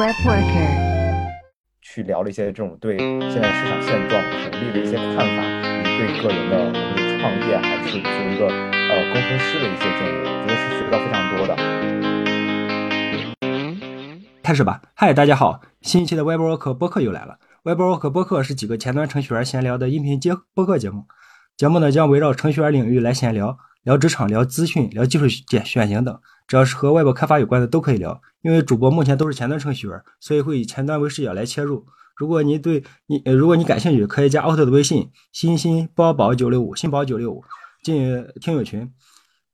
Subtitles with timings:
[0.00, 1.28] Web Worker
[1.82, 5.44] 去聊了一些这种对现在市场现状、红利的一些看法，
[5.76, 11.52] 以及对个人的无论创业还是做一个呃工程师的一些建议，我觉得是学到非常多的。
[14.42, 17.36] 开始吧，嗨，大家好，新一期的 Web Worker 播客又来了。
[17.64, 21.04] Web Worker 播客是几个前端程序员闲聊的音频节播客节目，
[21.58, 26.20] 节目呢将围绕程序员领域来闲聊，聊职场、聊资讯、聊技术选选型等。
[26.46, 31.86] 只要是和外部开发有关的都可以聊，因为主播目前都是前端程序员，所以会以前端为视角来切入。
[32.16, 37.42] 如果你对你，如果你感兴趣，可以加奥特的微信，新新包宝九六五，新宝九六五
[37.82, 38.92] 进听友群。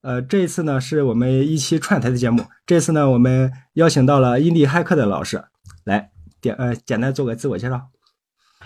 [0.03, 5.45] 呃，这一次呢是我们一期串台的节目，这次呢我们邀请到了印地骇客的老师
[5.85, 7.89] 来简呃简单做个自我介绍。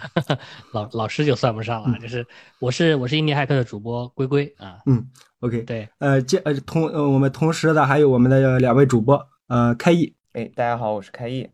[0.72, 2.26] 老老师就算不上了，就是
[2.58, 5.06] 我是我是印尼骇客的主播龟龟啊，嗯
[5.40, 11.48] ，OK，对，呃，接呃同呃我们同时的还有我们的两位主播，呃，开义，哎，大家好，我是开义，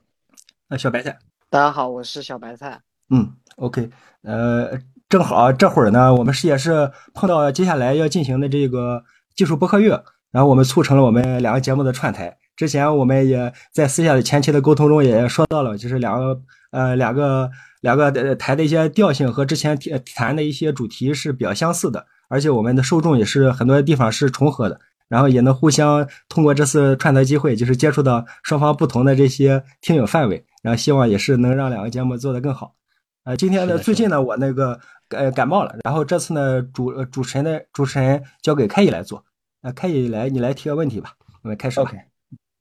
[0.69, 1.19] 呃，小白菜，
[1.51, 3.91] 大家好，我是小白菜，嗯，OK，
[4.23, 4.79] 呃，
[5.09, 12.37] 正好这会儿呢，我们是也是碰到接下来要进行的这个技术播客月，然后我们促成了我们两个节目的串台。
[12.57, 16.41] 之前我们也在私下的前期的沟通中也说到了，就是两个
[16.71, 17.51] 呃两个
[17.87, 19.79] 两个台的一些调性和之前
[20.13, 32.75] 谈的一些主题是比较相似的，而且我们的受众也是很多地方是重合的，然后也能互相通过这次串台机会，就是接触到双方不同的这些听友范围，然后希望也是能让两个节目做得更好。
[33.23, 39.25] 呃，今天呢，最近呢我那个呃感冒了，然后这次呢主主持人的主持人交给开乙来做，
[39.63, 41.13] 那，开乙来你来提个问题吧，
[41.43, 41.79] 我们开始。
[41.79, 41.97] OK。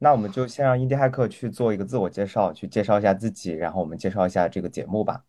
[0.06, 5.24] 那我们就先让印第骇客去做一个自我介绍，去介绍一下自己，然后我们介绍一下这个节目吧。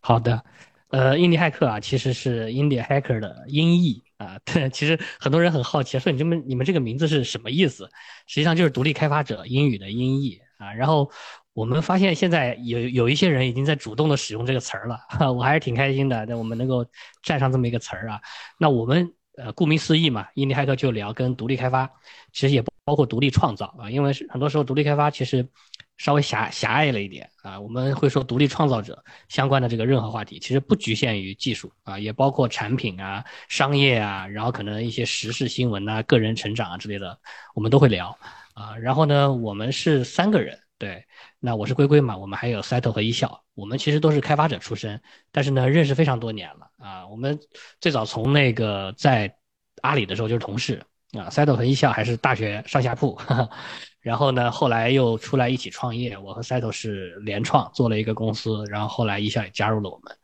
[0.00, 0.44] 好的，
[0.90, 4.38] 呃，印第骇客啊，其实是印第 hacker 的音译啊。
[4.46, 7.90] 对，其实很多人很好奇，说你这么你们这个名字是什么意思？
[8.28, 10.72] 实际上就是独立开发者英语的音译啊。
[10.72, 11.10] 然后
[11.52, 15.00] 我们发现现在有有一些人已经在主动的使用这个词儿了，
[15.34, 16.24] 我还是挺开心的。
[16.26, 16.86] 那我们能够
[17.24, 18.20] 站上这么一个词儿啊，
[18.56, 19.12] 那我们。
[19.42, 21.90] 呃，顾名思义嘛，印尼骇客就聊跟独立开发，
[22.32, 23.90] 其实也包括独立创造啊。
[23.90, 25.48] 因为很多时候独立开发其实
[25.96, 27.58] 稍微狭狭隘了一点啊。
[27.58, 37.18] 我们会说独立创造者相关的这个任何话题，其实不局限于技术啊，也包括产品啊、商业啊，然后可能一些时事新闻啊、个人成长啊之类的，
[37.54, 38.16] 我们都会聊
[38.54, 38.76] 啊。
[38.76, 41.04] 然后呢，我们是三个人，对，
[41.42, 45.00] 那我是龟龟嘛，我们还有塞头和一笑，我们其实都是开发者出身，
[45.32, 46.70] 但是呢，认识非常多年了。
[46.76, 47.38] 啊，我们
[47.80, 49.34] 最早从那个在
[49.80, 53.18] 阿里的时候就是同事啊，赛斗和一笑还是大学上下铺，
[54.00, 60.14] 然后呢，后来又出来一起创业，我和赛斗是联创做了一个公司，然后后来一笑也加入了我们，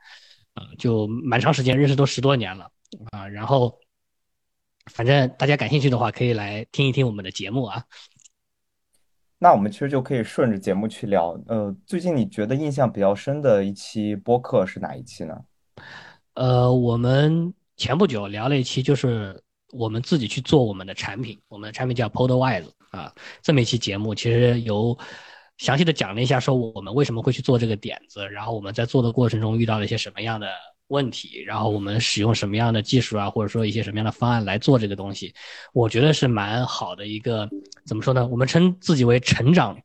[0.52, 2.70] 啊，就蛮长时间认识都十多年了
[3.10, 3.78] 啊，然后
[4.92, 7.84] 反正大家感兴趣的话可以来听一听我们的节目啊。
[9.38, 15.34] 那我们其实就可以顺着节目去聊，呃，最近你觉得印象比较深的一期播客是哪一期呢？
[16.34, 19.38] 呃，我们前不久聊了一期，就是
[19.72, 24.96] 我们自己去做我们的产品，我们的产品叫 Podwise 啊，这么一期节目，其实有
[25.58, 30.48] 详细的讲了一下，说我们为什么会去做这个点子，然后我们在做的过程中遇到了一些什么样的
[30.88, 35.34] 问题，然后我们使用什么样的技术啊，或者说一些什么样的方案来做这个东西，
[35.72, 37.48] 我觉得是蛮好的一个，
[37.86, 38.26] 怎么说呢？
[38.26, 39.76] 我们称自己为成长。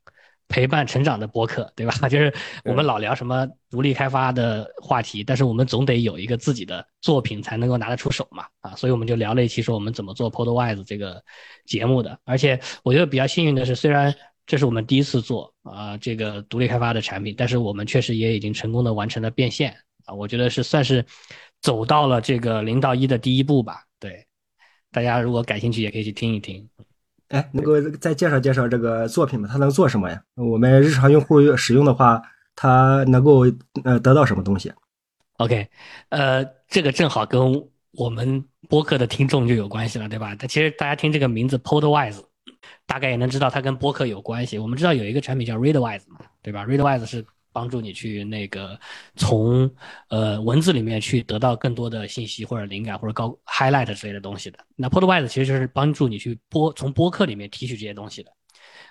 [0.53, 1.93] 陪伴成长的播客，对吧？
[2.11, 2.33] 就是
[2.65, 11.23] 我们老聊什么独立开发的话题，但是我们总得有一个自己的作品才能够拿得出手嘛，啊，所以我们就聊了一期说我们怎么做 Podwise 这个
[11.65, 12.19] 节目的。
[12.25, 14.13] 而且我觉得比较幸运的是，虽然
[14.45, 19.73] 这是我们第一次做啊这个独立开发的产品，但是我们确实也已经成功的完成了变现
[20.11, 21.05] 啊，我觉得是算是
[21.61, 23.85] 走到了这个零到一的第一步吧。
[23.97, 24.25] 对，
[24.91, 26.67] 大家如果感兴趣，也可以去听一听。
[27.29, 29.47] 哎，能够再介绍介绍这个作品吗？
[29.49, 30.21] 它能做什么呀？
[30.35, 32.21] 我们日常用户使用的话，
[32.55, 33.45] 它能够
[33.85, 34.73] 呃得到什么东西
[35.37, 35.65] ？OK，
[36.09, 37.41] 呃，这个正好跟
[37.93, 40.35] 我们播客的听众就有关系了，对吧？
[40.35, 42.21] 它其实大家听这个名字 Podwise，
[42.85, 44.59] 大概也能知道它跟播客有关系。
[44.59, 47.25] 我们知道有一个产品叫 Readwise 嘛，对吧？Readwise 是。
[47.53, 48.79] 帮助你去那个
[49.15, 49.69] 从
[50.09, 54.59] 呃文字里面去得到更多的信息或者灵感或者高 highlight 之类的东西的。
[54.75, 58.31] 那 Podwise 其实就是帮助你去播从播客里面提取这些东西的。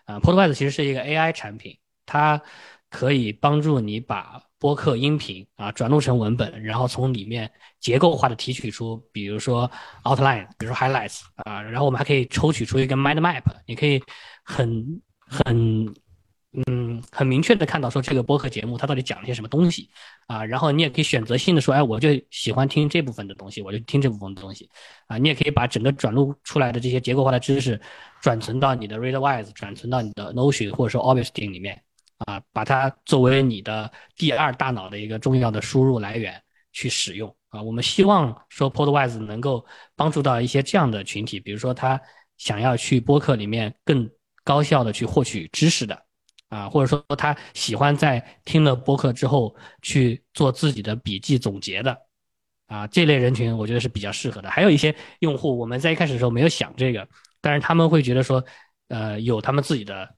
[0.05, 1.77] 啊，Podwise 其实是一个 AI 产品，
[2.07, 2.41] 它
[2.89, 9.71] 可以帮助你把播客音频啊转录成文本，然后从里面结构化的提取出，比如说
[10.05, 14.03] outline，比如说 highlights 啊，然后我们还可以抽取出一个 mind map，你可以
[14.45, 15.95] 很很。
[16.53, 19.89] 嗯，很明确的看到说这个播客节目它到底讲了些什么东西
[20.27, 24.69] 啊，然后你也可以选择性的说，哎，我就喜欢听这部分的东西，我就听这部分的东西
[25.07, 25.17] 啊。
[25.17, 27.81] 你也可以把整个转录出来的这些结构化的知识
[28.21, 31.81] 转存到你的 Readwise，转存到你的 Notion 或者说 Augustine 里面
[32.27, 36.43] 啊，把它作为你的第二大脑的一个重要的输入来源
[36.73, 37.63] 去使用啊。
[37.63, 39.65] 我们希望说 Podwise 能够
[39.95, 42.01] 帮助到一些这样的群体，比如说他
[42.39, 44.11] 想要去播客里面更
[44.43, 46.03] 高效的去获取知识的
[46.51, 51.97] 啊，或者说他喜欢在听了播客之后去做自己的笔记总结的
[52.67, 54.51] 啊，这类人群我觉得是比较适合的。
[54.51, 57.09] 还有一些用户，我们在一开始的时候没有想这个，
[57.41, 58.45] 但是他们会觉得说，
[58.89, 60.09] 呃，有他们自己的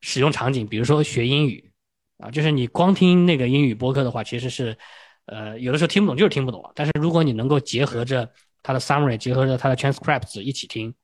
[0.00, 1.72] 使用场景，比如说学英语
[2.18, 4.78] 啊，就是你光听那个英语播客的话，其实是
[5.26, 6.70] 呃有的时候听不懂就是听不懂。
[6.74, 8.32] 但是如果你能够结合着
[8.62, 10.94] 它的 summary，结合着它的 transcripts 一起听。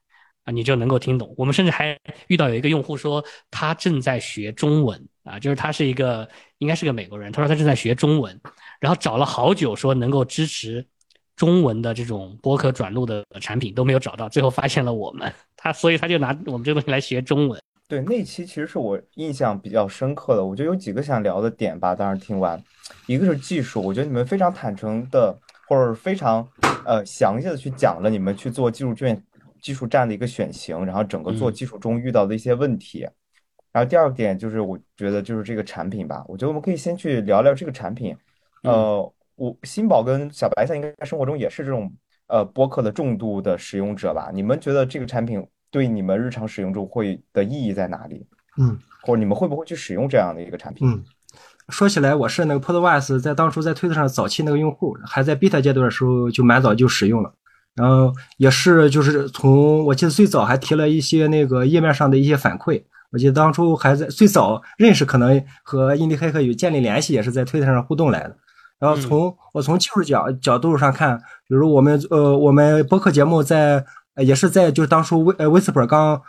[0.46, 1.34] 啊，你就能够听懂。
[1.36, 1.98] 我们甚至还
[2.28, 6.26] 遇到有一个用户说，他正在学中文啊，就是他是一个
[6.58, 8.40] 应该是个美国人，他说他正在学中文，
[8.80, 10.86] 然后找了好久说能够支持
[11.34, 17.60] 中文的这种播客转录的产品都没有找到，最后发现了我们，他所以他就拿我们这个东西来学中文。
[17.88, 21.94] 对，那期其实是我印象比较深刻的，我觉得有几个想聊的点吧。
[21.94, 22.62] 当时听完，
[23.06, 25.36] 一个是技术，我觉得你们非常坦诚的，
[25.68, 26.48] 或者非常
[26.84, 29.20] 呃详细的去讲了你们去做技术卷。
[29.66, 33.00] 技术站的一个选型，然后整个做技术中遇到的一些问题，
[33.72, 38.16] 然后第二个点就是我觉得就是这个产品吧，我觉得我们可以先去聊聊这个产品。
[38.62, 41.92] 呃，我新宝跟小白菜应该在生活中也是这种
[42.28, 44.30] 呃播客的重度的使用者吧？
[44.32, 48.24] 你们觉得这个产品对你们日常使用中会的意义在哪里？
[48.58, 50.88] 嗯，或者你们会不会去使用这样的一个产品？
[50.88, 51.02] 嗯，
[51.70, 57.34] 说起来，我是那个 Podwise 在当初在推特上早期那个用户，还在 beta 阶段的时候就蛮早就使用了。
[57.76, 62.82] 然后也是，就是从我记得最早还提了一些那个页面上的一些反馈。
[63.12, 68.36] 我记得当初还在最早认识，可能和印第黑客有建立联系，也是在推特上互动来的。
[68.78, 73.84] 然后从我从技术角角度上看，比如我们呃我们播客节目在
[74.16, 76.20] 也是在就是当初 w 呃 Whisper 刚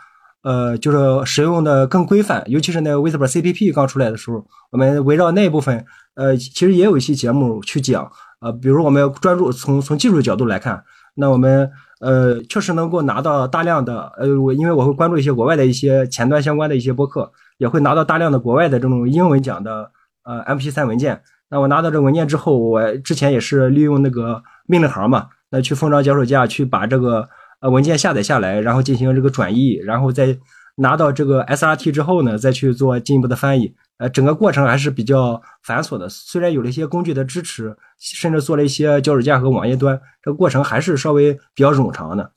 [0.42, 5.84] 呃就是使用的更规范，尤其是那个 Whisper CPP 刚出来的时候，我们围绕那部分
[6.14, 8.10] 呃其实也有一期节目去讲
[8.40, 10.84] 呃，比如我们专注从从技术角度来看。
[11.20, 11.68] 那我们
[12.00, 19.90] 呃确实能够拿到大量的呃我因为我会关注一些国外的一些前端相关的一些播客，也会拿到大量的国外的这种英文讲的
[20.24, 21.20] 呃 MP3 文件。
[21.50, 27.28] 那我拿到这文件之后，我之前也是利用那个命令行嘛，那去蜂巢脚手架去把这个
[27.60, 30.38] 呃文件下载下来，然后进行这个转译，然后再
[30.76, 33.74] 拿到这个 SRT 之后呢，再去做进一步的翻译。
[33.98, 36.08] 呃，整个过程还是比较繁琐的。
[36.08, 42.32] 虽然有了一些工具的支持，甚至做了一些脚手架和网页端，这个过程还是稍微比较冗长的。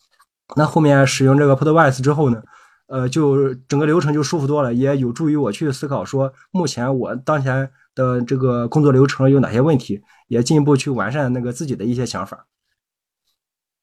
[0.56, 2.42] 那后面使用这个 Podwise 之后呢，
[2.88, 12.48] 呃，就整个流程就舒服多了，也有助于我去思考说，目前我当前的这个工作流程有哪些问题，也进一步去完善那个自己的一些想法。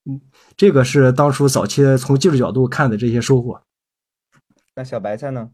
[0.05, 0.21] 嗯，
[0.57, 3.63] 这个是当初早期从技术角度看的这些收获。
[4.75, 5.51] 那小白菜呢？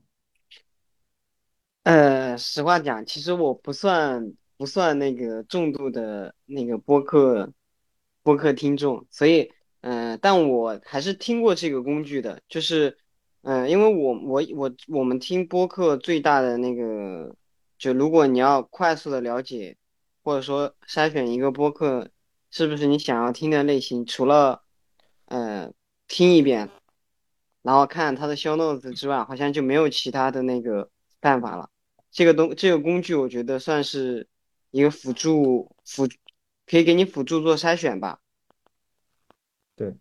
[1.84, 7.52] 呃，实话讲，其实我不算不算那个重度的那个播客
[8.22, 9.52] 播客听众，所以，
[9.82, 12.96] 呃，但我还是听过这个工具的，就是，
[13.42, 17.36] 嗯，因为我我我我们听播客最大的那个，
[17.76, 19.76] 就如果你要快速的了解，
[20.22, 22.08] 或者说筛选一个播客
[22.50, 24.62] 是不是你想要听的类型，除了，
[25.26, 25.70] 呃，
[26.08, 26.70] 听一遍，
[27.60, 30.88] 然后看它的 show notes 之外，好像就没有其他的那个
[31.20, 31.68] 办法了。
[32.14, 34.28] 这个东这个工具，我觉得算是
[34.70, 36.06] 一个辅助辅，
[36.64, 38.20] 可以给你辅助做筛选吧。
[39.74, 39.92] 对，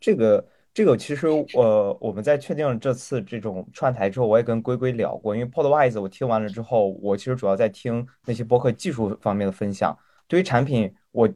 [0.00, 9.96] 这个这个其实呃，我们在确定这次这种串台之后，我也跟龟龟聊过，因为 Podwise 我听完了之后，我其实主要在听那些播客技术方面的分享。
[10.26, 11.32] 对于产品，我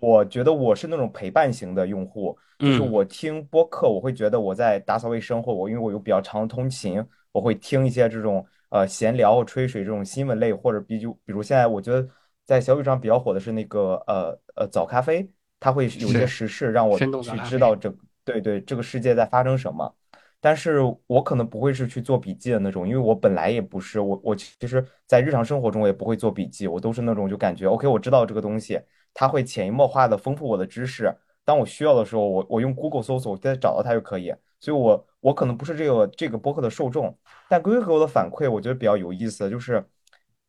[0.00, 7.00] 我觉得我是那种陪伴型的用户，就是我听播客，我会觉得我在打扫卫生，或我因为我有比较长的通勤，
[7.30, 8.44] 我会听一些这种。
[8.70, 12.08] 呃，闲聊或吹水这种新闻类，或者比就比如现在我觉得
[12.46, 17.04] 在小宇宙上比较火的是那个呃呃早咖啡，它会有一些时事让我去
[17.44, 19.94] 知道这对对这个世界在发生什么。
[20.42, 28.80] 但是我可能不会是去做笔记的那种，因为我本来也不是我我其实，在日常生活中我也不会做笔记，我都是那种就感觉 OK，我知道这个东西，
[29.12, 31.14] 它会潜移默化的丰富我的知识。
[31.44, 34.32] 当我需要的时候，我我用 Google 搜索，再找到它就可以。
[34.60, 37.14] 所以，我我可能不是这个这个播客的受众，
[37.48, 39.84] 但龟龟给我的反馈，我觉得比较有意思，就是，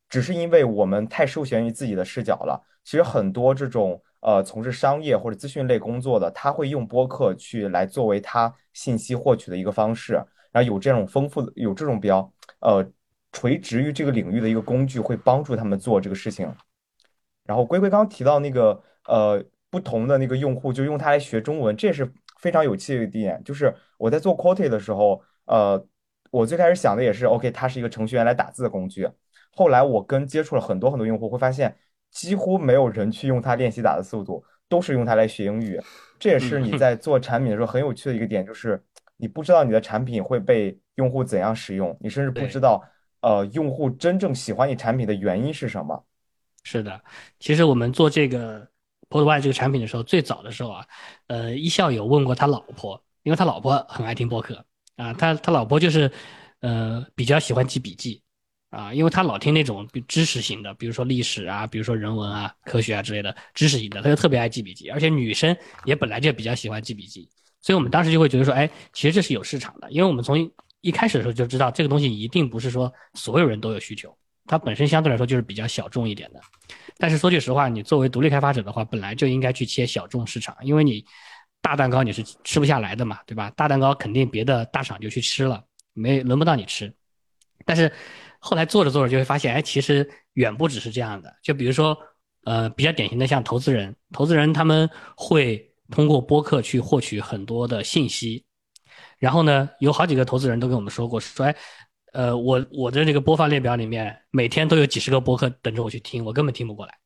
[0.08, 2.62] 只是因为我们太受限于自己的视角了。
[2.84, 10.14] 其实很多这种呃从事商业或者资讯类工作的，他会用播客去来作为他信息获取的一个方式，
[10.54, 12.86] 然后有这种丰富的有这种比较呃
[13.34, 16.50] 垂直于这个领域的一个工具，会帮助他们做这个事情。
[17.44, 22.10] 然后龟龟刚刚提到那个呃不同的那个用户，就用它来学中文，这是。
[22.42, 25.82] 非常有趣的一点就是，我在做 Quoty 的时候，呃，
[26.32, 29.08] 我最开始想的也是，OK，它是一个程序员来打字的工具。
[29.54, 31.76] 后来我跟接触了很多很多用户，会发现
[32.10, 35.80] 几乎没有人去用它练习打的速度，都是用它来学英语。
[36.18, 38.82] 这也是你在做产品的时候很有趣的一个点，就是
[39.18, 42.82] 你不知道你的产品会被用户怎样使用，你甚至不知道
[43.22, 46.06] 呃用户真正喜欢你产品的原因是什么。
[46.64, 47.02] 是的，
[47.40, 48.68] 其实我们做这个
[49.12, 50.86] Podway 这个产品的时候，最早的时候啊，
[51.28, 54.66] 呃，一笑有问过他老婆，因为他老婆很爱听播客
[54.96, 56.10] 啊，他他老婆就是
[56.62, 58.24] 呃比较喜欢记笔记
[58.70, 67.30] 啊，因为他老听那种知识型的，比如说历史啊，比如说人文啊、科学啊之类的知识型的，他就特别爱记笔记，而且女生也本来就比较喜欢记笔记，
[67.62, 70.50] 所以我们当时就会觉得说，哎，其实这是有市场的，因为我们从
[70.80, 74.16] 一开始的时候就知道这个东西一定不是说所有人都有需求。
[74.52, 76.42] 它本身相对来说就是比较小众一点的，
[76.98, 81.06] 但是说句实话，你作为独立开发者的话，本来就应该去切小众市场，因为你
[81.62, 83.50] 大蛋糕你是吃不下来的嘛，对吧？
[83.56, 86.94] 大蛋糕肯定别的大厂就去吃了，没轮不到你吃。
[87.66, 87.90] 但是
[88.40, 91.34] 后来做着做着就会发现，哎，其实远不只是这样的。
[91.42, 91.98] 就比如说，
[92.44, 98.44] 呃，比较典型的像投资人，投资人他们会通过播客去获取很多的信息，
[99.18, 101.56] 然后呢，有好几个投资人都跟我们说过，说哎。
[102.12, 106.98] 呃，我我的这个播放列表里面，每天都有几十个播客等着我去听，我根本听不过来，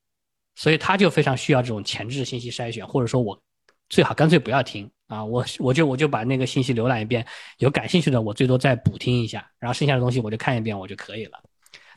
[0.56, 3.40] 所以他就非常需要这种前置信息筛选，或者说我
[3.88, 7.24] 最好干脆不要听啊，我我就我就把那个信息浏览一遍，
[7.58, 11.40] 有感兴趣的我最多再补听一下，然后剩下的东西我就看一遍我就可以了。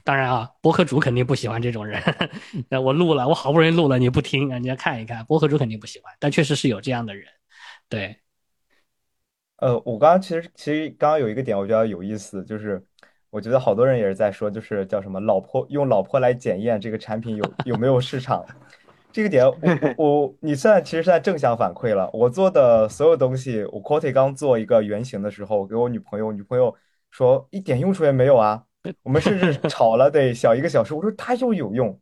[0.03, 1.99] 当然啊，播客主肯定不喜欢这种人，
[2.69, 7.25] 那我录了，我好不容易录了你不听，人家看一看，播客主肯定不喜欢，但确实是有这样的人，
[7.89, 8.17] 对。
[9.55, 12.85] 呃，我刚刚其实其实刚刚有一个点我觉得有意思，就是。
[13.29, 18.43] 我觉得好多人也是在说，就是叫什么“老婆用老婆来检验这个产品有有没有市场”，
[19.11, 19.53] 这个点我
[19.97, 22.09] 我你现在其实是在正向反馈了。
[22.11, 26.75] 我做的所有东西，我 Quote 刚做一个原型的时候，给我女朋友，女朋友
[27.11, 28.63] 说一点用处也没有啊。
[29.03, 30.93] 我们甚至吵了得小一个小时。
[30.93, 31.99] 我说它又有用。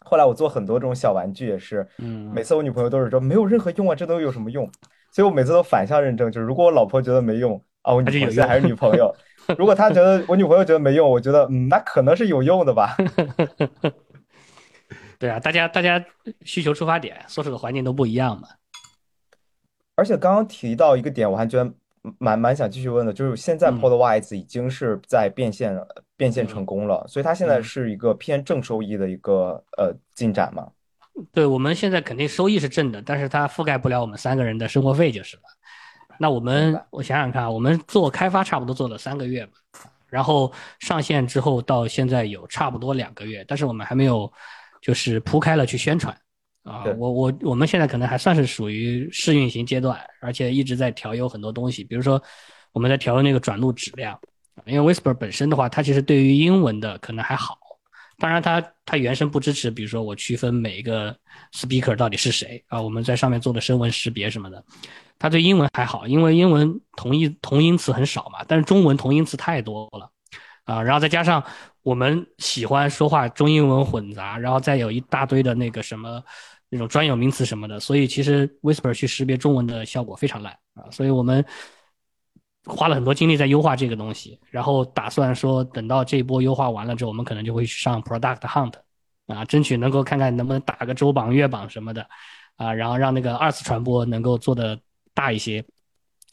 [0.00, 4.70] 后来我做很多这种小玩具也是，嗯，每次我女朋友都是说没有任何用啊，这东西有什么用？
[5.12, 9.12] 所以我每次都反向认证，就是如果我老婆觉得没用啊，我女朋友还是女朋友。
[9.58, 12.96] 如果他觉得我女朋友觉得没用，我觉得嗯，那可能是有用的吧。
[15.18, 16.02] 对啊，大家大家
[16.44, 18.48] 需求出发点、所处的环境都不一样嘛。
[19.96, 21.70] 而且刚刚提到一个点，我还觉得
[22.18, 25.78] 蛮蛮想继续问的，就是现在 Podwise 已经是在变现
[26.16, 30.68] 变现成功了，所以它现在是一个偏正收益的一个呃进展嘛？
[31.32, 35.42] 对，我们现在肯定收益是正的，但是它覆盖不了我们三个人的生活费就是了。
[36.22, 39.52] 那我们我想想看啊，我们做开发差不多做了三个月嘛，
[40.10, 44.30] 然后上线之后到现在有差不多两个月，但是我们还没有
[44.82, 46.14] 就是铺开了去宣传
[46.62, 46.84] 啊。
[46.98, 52.22] 我我我们现在可能还算是属于试运行阶段，而且一直在调优很多东西，比如说
[52.72, 54.20] 我们在调优那个转录质量，
[54.66, 57.56] 因为 Whisper 本身的话，它其实对于英文的可能还好，
[58.18, 61.16] 当然它它原生不支持，比如说我区分每一个
[61.54, 64.62] speaker 到底是谁啊，我们在上面做的声纹识别什么的。
[65.20, 70.10] 它对英文还好，因为英文同义同音词很少嘛，但是中文同音词太多了，
[70.64, 71.44] 啊，然后再加上
[71.82, 76.24] 我们喜欢说话中英文混杂，然后再有一大堆的那个什么
[76.70, 81.44] 那种专有名词什么的，所以其实 Whisper 去识别中文的效果非常烂啊，所以我们
[82.64, 88.72] 花了很多精力在优化这个东西，然后打算说等到这一波优化完了之后，我们可能就会去上 Product Hunt，
[89.26, 92.06] 啊，争取能够看看能不能打个周榜、月榜什么的，
[92.56, 94.80] 啊，然后让那个二次传播能够做的。
[95.20, 95.62] 大一些，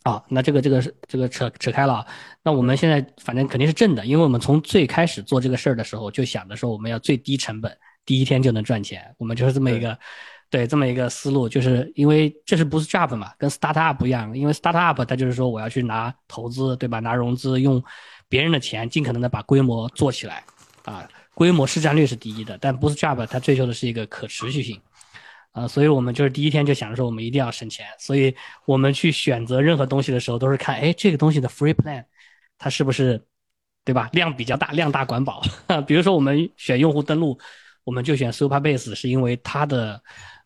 [0.04, 2.08] 啊，那这个这个这个扯扯开了。
[2.42, 10.00] 那我们现在反正肯定是正的，因为我们从最开始做这个事儿的时候就想的说我们要最低成本，第一天就能赚钱，我们就是这么一个，
[10.50, 11.50] 对这么一个思路。
[11.50, 17.00] 就是因为这是不是 job 嘛，跟 startup 不一样，因为 startup 它就是说我要去拿投资，对吧？
[17.02, 17.84] 拿融资，用
[18.30, 20.46] 别人的钱，尽可能的把规模做起来，
[20.86, 24.80] 啊，规模市占率是第一的，但不是 job 它追求的是一个可持续性。
[25.58, 28.36] 啊，所以我们就是第一天就想着说，我们一定要省钱，所以
[28.66, 32.06] 我们去选择任何东西的时候，都是看，哎，这个东西的 free plan，
[32.60, 33.20] 它是不是，
[33.84, 34.08] 对吧？
[34.14, 35.42] 量比较大，量大管饱。
[35.88, 37.36] 比如说我们选用户登录，
[37.84, 40.00] 我们就选 Supabase，是因为它的，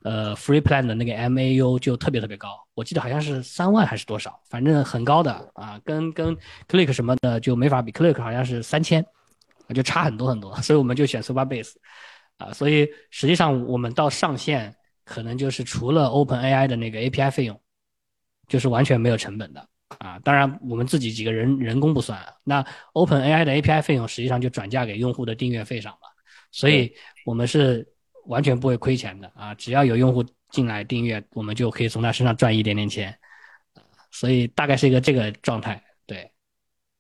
[0.03, 6.33] 呃，free plan 的那个 MAU 就特别特别高，我记得好像是三万还是多少，反正很高的啊，跟跟
[6.69, 9.05] Click 什么的就没法比，Click 好像是三千，
[9.75, 11.73] 就差很多很多，所以我们就选 Supabase，
[12.37, 14.73] 啊，所以实际上我们到上线。
[15.11, 17.61] 可能就是除了 Open AI 的那个 API 费用，
[18.47, 20.17] 就是完全没有成本的啊。
[20.19, 22.17] 当然，我们自己几个人人工不算。
[22.45, 25.99] 那 Open AI 的 API 费用实际上就转嫁给用户的订阅费上了，
[26.49, 27.85] 所以我们是
[28.27, 29.53] 完全不会亏钱的啊。
[29.55, 33.13] 只要有用户进来订阅，我们就可以从他身上赚一点点钱。
[34.11, 35.83] 所以大概是一个这个状态。
[36.05, 36.31] 对，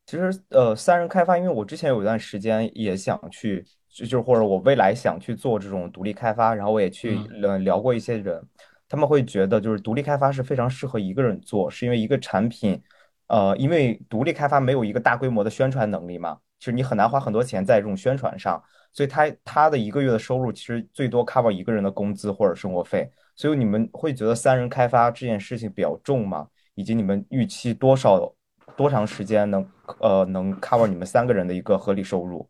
[0.05, 3.65] 其实呃，三人开发，因为我之前有一段时间也想去。
[3.91, 8.41] 就就是或者我未来想去做这种独立开发，然后我也去呃聊过一些人，
[8.87, 12.81] 他们会觉得就是独立开发是非常适合一个人做，是因为一个产品，
[13.27, 18.61] 呃，因为独立开发没有一个大规模的宣传能力嘛，其实你很难花很多钱在这种宣传上，
[18.93, 26.47] 所以他他的一个月的收入其实最多 cover 一个人的工资或者生活费，所以你们会觉得三人开发这件事情比较重吗？
[26.75, 28.33] 以及你们预期多少
[28.77, 29.67] 多长时间能
[29.99, 32.49] 呃能 cover 你们三个人的一个合理收入？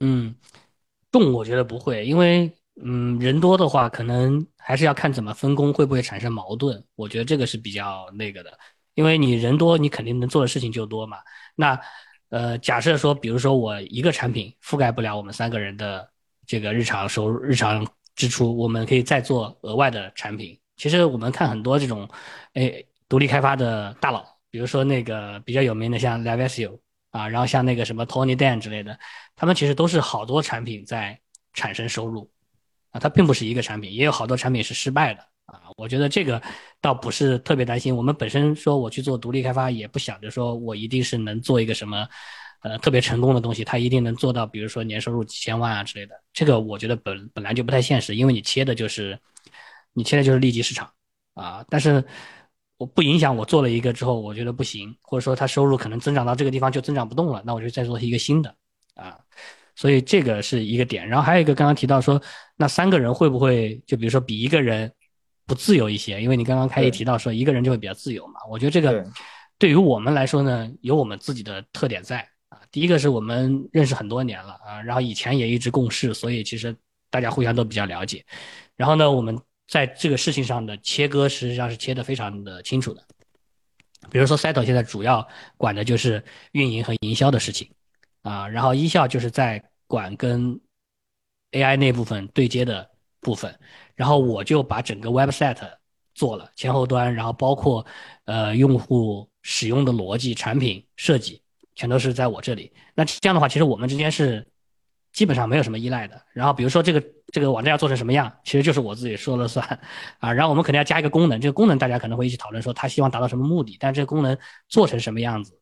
[0.00, 0.34] 嗯。
[1.14, 2.50] 重我觉得不会，因为
[2.82, 6.84] 嗯人多的话，可能还是要看怎么分工，会不会产生矛盾。
[6.96, 8.58] 我觉得这个是比较那个的，
[8.94, 11.18] 因为你人多，你肯定能做的事情就多嘛。
[11.54, 11.78] 那
[12.30, 16.08] 呃，假设说，比如说我一个产品覆盖不了我们三个人的
[16.48, 20.58] 这个日常收入、日常支出，我们可以再做额外的产品。
[20.76, 22.08] 其实我们看很多这种
[22.54, 26.76] 诶独立开发的大佬，比如说那个比较有名的像 Levesio
[27.14, 28.98] 啊，然后像那个什么 Tony Dan 之类的。
[29.36, 31.16] 他们其实都是好多产品在
[31.52, 32.28] 产生收入，
[32.90, 35.60] 啊，它并不是一个产品，也有好多产品是失败的啊。
[35.76, 36.42] 我觉得这个
[36.80, 37.94] 倒不是特别担心。
[37.94, 42.08] 我们本身说我去做独立开发，也不想着说我一定是能做一个什么，
[42.62, 46.20] 呃，特别成功的东西，它一定能做到，比如说年收入几千万啊之类的。
[46.32, 49.16] 这个我觉得本本来就不太现实，因为你切的就是
[49.92, 50.90] 你切的就是利基市场
[51.34, 51.64] 啊。
[51.68, 52.04] 但是
[52.76, 58.54] 我不影响我做了一个之后，我觉得不行，或者说它收入可能增长到这个地方就增长不动了，那我就再做一个新的。
[58.94, 59.18] 啊，
[59.74, 62.20] 所以这个是一个点，然后还有一个刚刚提到说，
[62.56, 64.92] 那三个人会不会就比如说比一个人
[65.46, 66.22] 不自由一些？
[66.22, 69.04] 因为你刚刚开一提到说一个人就会比较自由嘛，我觉得这个
[69.58, 72.60] 对于我们来说呢，有我们自己的特点在啊。
[72.70, 76.76] 第一个是我们认识很多年了啊，然后以前也一直共事，所以其实
[77.10, 78.24] 大家互相都比较了解。
[78.76, 79.36] 然后呢，我们
[79.68, 83.02] 在这个事情上的切割实际上是切的非常的清楚的。
[84.10, 87.70] 比如说 Settle 现在主要管的就是运营和营销的事情。
[88.22, 90.58] 啊，然后一校就是在管跟
[91.52, 93.54] AI 那部分对接的部分，
[93.94, 95.58] 然后我就把整个 website
[96.14, 97.84] 做了前后端，然后包括
[98.24, 101.42] 呃用户使用的逻辑、产品设计，
[101.74, 102.72] 全都是在我这里。
[102.94, 104.46] 那这样的话，其实我们之间是
[105.14, 106.20] 基本上没有什么依赖的。
[106.34, 109.66] 然后比如说这个这个网站要做成什么样，其实就是我自己说了算
[110.18, 110.30] 啊。
[110.30, 114.36] 然后我们肯定要加一个功能，这个功能大家可能会一起讨论说他希望达到什么目的，但这个功能
[114.68, 115.58] 做成什么样子。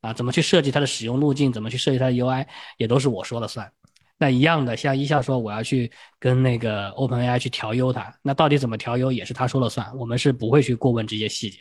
[0.00, 1.50] 啊，怎么去设计它的使用路径？
[1.50, 3.72] 怎么去设计它的 UI，也都是我说了算。
[4.18, 11.58] 那一样的，像一笑说我要去跟那个 OpenAI 去调优它，那到底怎么调优也是他说了算，我们是不会去过问这些细节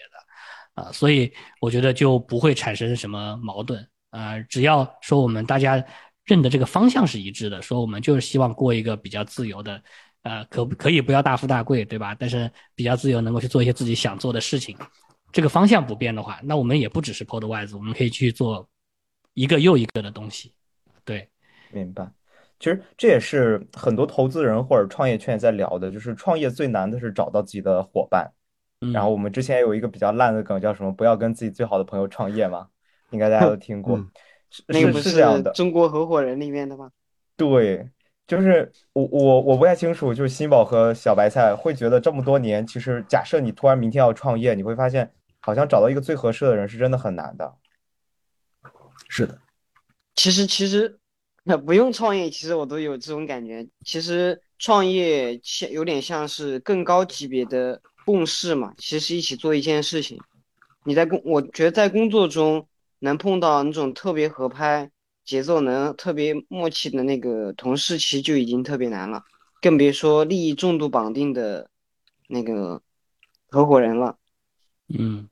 [0.76, 0.84] 的。
[0.84, 3.88] 啊，所以我觉得就不会产生什么矛盾。
[4.10, 5.82] 啊，只要说我们大家
[6.26, 9.82] 认的这个方向是一致的，说我们就是希望过一个比较自由的，
[10.22, 12.16] 呃，可可以不要大富大贵，对吧？
[12.18, 14.78] 但是比较自由，能够去做一些自己想做的事情。
[15.32, 18.70] 这个方向不变的话，那我们也不只是 Podwise，我们可以去做
[19.34, 20.54] 一个又一个的东西。
[21.04, 21.28] 对，
[21.72, 22.10] 明白。
[22.60, 28.32] 其实这也是很多投资人或者创业圈也在聊的，就是创业最难的是找到自己的伙伴。
[28.94, 30.92] 然后我们之前有一个比较烂的梗，叫什么？
[30.92, 32.68] 不要跟自己最好的朋友创业嘛，
[33.12, 33.98] 应该大家都听过。
[34.68, 36.92] 那个不是这样的，中国合伙人里面的吗？
[37.36, 37.89] 对，
[38.28, 45.13] 就是我我我不太清楚，就是新宝和小白菜会觉得这么多年，其实假设你突然明天要创业，你会发现。
[45.46, 47.54] 好像找到一个最合适的人是真的很难的。
[49.10, 49.38] 是的，
[50.16, 50.98] 其实其实
[51.44, 53.68] 那不用创业，其实我都有这种感觉。
[53.84, 60.18] 其实创业像有点像是更高级别的共事嘛，其实一起做一件事情。
[60.86, 62.66] 你在工，我觉得在工作中
[63.04, 64.89] 能碰到那种特别合拍、
[65.26, 69.22] 节奏能特别默契的那个同事，其实就已经特别难了，
[69.62, 71.70] 更别说利益重度绑定的
[72.30, 72.82] 那个
[73.50, 74.16] 合伙人了。
[74.98, 75.28] 嗯。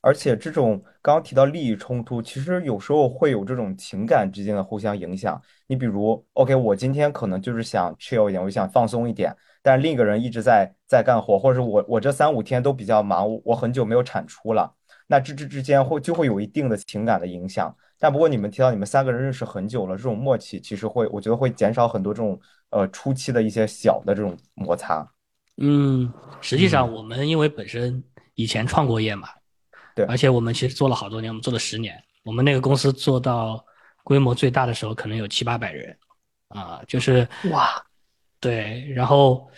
[0.00, 5.42] 而且这种刚刚提到利益冲突，其实有时候会有这种情感之间的互相影响。
[5.66, 14.72] 你比如，OK，我今天可能就是想 chill 一点，我想放松一点，但是另一个人一直在在干活，或者是我我这三五天都比较忙，我很久没有产出了，
[15.08, 17.74] 那这之之间会就会有一定的情感的影响。
[17.98, 22.40] 但不过你们提到你们三个人认识很久了，这种默契其实会，我觉得会减少很多这种
[22.70, 25.04] 呃初期的一些小的这种摩擦。
[25.56, 26.08] 嗯，
[26.40, 28.00] 实际上我们因为本身
[28.34, 29.28] 以前创过业嘛。
[29.96, 32.00] 对而且我们其实做了好多年，我们做了十年。
[32.22, 33.64] 我们那个公司做到
[34.04, 35.98] 规模最大的时候，可能有七八百人，
[36.48, 37.84] 啊，就是哇，
[38.38, 38.88] 对。
[38.92, 39.50] 然后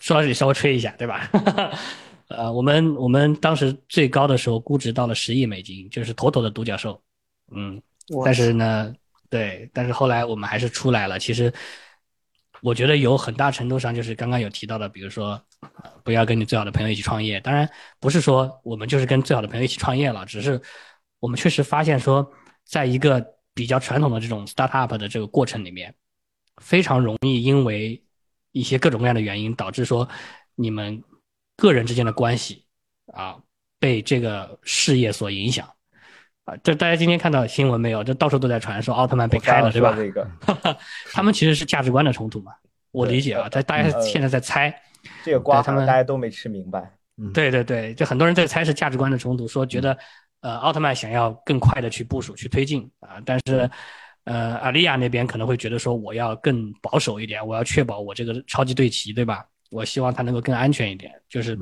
[0.00, 1.30] 说到这里稍微吹一下，对吧？
[2.36, 7.00] 呃，我们我们当时最高的时候估值到了十亿美金，就是妥妥的独角兽。
[7.54, 7.80] 嗯，
[8.24, 8.94] 但是呢，
[9.30, 11.18] 对，但是后来我们还是出来了。
[11.18, 11.52] 其实。
[12.64, 15.36] 我觉得有很大程度上就是刚刚有提到的，比如说，
[16.04, 17.40] 不要跟你最好的朋友一起创业。
[17.40, 17.68] 当然，
[17.98, 20.62] 不是说我们就是跟最好的朋友一起创业了，只是
[21.18, 22.24] 我们确实发现说，
[22.64, 23.20] 在一个
[23.52, 25.92] 比较传统的这种 startup 的这个过程里面，
[26.58, 28.00] 非常容易因为
[28.52, 30.08] 一些各种各样的原因，导致说
[30.54, 31.02] 你们
[31.56, 32.64] 个人之间的关系
[33.12, 33.36] 啊
[33.78, 35.68] 被这个事业所影响
[36.44, 36.56] 啊。
[36.62, 38.02] 这大家今天看到新闻没有？
[38.04, 39.94] 这到处都在传说奥特曼被开了，对吧？
[39.96, 40.28] 这个，
[41.12, 42.52] 他们其实是价值观的冲突嘛。
[42.90, 44.74] 我理解啊，在大家现在在猜，
[45.24, 46.92] 这个瓜他们大家都没吃明白。
[47.32, 49.96] 对对对，就很多人在猜是价值观的冲突，说觉得
[50.40, 53.70] 呃奥特曼想要更快的去部署去推进啊，但是
[54.24, 59.44] 呃阿利亚那边可能会觉得说我要更保守一点，我要确保我这个超级对齐，对吧？
[59.72, 61.56] 我希望它能够更安全一点，就是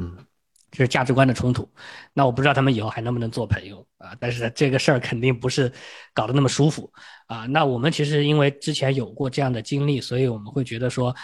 [0.73, 1.67] 就是价值观的冲突。
[2.13, 4.15] 那我不知道他们以后还能不能做朋友啊？
[4.21, 5.73] 但是这个事儿肯定不是
[6.13, 6.93] 搞得那么舒服
[7.27, 7.47] 啊。
[7.47, 11.15] 那我们其实因为之前有过这样的经历，所以我们会觉得说，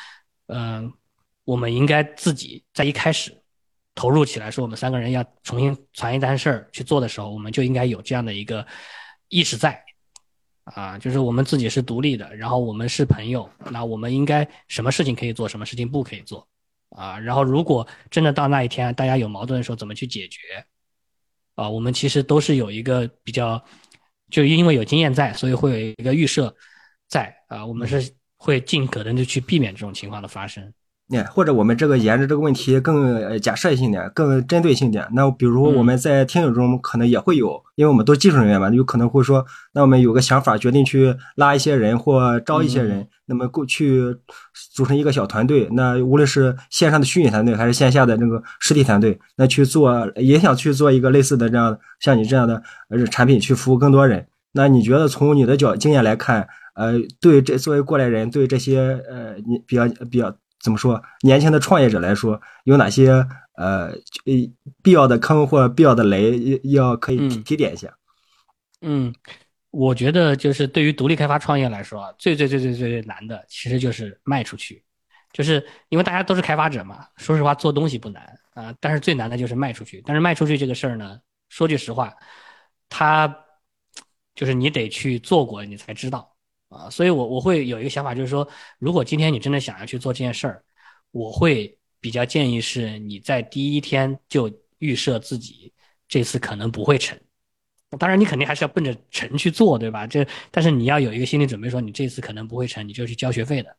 [0.46, 0.92] 嗯，
[1.44, 3.42] 我们应该自己在一开始。
[3.98, 8.66] 投入起来，说我们三个人要重新传一单事儿去做的时候，我们就应该有这样的一个
[9.30, 9.82] 意识在，
[10.64, 16.46] 啊，就是我们自己是独立的，然后我们是朋友，那我们应该什么事情可以做，什么事情不可以做，
[16.90, 20.64] 啊，然后如果真的到那一天大家有矛盾的时候，怎么去解决，
[21.54, 23.62] 啊，我们其实都是有一个比较，
[24.30, 26.54] 就因为有经验在，所以会有一个预设
[27.08, 30.72] 在，啊，我们是会尽可能的去避免这种情况的发生。
[31.08, 35.06] 那或者我们这个沿着这个问题更假设性点，更针对性点。
[35.12, 44.16] 那比如我们在听友中可能也会有，因为我们都技术人员嘛，有可能会说，那我们有个想法，决定去拉一些人或招一些人，那么过去
[44.74, 45.68] 组成一个小团队。
[45.70, 54.26] 那无论是线上的虚拟团队，还是线下的那个实体团队，那去做也想去做一个类似的这样像你这样的呃产品，去服务更多人。
[54.54, 60.36] 那你觉得从你的角经验来看，呃，对这作为过来人，对这些呃你比较比较。
[60.66, 61.00] 怎么说？
[61.22, 63.24] 年轻的创业者来说，有哪些
[63.54, 63.92] 呃
[64.82, 67.88] 必要的坑或必要的雷要可以提点一下？
[68.80, 69.14] 嗯，
[69.70, 74.82] 我觉得就是对于独立开发创业来说，最最最最最最难的其实就是卖出去，
[75.32, 77.06] 就是因为大家都是开发者嘛。
[77.16, 80.02] 说实话，做东西不难啊，但是最难的就是卖出去。
[80.04, 82.12] 但是卖出去这个事儿呢，说句实话，
[82.88, 83.32] 它
[84.34, 86.35] 就是你得去做过，你才知道。
[86.68, 88.46] 啊，所以，我我会有一个想法，就是说，
[88.78, 90.64] 如果今天你真的想要去做这件事儿，
[91.12, 95.72] 我会比较建议是你在第一天就预设自己
[96.08, 97.16] 这次可能不会成。
[98.00, 100.08] 当然，你肯定还是要奔着成去做，对吧？
[100.08, 103.76] 这但是你要有一个心理准备，说你这次可能不会成，你就去交学费的。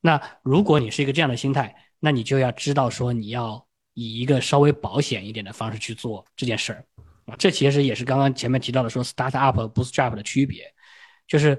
[0.00, 6.84] 那如果你是一个这样的心态，那你就要知道说你要以一个稍微保险一点的方式去做这件事儿
[7.26, 7.36] 啊。
[7.38, 10.64] 这其实也是刚刚前面提到的说 start up bootstrap 的区别，
[11.28, 11.56] 就是。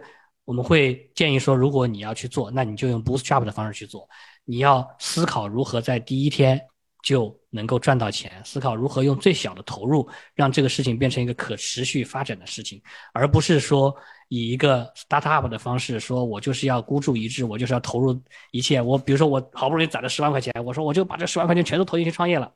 [0.49, 4.09] 我们会建议说，如果你要去做，那你就用 bootstrap 的方式去做。
[4.45, 6.59] 你要思考如何在第一天
[7.03, 12.81] 就能够赚到钱，思考如何用最小的投入让这个事情变成一个可持续发展的事情，
[13.13, 13.95] 而不是说
[14.29, 18.81] 以一个 startup 的方式说，我就是要孤注一掷，我就是要投入一切。
[18.81, 22.51] 我比如说我好不容易攒了十万块钱，我说我就把这十万块钱全都投进去创业了，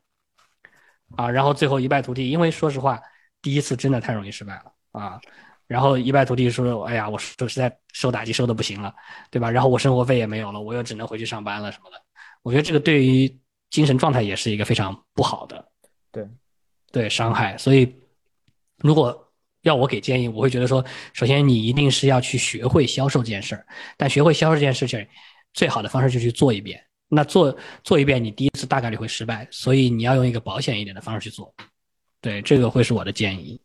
[1.14, 2.28] 啊，然后最后一败涂地。
[2.28, 3.00] 因为说实话，
[3.40, 5.20] 第一次真的太容易失败了啊。
[5.66, 8.94] 然后一败涂地，说：“哎呀，我说实在受打击受的不行了，
[9.30, 9.50] 对吧？
[9.50, 12.00] 然后我生活费也没有了，我又只能回去上班了什么的。
[12.42, 15.66] 我觉得这个对于精神状态也是一个非常不好的，
[16.12, 16.28] 对，
[16.92, 17.56] 对伤害。
[17.56, 17.92] 所以，
[18.78, 23.66] 如果要我给建议，我会觉得说，首先你一定是要去学会销售这件事儿。
[23.96, 25.06] 但学会销售这件事情，
[25.54, 26.78] 最好的方式就去做一遍。
[27.08, 31.54] 那做做一遍，你第一次大概率会失败，所以你要用一个保险一点的方式去做。
[32.20, 33.58] 对，这个会是我的建议。”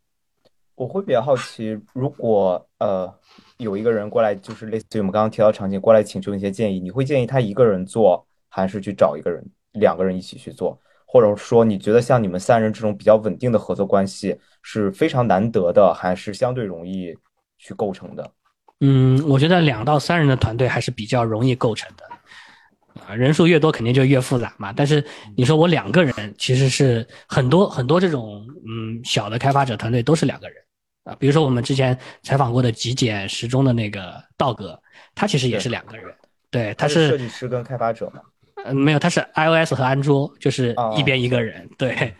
[0.79, 3.13] 我会比较好奇，如果呃
[3.57, 10.79] 有一个人过来，就是类似于我们刚刚提到场景过来请求一些建议，你会建议他一个人做，还是去找一个人，两个人一起去做？
[11.05, 17.13] 或者说你觉得像你们三人这种比较稳定的合作关系是非常难得的，还是相对容易
[17.57, 18.31] 去构成的？
[18.79, 24.71] 嗯，我觉得两到三人的团队还是比较容易构成的，啊，人数越多肯定就越复杂嘛。
[24.71, 25.03] 但是
[25.35, 30.55] 你说我两个人，其实是很多很多这种嗯小的开发者团队都是两个人。
[31.03, 34.79] 啊，比如说我们之前采访过的极简时钟的那个道哥，
[35.15, 36.13] 他其实也是两个人，
[36.51, 38.21] 对，他是设计师跟开发者嘛？
[38.65, 42.13] 嗯，没有，他是 iOS 和安卓，就是一边一个人，对。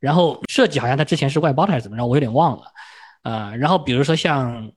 [0.00, 2.64] 然后设计好像他之前是外包的还是怎么着，我有点忘了。
[3.22, 4.70] 啊，然后比如说像，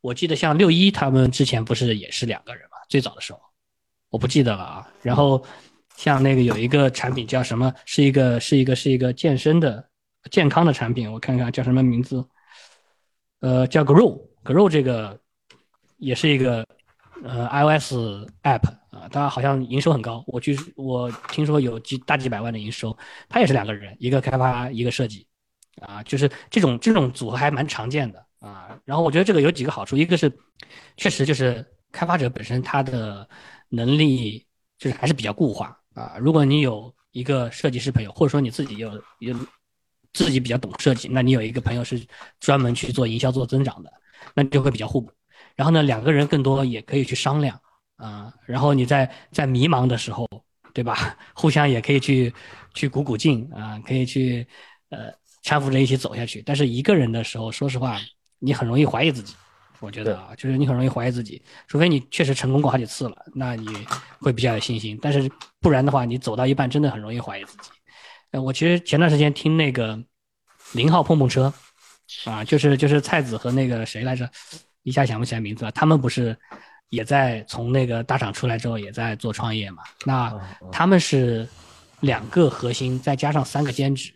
[0.00, 2.76] 我记得像六一他们之前不是也是两个人嘛？
[2.88, 3.40] 最早的时候，
[4.10, 4.88] 我不记得了啊。
[5.02, 5.42] 然后
[5.96, 7.74] 像那个有一个产品叫什么？
[7.86, 9.84] 是一个是一个是一个健身的
[10.30, 12.24] 健康的产品，我看看叫什么名字。
[13.40, 15.18] 呃，叫 Grow，Grow 这个
[15.98, 16.66] 也是一个
[17.22, 17.94] 呃 iOS
[18.42, 22.96] app 啊，它好像营收很高，我据我听说有几大几百万的营收，
[23.28, 25.26] 它也是两个人，一个开发一个设计，
[25.80, 28.76] 啊，就是这种这种组合还蛮常见的啊。
[28.84, 30.32] 然后我觉得这个有几个好处，一个是
[30.96, 33.28] 确实就是开发者本身他的
[33.68, 34.44] 能力
[34.78, 36.16] 就是还是比较固化啊。
[36.18, 39.36] 如果你有一个设计师朋友，或者说你自己有有
[40.12, 42.00] 自己比较懂设计，那你有一个朋友是
[42.40, 43.92] 专门去做营销、做增长的，
[44.34, 45.10] 那就会比较互补。
[45.54, 47.60] 然后呢，两个人更多也可以去商量
[47.96, 48.32] 啊。
[48.46, 50.26] 然后你在在迷茫的时候，
[50.72, 51.16] 对吧？
[51.34, 52.32] 互相也可以去
[52.74, 54.46] 去鼓鼓劲啊，可以去
[54.90, 56.42] 呃搀扶着一起走下去。
[56.46, 58.00] 但是一个人的时候，说实话，
[58.38, 59.34] 你很容易怀疑自己。
[59.80, 63.68] 我觉得啊，就是你很容易怀疑自己，除非你确实成功过好几次了，那你
[64.20, 64.98] 会比较有信心。
[65.00, 67.70] 但是不然的话，你走到一半真的很容易怀疑自己。
[68.30, 69.98] 呃，我其实前段时间听那个
[70.72, 71.52] 零号碰碰车，
[72.26, 74.28] 啊，就是就是蔡子和那个谁来着，
[74.82, 75.72] 一下想不起来名字了。
[75.72, 76.36] 他们不是
[76.90, 79.82] 也在从那个大厂出来之后也在做创业嘛？
[80.04, 80.38] 那
[80.70, 81.48] 他们是
[82.00, 84.12] 两个核心，再加上三个兼职。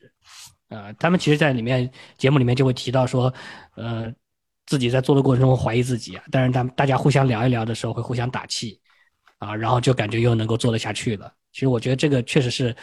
[0.69, 3.33] 呃，他们其实，在里面节目里面就会提到说，
[3.77, 4.13] 呃，
[4.67, 8.79] 自己在做的过程中怀疑自己啊，但是他们大家互相聊一聊的时候会互相打气，
[9.39, 11.33] 啊，然后就感觉又能够做得下去了。
[11.51, 12.77] 其实我觉得这个确实是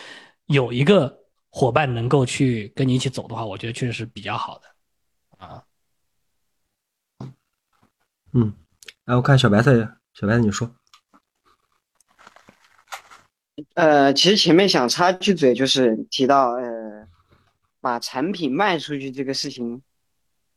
[0.48, 1.19] 有一个。
[1.52, 5.64] 伙伴能够去跟你一起走的话，我觉得确实是比较好的，啊，
[8.34, 8.54] 嗯，
[9.06, 9.72] 来我看小白菜，
[10.14, 10.72] 小白菜你说，
[13.74, 17.08] 呃，其实前面想插句嘴，就是提到呃，
[17.82, 19.82] 把产品卖出去这个事情，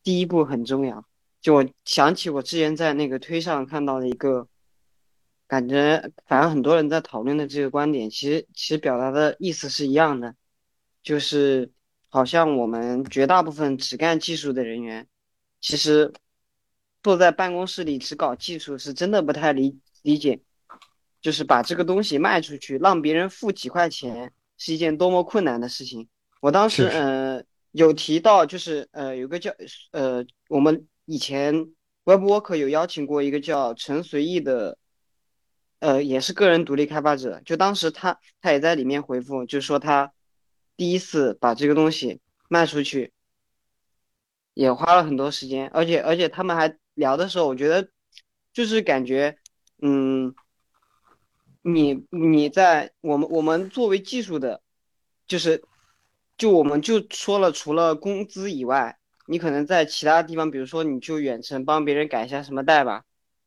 [0.03, 1.05] 第一步很重要。
[1.41, 4.47] 就我想起我之前在那个推上看到的一个，
[5.49, 10.35] 感觉反正很多人在讨论的这个观点，其实其实表达的意思是一样的。
[11.03, 11.71] 就是
[12.09, 15.07] 好像我们绝大部分只干技术的人员，
[15.61, 16.13] 其实
[17.03, 20.41] 坐在办公室里只搞技术是真的不太理理解。
[21.21, 26.09] 就是把这个东西卖出去，让别人付几块钱，是一件多么困难的事情。
[26.41, 29.53] 我当时呃有提到，就是呃有个叫
[29.93, 31.55] 呃我们以前
[32.05, 34.77] Webwork 有邀请过一个叫陈随意的，
[35.79, 40.13] 呃也是个人独立开发者，就当时他他也在里面回复，就说他。
[40.77, 43.13] 第一次把这个东西卖出去，
[44.55, 47.89] 也花了很多时间，而且而且他们还聊的时候，我觉得
[48.53, 49.37] 就是感觉，
[49.81, 50.35] 嗯，
[51.63, 54.63] 你你在我们我们作为技术的，
[55.27, 55.63] 就是
[56.37, 63.05] 就我们就说了，除了工资以外，你可能在其他地方，比如说你就远程帮别人改一下什么代吧，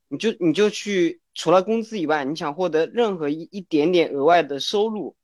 [0.08, 5.16] 你就你就去除了工资以外，你想获得任何一一点点额外的收入，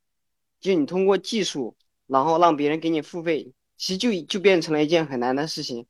[0.60, 1.76] 就你通过技术。
[2.12, 5.86] 然后让别人给你付费，其实就就变成了一件很难的事情，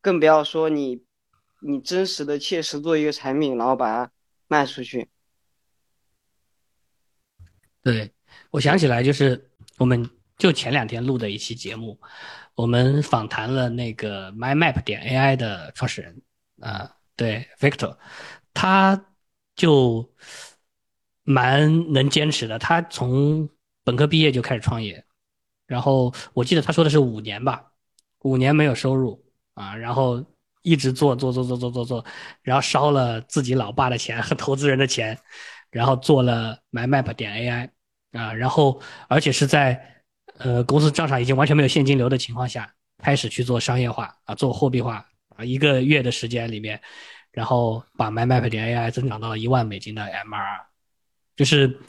[0.00, 1.04] 更不要说你，
[1.60, 4.12] 你真实的切实做一个产品，然后把它
[4.48, 5.08] 卖出去。
[7.82, 8.12] 对，
[8.50, 12.00] 我想起来，就是我们就前两天录的一期节目，
[12.56, 16.20] 我们访谈了那个 MyMap 点 AI 的创始人
[16.60, 17.96] 啊，对，Victor，
[18.52, 19.06] 他
[19.54, 20.12] 就
[21.22, 23.48] 蛮能坚持的，他从
[23.84, 25.04] 本科毕业就开始创业。
[25.66, 27.72] 然后我记得他说的是五年吧，
[28.20, 29.24] 五年没有收入
[29.54, 30.22] 啊，然后
[30.62, 32.04] 一直做做做做做做做，
[32.42, 35.18] 然后烧了自己老爸的钱和投资人的钱，
[35.70, 37.70] 然后做了 MyMap 点 AI
[38.12, 40.02] 啊，然后而且是在
[40.38, 46.78] 呃公司账上已经完全没有现金流的情况下，开始去做商业化啊，做货币化啊，一个月的时间里面，
[47.32, 50.60] 然后把 MyMap 点 AI 增长到了一万美金的 MRR，
[51.36, 51.80] 就是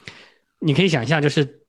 [0.60, 1.65] 你可以想象就是。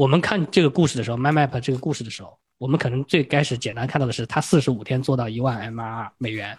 [0.00, 6.56] 我们看这个故事的时候，MyMap 这个故事的时候，我们可能最开始简单看到的是它四十五天做到一万 MRR 美元，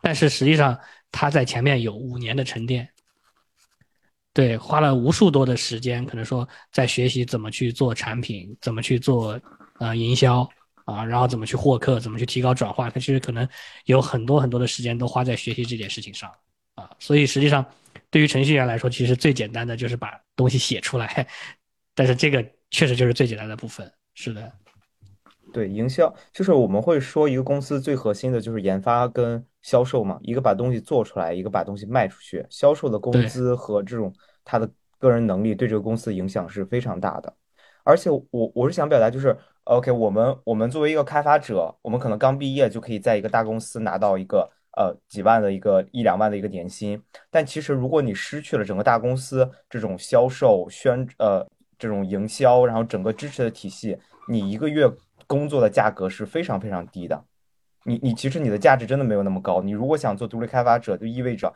[0.00, 0.78] 但是实际上
[1.10, 2.88] 它在前面有五年的沉淀，
[4.32, 9.40] 对，花了无数多的时间，可能说在学习怎么去做产品，怎么去做
[9.80, 10.48] 呃营销
[10.84, 13.48] 啊，然后怎么去获客，怎么去提高转化，它其实可能
[13.86, 16.32] 有很多很多的时间都花在学习这件事情上
[16.76, 17.66] 啊，所以实际上
[18.10, 21.26] 对于程序员来说，其实最简单的就是把东西写出来。
[21.92, 24.52] 但是这个确实就是最简单的部分，是的，
[25.52, 37.34] 对，营销就是我们会说一个公司最核心的就是研发跟销售嘛，一个把东西做出来，一个把东西卖出去，销售的工资和这种他的个人能力对这个公司影响是非常大的。
[37.82, 51.44] 而且我我是想表达就是，OK，我们我们作为一个开发者，我们可能刚毕业就可以在一个大公司拿到一个呃几万的一个一两万的一个年薪，但其实如果你失去了整个大公司这种销售宣呃。
[51.80, 53.96] 这种营销，然后整个支持的体系，
[54.28, 54.88] 你一个月
[55.26, 57.24] 工作的价格是非常非常低的。
[57.84, 59.62] 你你其实你的价值真的没有那么高。
[59.62, 61.52] 你如果想做独立开发者，就意味着，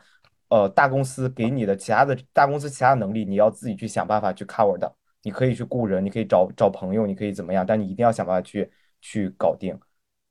[0.49, 4.91] 呃，大公司给你的其他的大公司其他能力，你要自己去想办法去 cover 的。
[5.21, 8.69] 你可以去雇人，你可以找找朋友，你可以怎么样，但你一定要想办法去
[9.01, 9.77] 去搞定。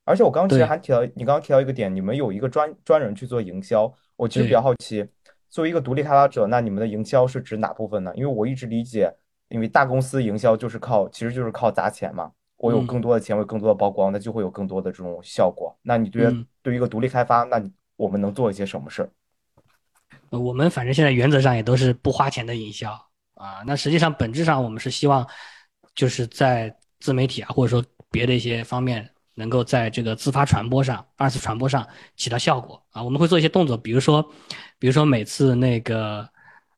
[0.04, 5.06] 而且我刚刚其实还提到，你刚刚提到一个点，你们有一个专专人去做营销，我其实比较好奇。
[5.48, 8.12] 作为一个独立开发者，那你们的营销是指哪部分呢？
[8.16, 9.12] 因为我一直理解，
[9.54, 12.32] 因为大公司营销就是靠，其实就是靠砸钱嘛。
[12.56, 15.78] 我有更多的钱，我有更多的曝光，那就会有更多的这种效果。
[15.82, 17.62] 那你觉得对于一个独立开发，那
[17.94, 19.08] 我们能做一些什么事儿？
[20.30, 22.90] 我们反正现在原则上也都是不花钱的营销
[23.34, 23.62] 啊。
[23.64, 25.24] 那实际上本质上我们是希望，
[25.94, 31.86] 就是在自媒体啊，或者说别的一些方面，能够在这个自发传播上、二次传播上
[32.16, 33.00] 起到效果啊。
[33.00, 34.20] 我们会做一些动作，比如说，
[34.80, 36.28] 比如说每次那个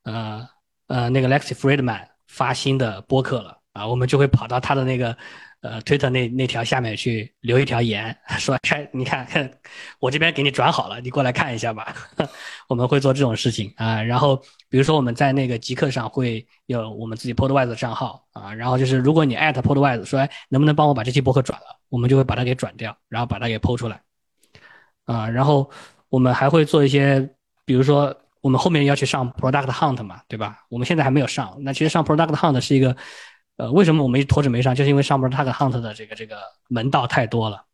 [0.03, 0.47] 呃
[0.89, 5.17] 呃那个 Lexi Friedman 发新的播客了啊，我们就会跑到他的那个。
[5.63, 9.27] 呃，推特那那条下面去留一条言， 说哎，你看，
[9.99, 11.93] 我这边给你转好了，你过来看一下吧。
[12.69, 14.01] 我们会做这种事情啊。
[14.01, 14.37] 然后，
[14.69, 18.55] 比如说我们在那个极客上会有我们自己 Podwise 的账号啊。
[18.55, 24.01] 然后就是，如果你艾特 Podwise 说，哎，能不能帮我把这期博客转了，我们就会把它给转掉，然后把它给抛出来
[25.07, 25.29] 啊。
[25.29, 25.69] 然后
[26.11, 27.29] 我们还会做一些，
[27.65, 30.59] 比如说我们后面要去上 Product Hunt 嘛，对吧？
[30.69, 31.57] 我们现在还没有上。
[31.61, 32.97] 那其实上 Product Hunt 是一个。
[33.59, 34.75] 呃，为什么我们一拖着没上？
[34.75, 36.37] 就是因为上 Product Hunt 的这个这个
[36.69, 37.65] 门道太多了。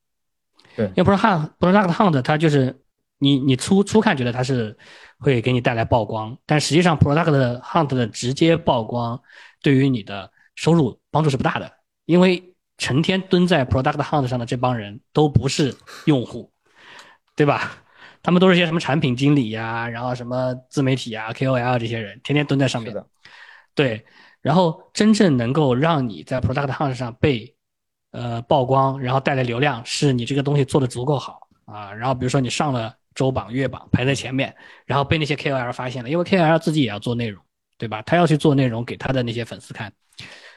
[0.76, 2.80] 对，因为不是 Hunt，Product Hunt，它就是
[3.18, 4.78] 你你初初看觉得它是
[5.18, 9.20] 会给你带来曝光，但实际上 Product Hunt 的直接曝光
[9.60, 11.68] 对于你的收入帮助是不大的，
[12.04, 16.52] 因为成天蹲在 Product Hunt 上的这帮人都不是用户，
[17.34, 17.81] 对吧？
[18.22, 22.94] 他们都是些什么产品经理呀，然后什么自媒体啊、KOL 这些人，天天蹲在上面。
[23.74, 24.04] 对。
[24.40, 27.54] 然后真正能够让你在 Product Hunt 上被，
[28.10, 31.94] 呃曝光，然后带来流量，是你这个东西做的足够好啊。
[31.94, 34.52] 然后比如说你上了周榜、月榜，排在前面，
[34.84, 37.40] 然后被那些 KOL 发现了，因为 KOL 自己也要做内容，
[37.78, 38.02] 对吧？
[38.02, 39.92] 他要去做内容给他的那些粉丝看，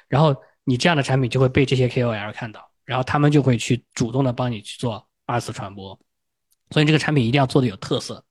[0.07, 5.99] 然后你这样的产品就会被这些 KOL 看到，然后他们就会去主动的帮你去做二次传播。
[6.71, 8.23] 所以这个产品一定要做的有特色，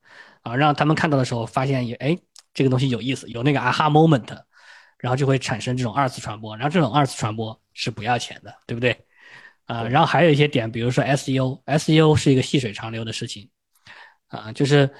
[0.42, 2.18] 啊，让他们看到的时候发现也哎
[2.52, 4.42] 这个东西有意思，有那个 aha moment。
[4.98, 8.96] 然后就会产生这种二次传播，然后这种二次传播是不要钱的，对不对？
[9.66, 13.50] 啊，然后还有一些点，比如说 SEO，SEO 是一个细水长流的事情，
[14.28, 14.90] 啊，就是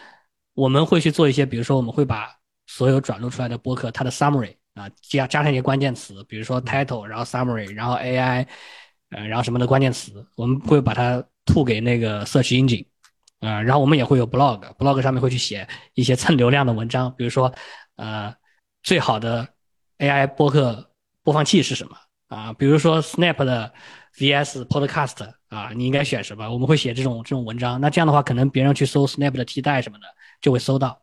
[0.53, 2.29] 我们会去做一些，比如说我们会把
[2.67, 8.47] 所有转录出来的播客它的 summary 啊加加上一些关键词，比如说 title，然后 summary，然后 AI，
[9.09, 12.85] 呃，然后什么的关键词，我们会把它吐给那个 search engine，
[13.45, 17.53] 啊，然后我们也会有 blog，blog 上面会去写一些蹭流量的文章，比如说
[17.97, 18.35] 呃
[18.83, 19.49] 最好的。
[19.99, 20.91] AI 播客
[21.23, 22.53] 播放器是什么啊？
[22.55, 23.73] 比如说 Snap 的
[24.17, 26.51] VS Podcast 啊，你应该选什么？
[26.53, 27.81] 我们会写这种这种文章。
[27.81, 30.07] 那这样的话，可能别人去搜 Snap 的替代什么的，
[30.41, 31.01] 就会搜到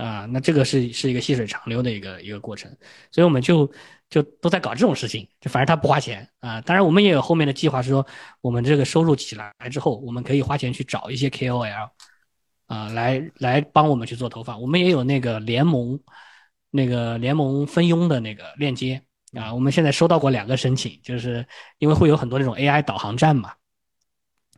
[0.00, 0.26] 啊。
[0.26, 2.70] 那这个是是一个细水长流的一个一个过程，
[3.12, 3.70] 所以我们就
[4.08, 5.28] 就都在搞这种事情。
[5.40, 6.60] 就反正他不花钱啊。
[6.62, 8.06] 当然，我们也有后面的计划，是说
[8.40, 11.90] 我们这个收入起来之后，我们可以花钱去找一些 KOL
[12.66, 14.60] 啊，来来帮我们去做投放。
[14.60, 16.00] 我们也有那个联盟。
[16.72, 19.02] 那个联盟分佣的那个链接
[19.36, 21.44] 啊，我们现在收到过两个申请，就是
[21.78, 23.52] 因为会有很多那种 AI 导航站嘛，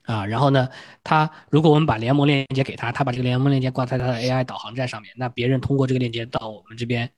[0.04, 0.68] 啊，然后呢，
[1.04, 7.10] 他如果我们把联盟链接给他，他把这个联盟链接挂在他的 AI 导航站上面，那别人通过这个链接到我们这边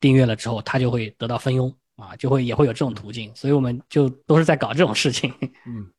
[0.00, 5.32] 订阅了之后，他就会得到分佣啊，就会也会有这种途径，所以我们就都是在搞这种事情。
[5.66, 5.90] 嗯，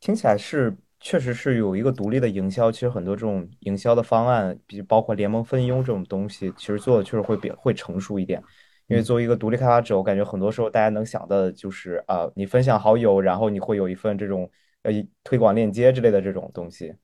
[0.00, 0.76] 听起来是。
[1.00, 8.42] 确实是有一个独立的营销，其实很多这种营销的方案，比包括联盟分佣这种东西，其实做的确实会比会成熟一点。
[8.86, 14.50] 因为作为一个独立开发者，我感觉很多时候大家能想到的就是啊，你分享好友，然后你会有一份这种
[14.84, 14.92] 呃
[15.24, 16.94] 推广链接之类的这种东西。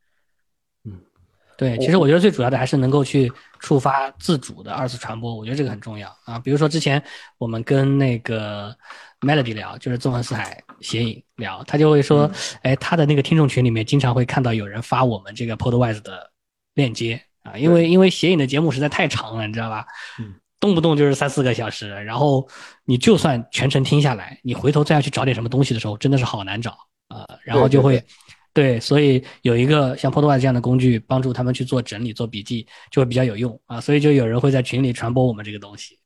[0.84, 0.98] 嗯
[1.58, 6.38] 对，其实我觉得最主要的还是能够去触发自主的二次传播，我觉得这个很重要啊。
[6.38, 7.02] 比如说之前
[7.36, 8.74] 我们跟那个
[9.20, 12.30] Melody 聊，就是纵横四海写影聊，他就会说，
[12.62, 16.30] 哎，他的那个听众群里面经常会看到有人发我们这个 Podwise 的
[16.72, 19.84] 链接啊，因为因为写影的节目实在太长了，你知道吧？
[20.18, 22.48] 嗯，动不动就是三四个小时，然后
[22.86, 26.78] 你就算全程听下来，你回头再要去找点什么东西的时候，真的是好难找
[27.10, 28.02] 啊，然后就会。
[28.52, 33.80] 对，所以有一个像 Podwise 这样的工具，帮助他们去做整理、做笔记，就会比较有用啊。
[33.80, 36.00] 所以就有人会在群里传播我们这个东西。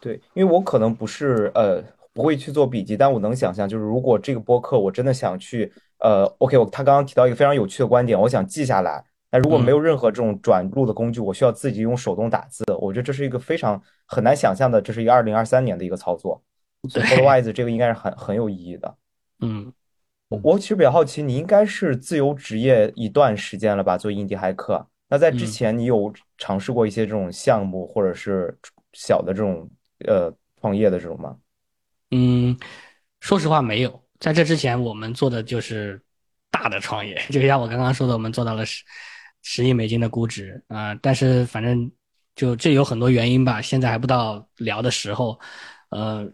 [0.00, 1.80] 对，因为我可能不是呃
[2.12, 9.04] 不会去做笔记，但我能想象，就是如果这个播客我真的想去呃，OK，我他刚刚提到一个非常有趣的观点，我想记下来。
[9.30, 16.42] 那如果没有任何这种转录的工具，我需要自己用手动打字，我觉得这是一个非常很难想象的，这是一个二零二三年的一个操作。
[16.88, 18.92] 所以 Podwise 这个应该是很很有意义的。
[19.42, 19.72] 嗯。
[20.28, 23.96] 我其实比较好奇，你应该是自由职业一段时间了吧？
[23.96, 28.56] 做印第骇客，那在之前你有尝试过一些这种项目，或者是
[28.92, 29.70] 小的这种
[30.06, 31.36] 呃创业的这种吗？
[32.10, 32.56] 嗯，
[33.20, 34.02] 说实话没有。
[34.18, 36.00] 在这之前，我们做的就是
[36.50, 38.64] 大的创业， 就像我刚刚说的，我们做到了
[39.42, 41.88] 十亿美金的估值啊、但是反正
[42.34, 45.38] 就这有很多原因吧，现在还不到聊的时候，
[45.90, 46.28] 呃，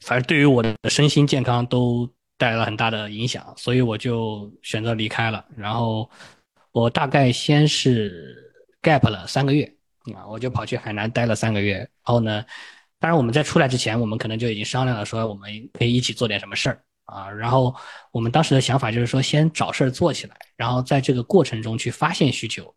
[0.00, 5.44] 反正对于我的身心健康都带来了很大的影响，所以我就选择离开了。
[5.56, 6.08] 然后
[6.72, 9.70] 我大概先是 gap 了三个月
[10.14, 11.74] 啊，我就跑去海南待了三个月。
[11.78, 12.42] 然后呢，
[13.00, 17.28] 当然我们在出来之前，我们可能就已经商量了，说我们可以一起做点什么事儿啊。
[17.28, 17.74] 然后
[18.12, 22.72] 我们当时的想法就是说，先找事儿做起来，然后在这个过程中去发现需求，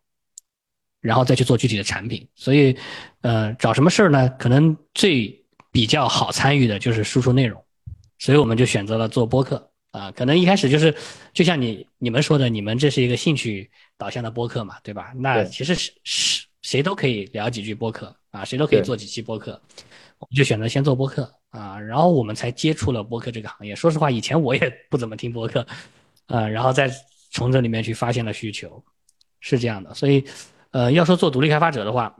[1.00, 2.28] 然后再去做具体的产品。
[2.34, 2.76] 所以，
[3.20, 4.28] 呃，找什么事儿呢？
[4.30, 5.40] 可能最
[5.70, 7.61] 比较好参与的就是输出内容，
[8.22, 10.12] 所以我们就选择了做播客啊。
[10.12, 10.94] 可能一开始就是，
[11.32, 13.68] 就像你你们说的，你们这是一个兴趣
[13.98, 15.12] 导向的播客嘛，对吧？
[15.16, 19.60] 那其实是是谁都可以聊几句播客啊，谁都可以做几期播客。
[20.20, 23.74] 我们就选择先做播客啊，然后我们才接触了播客这个行业。
[23.74, 25.66] 说实话，以前我也 不怎么听播客，
[26.28, 26.88] 呃，然后再
[27.32, 28.80] 从这里面去发现了需求，
[29.40, 29.92] 是这样的。
[29.94, 30.24] 所以，
[30.70, 32.14] 呃，要说做独立开发者的话，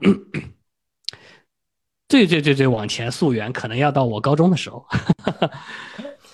[2.13, 4.85] 最最最最往前溯源，可能要到我高中的时候。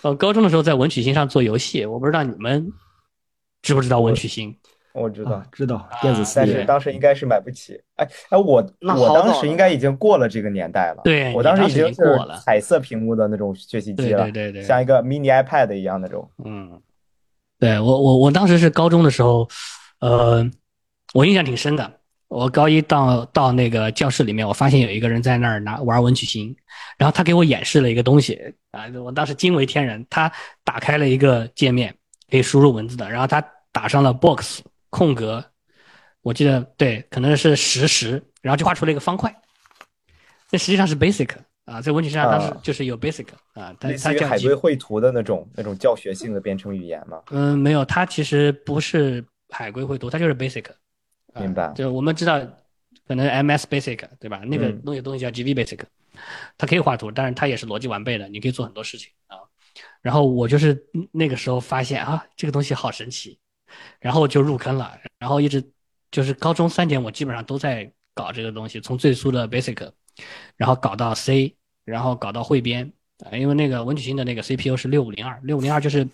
[0.02, 2.70] 呃， 高中的时候在文曲星上做游戏，我不知道你们
[3.62, 4.54] 知不知道文曲星？
[4.92, 7.80] 我知道啊，，知道电子但是，当时应该是买不起。
[7.96, 11.02] 哎哎，我那我当时应该已经过了这个年代了。
[11.06, 16.30] 对我当时已经过了彩色屏幕的那种学习机对了，对对对像一个 mini iPad 一样那种。
[16.44, 16.78] 嗯，
[17.58, 19.48] 对我我我当时是高中的时候，
[20.02, 20.46] 呃，
[21.14, 21.99] 我印象挺深的。
[22.30, 26.56] 我高一到到那个教室里面，我发现有一个人在那儿拿玩文曲星，
[26.96, 28.40] 然后他给我演示了一个东西
[28.72, 30.06] 啊，我当时惊为天人。
[30.12, 30.32] 他
[30.64, 31.94] 打开了一个界面，
[32.30, 34.62] 可以输入文字的，然后他打上了 box
[34.92, 35.44] 空格，
[36.22, 39.36] 我记得对，可能是十十，然后就画出了一个方块。
[40.52, 41.32] 这实际上是 basic
[41.66, 43.26] 啊，在文曲星上当时啊就是有 basic
[43.56, 47.24] 啊，它类似于它叫海龟绘图的那种那种教学性的编程语言嘛。
[47.32, 50.66] 嗯，没有，它其实不是海龟绘图，它就是 Basic。
[51.40, 52.40] 啊明白就我们知道，
[53.08, 54.40] 可能 MS Basic 对吧？
[54.46, 55.80] 那个嗯东西东西叫 GV Basic，
[56.58, 59.38] 它可以画图，但是它也是逻辑完备的，你可以做很多事情啊。
[60.02, 60.82] 然后我就是
[61.12, 63.40] 那个时候发现啊，这个东西好神奇，
[64.00, 65.64] 然后就入坑了，然后一直
[66.12, 69.92] 就是高中三年我基本上都在搞这个东西，从最初的 Basic，
[70.58, 72.92] 然后搞到 C，然后搞到汇编
[73.26, 76.08] 啊，因为那个文曲星的那个 CPU 是六五零二，六五零二就是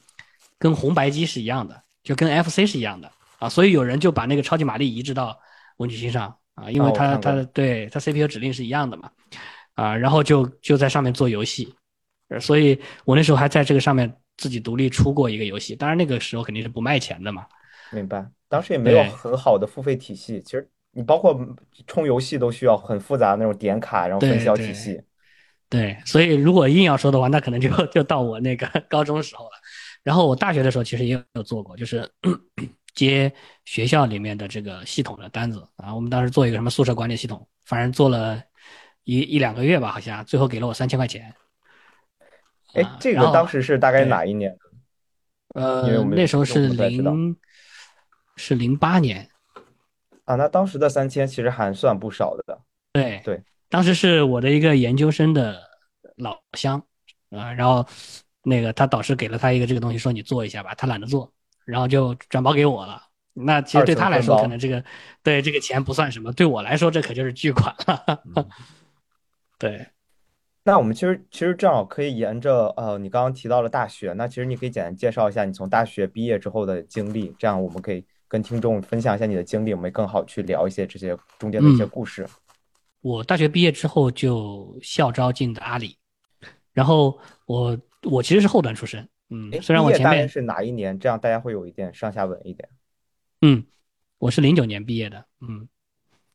[0.58, 5.40] 跟红白机是一样的，就跟 FC 是一样的啊，所以有人就把那个超级玛丽移植到
[5.78, 9.12] 文曲星上啊，因为它、它对它 CPU 指令是一样的嘛，
[9.74, 11.76] 啊，然后就就在上面做游戏，
[12.30, 17.46] 呃所以我那时候还在这个上面自己独立出过一个游戏，当然那个时候肯定是不卖钱的嘛，
[17.92, 20.42] 明白，当时也没有很好的付费体系。
[20.42, 21.38] 其实你包括
[21.88, 25.02] 充游戏都需要很复杂的那种点卡，然后分销体系。
[25.68, 29.52] 对，所以如果硬要说的话，那可能就就到我那个 高中时候了。
[30.04, 32.08] 然后我大学的时候其实也有做过，就是
[32.96, 33.32] 接
[33.66, 35.94] 学校里面的这个系统的单子啊。
[35.94, 38.42] 我们当时做一个什么宿舍管理系统，反正做了
[39.04, 41.36] 一一两个月吧，好像最后给了我三千块钱。
[42.74, 44.58] 哎啊，这个当时是大概哪一年？
[45.54, 47.38] 呃那时候是零
[48.36, 49.30] 是零八年，
[50.26, 52.60] 啊，那当时的三千其实还算不少的。
[52.92, 55.62] 对对，当时是我的一个研究生的
[56.18, 56.84] 老乡
[57.30, 57.86] 啊、然后
[58.44, 61.32] 那个他导师给了他一个这个东西，说你做一下吧，他懒得做，
[61.66, 63.02] 然后就转包给我了。
[63.34, 64.82] 那其实对他来说，可能这个
[65.22, 68.24] 对这个钱不算什么，对我来说这可就是巨款了。
[69.60, 69.88] 对，
[70.64, 82.26] 那我们其实其实正好可以沿着呃，你刚刚提到了大学，那其实你可以简单介绍一下你从大学毕业之后的经历，这样我们可以跟听众分享一下你的经历，我们也更好去聊一些这些中间的一些嗯故事。
[83.02, 85.98] 我大学毕业之后就校招进的阿里，
[86.74, 91.00] 然后我我其实是后端出身，嗯哎，，虽然我前面是哪一年？
[91.00, 92.70] 这样大家会有一点上下文一点。
[93.42, 93.64] 嗯，
[94.18, 95.68] 我是零九年毕业的，嗯，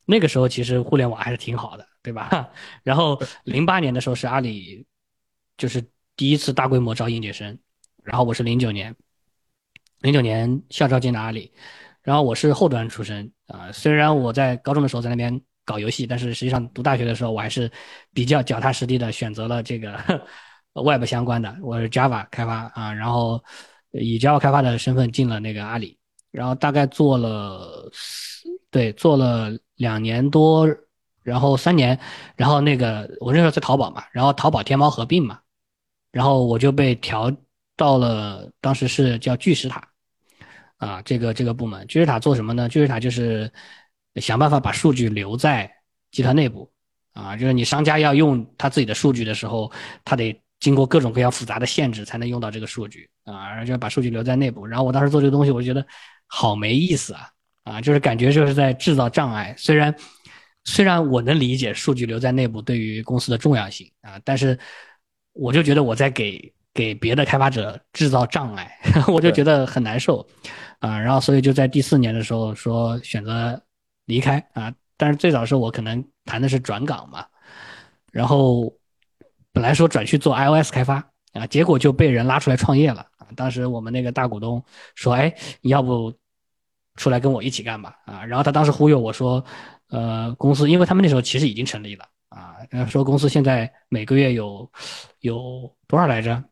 [0.05, 2.49] 那个时候其实互联网还是挺好的，对吧？
[2.83, 4.85] 然后零八年的时候是阿里，
[5.57, 5.83] 就是
[6.15, 7.57] 第一次大规模招应届生，
[8.03, 8.95] 然后我是零九年，
[10.01, 11.51] 零九年校招进的阿里，
[12.01, 17.71] 然后我是后端出身啊、虽然我在高中的时候在那边搞游戏，但是实际上读大学的时候我还是
[18.13, 19.97] 比较脚踏实地的选择了这个
[20.73, 23.43] Web 相关的，我是 Java 开发啊，然后
[23.91, 25.97] 以 Java 开发的身份进了那个阿里。
[26.31, 27.91] 然后大概做了，
[28.69, 30.65] 对，做了两年多，
[31.23, 31.99] 然后三年，
[32.37, 35.37] 然后那个我那时候在淘宝嘛，然后淘宝天猫合并嘛，
[36.09, 37.29] 然后我就被调
[37.75, 39.85] 到了当时是叫巨石塔，
[40.77, 42.69] 啊，这个这个部门，巨石塔做什么呢？
[42.69, 43.51] 巨石塔就是
[44.15, 45.69] 想办法把数据留在
[46.11, 46.71] 集团内部，
[47.11, 49.69] 啊，就是你商家要用他自己的数据的时候，
[50.05, 54.65] 他得经过各种各样复杂的限制才能用到这个数据啊，然后就把数据留在内部。
[54.65, 55.85] 然后我当时做这个东西，我就觉得
[56.27, 57.27] 好没意思啊
[57.63, 59.53] 啊，就是感觉就是在制造障碍。
[59.57, 59.93] 虽然
[60.63, 64.57] 虽然我能理解数据留在内部对于公司的重要性啊，但是
[65.33, 68.71] 我就觉得我在给给别的开发者制造障碍，
[69.11, 70.25] 我就觉得很难受
[70.79, 70.99] 啊。
[70.99, 73.59] 然后所以就在第四年的时候说选择
[74.05, 77.25] 离开啊，但是最早时候我可能谈的是转岗嘛，
[78.11, 78.71] 然后
[79.53, 80.95] 本来说转去做 iOS 开发
[81.33, 83.27] 啊，结果就被人拉出来创业了啊。
[83.35, 84.63] 当时我们那个大股东
[84.95, 86.13] 说：“哎，你要不
[86.95, 89.43] 出来跟我一起干吧？”啊，然后他当时忽悠我说
[89.89, 92.55] ：“呃，公司因为他们那时候其实已经成立了啊，
[92.87, 94.69] 说公司现在每个月有
[95.19, 96.43] 有多少来着？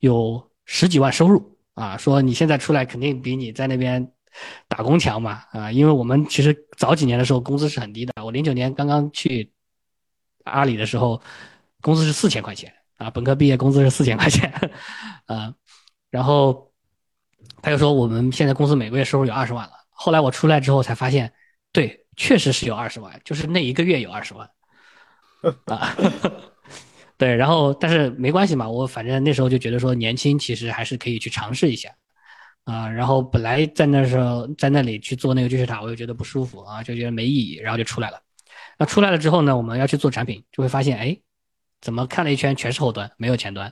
[0.00, 4.12] 有十几万收入啊，说你现在出来肯定比你在那边
[4.66, 9.52] 打工强嘛啊，因为我们其实早几年的时候工资是很低的，我零九年刚刚去
[10.44, 11.22] 阿里的时候，
[11.82, 14.50] 工资是四千块钱啊，本科毕业工资是四千块钱，
[15.26, 15.52] 啊，
[16.08, 16.72] 然后
[17.60, 21.30] 他就说我们现在公司每个月收入有二十万了，后来我出来之后才发现，
[21.72, 24.48] 对，确实是有二十万，就是那一个月有二十万，
[25.66, 25.94] 啊。
[27.18, 31.88] 对，然后但是没关系嘛，我反正那时候就觉得说年轻其实还是可以去尝试一下，
[32.64, 38.20] 啊，然后本来在那时候在那里去做那个巨石塔，我又觉得不舒服啊，就觉得没意义，然后就出来了。
[38.76, 41.16] 那出来了之后呢，我们要去做产品，就会发现，哎，
[41.82, 43.70] 怎么看了一圈全是后端，没有前端，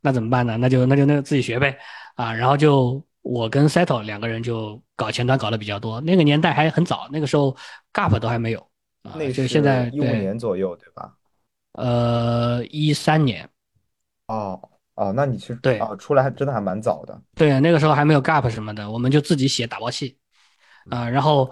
[0.00, 0.56] 那怎么办呢？
[0.56, 1.76] 那就那就那就自己学呗，
[2.14, 7.54] 啊，然后就我跟 Settle 两个人就搞前端搞的比较多，那个年代还很早，那个时候
[7.92, 8.60] Gap 都还没有，
[9.02, 11.12] 啊，那就现在一五年左右，对吧？
[11.72, 13.48] 呃，一三年，
[14.26, 14.60] 哦
[14.94, 15.78] 哦，那你其实对。
[15.78, 17.18] 啊，出来还真的还蛮早的。
[17.34, 20.18] 对，那个时候还没有 Gap 什么的，我们就自己写打包器，
[20.90, 21.50] 啊，然后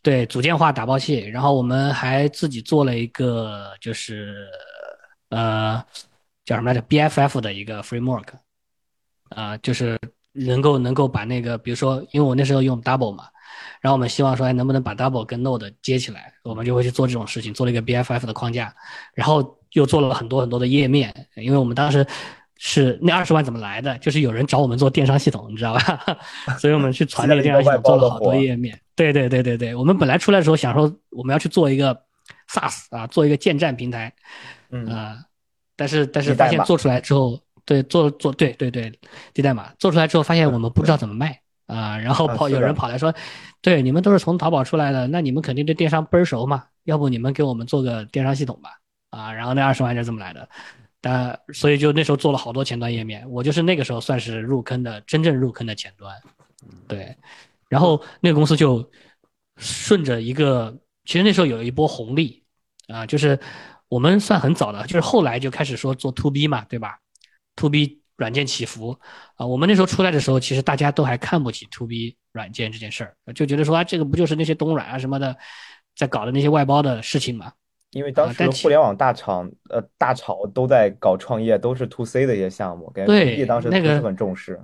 [0.00, 4.46] 对组件化打包器，然后我们还自己做了一个就是
[5.30, 5.82] 呃
[6.44, 8.26] 叫什么来着 BFF 的一个 framework，
[9.30, 9.98] 啊，就是
[10.32, 13.24] 能够能够把那个比如说，因为我那时候用 Double 嘛。
[13.80, 16.32] 然后我们希望说，哎，能不能把 Double 跟 Node 接起来？
[16.42, 18.74] 我们就会去做这种事情，做了一个 BFF 的框架，
[19.14, 21.14] 然后又做了很多很多的页面。
[21.36, 22.06] 因为我们当时
[22.56, 23.96] 是那二十万怎么来的？
[23.98, 26.18] 就是有人找我们做电商系统，你知道吧？
[26.58, 28.78] 所以我们去传那个电商系统，做了好多页面。
[28.94, 31.94] 对对对对对，我们本来出来的时候想说，我们要去做一个
[32.50, 34.12] SaaS 啊，做一个建站平台，
[34.70, 34.86] 嗯。
[34.86, 35.24] 啊，
[35.76, 38.92] 但是但是发现做出来之后，对做做对对对，
[39.32, 39.72] 低代码。
[39.78, 41.40] 做出来之后，发现我们不知道怎么卖。
[41.66, 43.14] 啊，然后跑有人跑来说，
[43.60, 48.80] 对，你们都是从淘宝出来的，那你们肯定对电商倍儿熟嘛，要不你们给我们做个电商系统吧？
[49.10, 50.48] 啊，然后那二十万就这么来的，
[51.02, 56.16] 但所以就那时候做了好多前端页面，我就是那个时候算是入坑的，真正入坑的前端，
[56.86, 57.14] 对，
[57.68, 58.90] 然后那个公司就
[59.58, 62.42] 顺着一个，其实那时候有一波红利，
[62.86, 63.38] 啊，就是
[63.88, 66.98] 我们算很早的，就是后来就开始说做 to B 嘛，对吧
[67.56, 68.00] ？to B。
[68.18, 68.98] 软件起伏
[69.36, 75.36] 啊，我们那时候出来的时候，其实大家都还看不起 to B 软件这件事儿，就觉得说啊，这个不就是那些东软啊什么的
[75.94, 77.52] 在搞的那些外包的事情嘛？
[77.92, 84.60] 因为当时互联网大厂呃大潮都在搞创业，都是 to C 的一些项目，感觉 to B 当时不是很重视。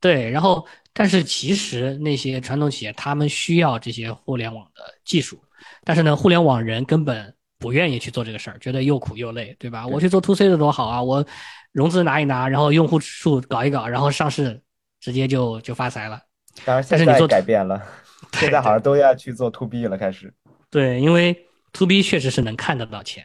[0.00, 5.40] 对，然后但是其实那些传统企业他们需要这些互联网的技术，
[5.84, 9.86] 但是呢，互联网人根本不愿意去做这个事儿，觉得又苦又累，对吧？
[9.86, 11.24] 我去做 to C 的多好啊，我。
[11.72, 14.60] 融资拿一拿，然后用户数搞一搞，然后上市，
[14.98, 16.20] 直接就就发财了。
[16.64, 17.80] 当然，现在改变了，
[18.34, 20.34] 现在好像都要去做 to B 了，开始。
[20.68, 23.24] 对，因为 to B 确实是能看得到钱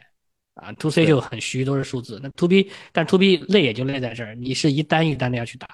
[0.54, 2.20] 啊，to C 就很虚，都是数字。
[2.22, 5.66] 那 to B，但 to B 累也就累在这儿，你是一单一单的要去打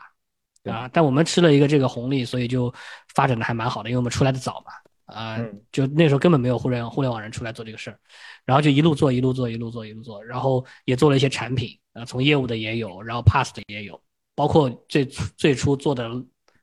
[0.72, 0.88] 啊。
[0.90, 2.72] 但我们吃了一个这个红利，所以就
[3.14, 4.72] 发展的还蛮好的，因为我们出来的早嘛。
[5.12, 5.38] 啊，
[5.70, 7.98] 就那时候根本没有互联互联网人出来做这个事儿，
[8.44, 11.78] 然后就一路做一路做一路做一路做，然后也做了一些产品。
[11.92, 14.02] 啊，从业务的也有，然后 pass 的也有，
[14.34, 16.10] 包括最最初做的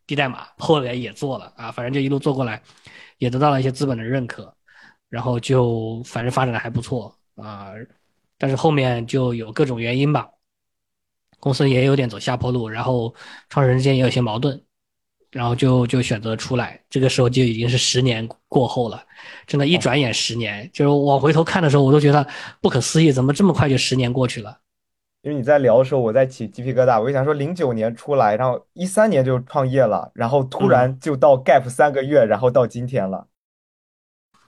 [0.07, 2.59] 低代码，后来也做了啊，反正就一路做过来，
[3.19, 4.51] 也得到了一些资本的认可，
[5.07, 7.73] 然后就反正发展的还不错啊，
[8.39, 10.27] 但是后面就有各种原因吧，
[11.39, 13.13] 公司也有点走下坡路，然后
[13.49, 14.59] 创始人之间也有些矛盾，
[15.31, 19.03] 然后就就选择出来，这个时候就已经是十年过后了，
[19.45, 22.25] 真的，一转眼十年，就是往回头看的时候，我都觉得
[22.61, 24.59] 不可思议，怎么这么快就十年过去了。
[25.21, 26.99] 因为你在聊的时候，我在起鸡皮疙瘩。
[26.99, 33.27] 我就想说，零九年出来，然后一三年就创业了，然后突然就到 Gap 三个月，然后到今天了。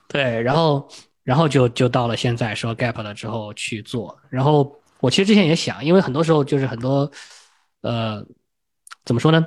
[0.08, 0.88] 对，然后
[1.24, 4.18] 然后就就到了现在说 Gap 了之后去做。
[4.30, 7.10] 然后我其实之前也想，因为很多时候就是很多
[7.82, 8.24] 呃
[9.04, 9.46] 怎么说呢，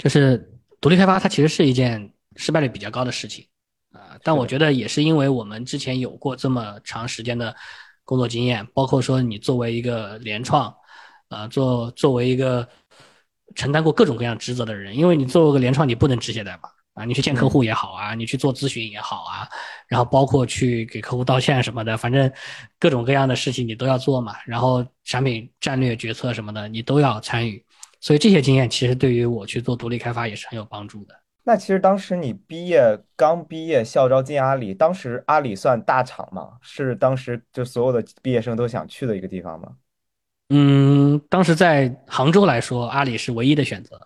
[0.00, 3.46] 就是独立开发它其实是一件失败率比较高的事情
[3.92, 4.18] 啊。
[4.24, 7.54] 但我觉得也是因为我们之前有过这么长时间的。
[8.02, 10.74] 工作经验，包括说你作为一个联创，
[11.28, 12.68] 啊，作作为一个
[13.54, 19.48] 承担过各种各样职责的人，因为你作为个联创，你不能只写代码啊，你去见客户也好啊，你去做咨询也好啊，
[19.86, 22.28] 然后包括去给客户道歉什么的，反正
[22.80, 24.34] 各种各样的事情你都要做嘛。
[24.44, 27.64] 然后产品战略决策什么的你都要参与，
[28.00, 31.14] 所以这些经验其实对于我去做独立开发也是很有帮助的。
[31.44, 36.52] 那其实当时你毕业刚毕业，校招进阿里，当时阿里算大厂吗？
[36.60, 39.68] 是当时就所有的毕业生都想去的一个地方吗？
[40.50, 44.00] 嗯，当时在杭州来说，阿里是唯一的选择。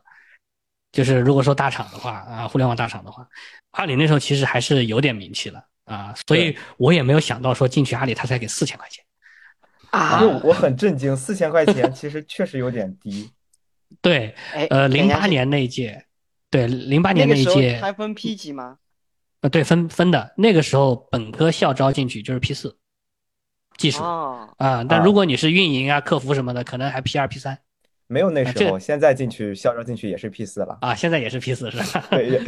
[0.93, 3.27] 就是如果说大厂的话啊，互联网大厂的话，
[3.73, 9.05] 阿里那时候其实还是有点名气了啊，所以我也没有想到说进去阿里他才给四千块钱
[9.91, 13.29] 啊，我很震惊，四千块钱其实确实有点低。
[14.01, 14.35] 对，
[14.71, 16.05] 呃，零八年那一届，
[16.51, 18.79] 对，零八年那一届还分 P 级吗？
[19.41, 20.33] 呃，对，分分的。
[20.37, 22.77] 那个时候本科校招进去就是 P 四，
[23.77, 27.59] 技术啊，但如果你是运营啊、客服什么的，可能还 P 二、P 三。
[28.07, 32.05] 没有那时候，现在进去校招进去也是 P 四了啊，现在也是 P 四是吧？
[32.11, 32.39] 对，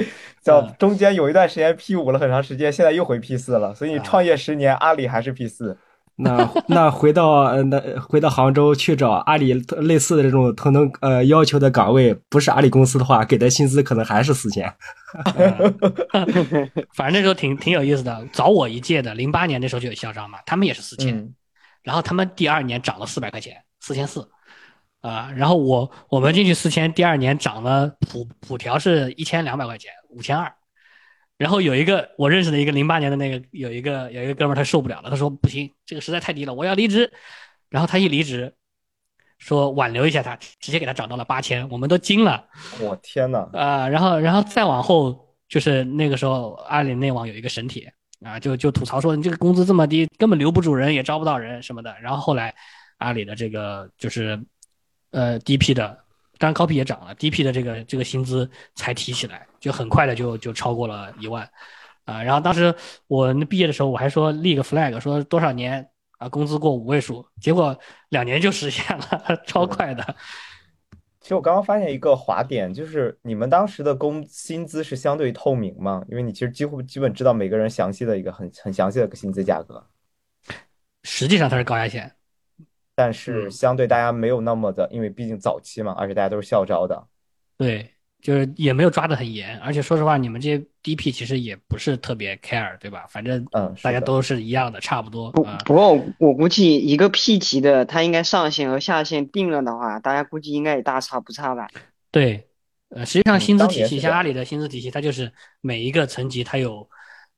[0.42, 3.74] 叫 中间有一段时间 P 五了很长时间，现在又回 P 四了。
[3.74, 5.76] 所以你创业十年，阿里还是 P 四。
[6.16, 14.72] 那 那回到那回到杭州去找阿里类似的这种同等呃要求的岗位，不是阿里公司的话，给的薪资可能还是四千。
[16.94, 21.32] 反正那时候挺挺有意思的，早我一届的，零八年那时候就有校招嘛，他们也是四千，
[21.82, 24.28] 然后他们第二年涨了四百块钱，四千四。
[25.02, 30.52] 啊，然后我我们进去四千，第二年涨了普普调是一千两百块钱，五千二。
[31.38, 37.12] 然后有一个我认识的一个零八年的那个有一个有一个哥们儿他受不了了，他说不行，这个实在太低了，我要离职。
[37.68, 38.54] 然后他一离职，
[39.38, 42.46] 说挽留一下他，直接给他涨到了八千，我们都惊了。
[42.80, 47.92] 我天呐，啊，然后然后再往后就是那个时候阿里内网有一个神帖
[48.24, 51.94] 啊，就就吐槽说你这个工资这么低，根本留不住人，也招不到人什么的。
[52.00, 52.54] 然后后来
[52.98, 54.40] 阿里的这个就是。
[55.12, 55.98] 呃，DP 的，
[56.38, 61.48] 当然 copy 也涨了，DP 的这个这个薪资才提起来，就很快的就就超过了一万，
[62.04, 62.74] 啊，然后当时
[63.06, 67.78] 我那毕业的时候，我还说立个 flag，说多少年啊工资过五位数，结果
[68.10, 70.16] 两年就实现了， 超快的。
[71.20, 76.04] 其实我刚刚发现一个滑点，就是你们当时的工薪资是相对透明吗？
[76.08, 79.84] 因为你其实几乎基本知道每个人详细的一个很很详细的薪资价格。
[81.02, 82.15] 实际上它是高压线。
[82.96, 87.06] 但是相对大家没有那么的，因为毕竟早期嘛，而且大家都是校招的，
[87.58, 87.90] 对，
[88.22, 89.58] 就是也没有抓得很严。
[89.58, 93.06] 而且说实话，你们这些 DP 其实也不是特别 care，对吧？
[93.10, 95.30] 反正嗯，大家都是一样的，差不多。
[95.32, 101.68] 不不过我估计一个 P 级的，它应该上限和下限定了的话，大家估计应该也大差不差吧？
[102.10, 102.48] 对，
[102.88, 105.30] 呃，实际上薪资体系像阿里的薪资体系，它就是
[105.60, 106.88] 每一个层级它有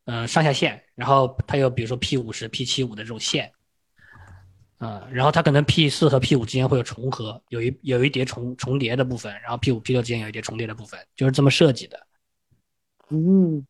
[0.05, 3.51] 嗯上下限，然后它有比如说 P 五十、P 七五的这种线。
[4.79, 11.99] 啊，然后它可能 P 四和 P 五之间会有重合，有一有一叠重重叠的部分，然后 P 五 P 六之间有一叠重叠的部分，就是这么设计的。
[13.09, 13.67] 嗯，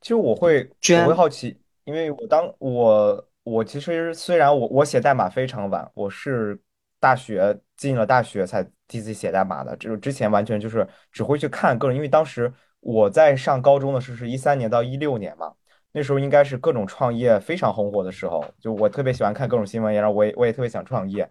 [0.00, 0.68] 其实我会
[1.00, 6.60] 我会好奇，因为我当我我其实虽然我我写代码非常晚，我是
[6.98, 15.52] 大学进了大学才第一次写代码的，就是之前完全就是只会去看个人，因为当时我在上高中的时候是一三年到一六年嘛。
[15.96, 21.26] 那时候应该是各种创业非常红火的时候，就我特别喜欢看各种新闻，然后我也我也特别想创业。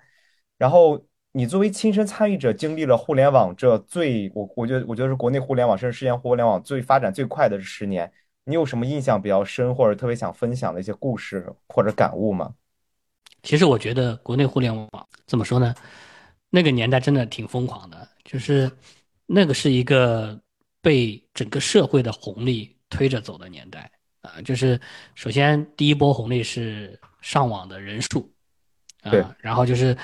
[0.57, 0.99] 然后
[1.34, 8.11] 你作为亲身参与者，经历了互联网这最我我觉得我觉得是国内互联网甚至世界互联网最发展最快的十年，
[8.45, 12.51] 你有什么印象比较深或者特别想分享的一些故事或者感悟吗？
[13.43, 14.89] 其实我觉得国内互联网
[15.28, 15.76] 怎么说呢？
[16.49, 18.72] 那个年代真的挺疯狂的，就是
[19.28, 20.36] 那个是一个
[20.82, 23.91] 被整个社会的红利推着走的年代。
[24.26, 24.80] 啊，就是
[25.14, 28.34] 首先第一波红利是上网的人数，
[29.04, 29.96] 啊，然后就是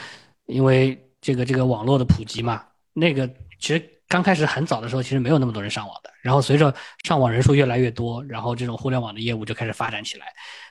[0.45, 2.63] 因为这个这个网络的普及嘛，
[2.93, 3.27] 那个
[3.59, 10.27] 其实刚开始很早的时候其实没有那么多人上网的，然后随着上网人数越来越多，然后这种互联网的业务就开始发展起来。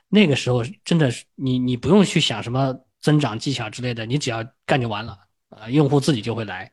[0.09, 5.17] 那个时候真的是你你不用去想什么增长技巧之类的，你只要干就完了，
[5.51, 6.71] 啊，用户自己就会来，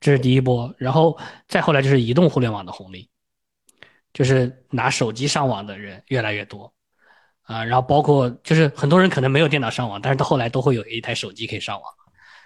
[0.00, 3.08] 这是第一波，然后再后来就是移动互联网的红利。
[4.12, 6.70] 就是拿手机上网的人越来越多，
[7.44, 11.90] 啊，然后包括就是很多人可能没有电脑上网，但是到后来都会有一台手机可以上网。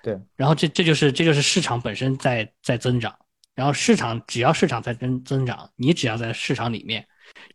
[0.03, 3.13] 对，然后这这就是这就是市场本身在在增长，
[3.57, 7.05] 然后市场只要市场在增增长，你只要在市场里面，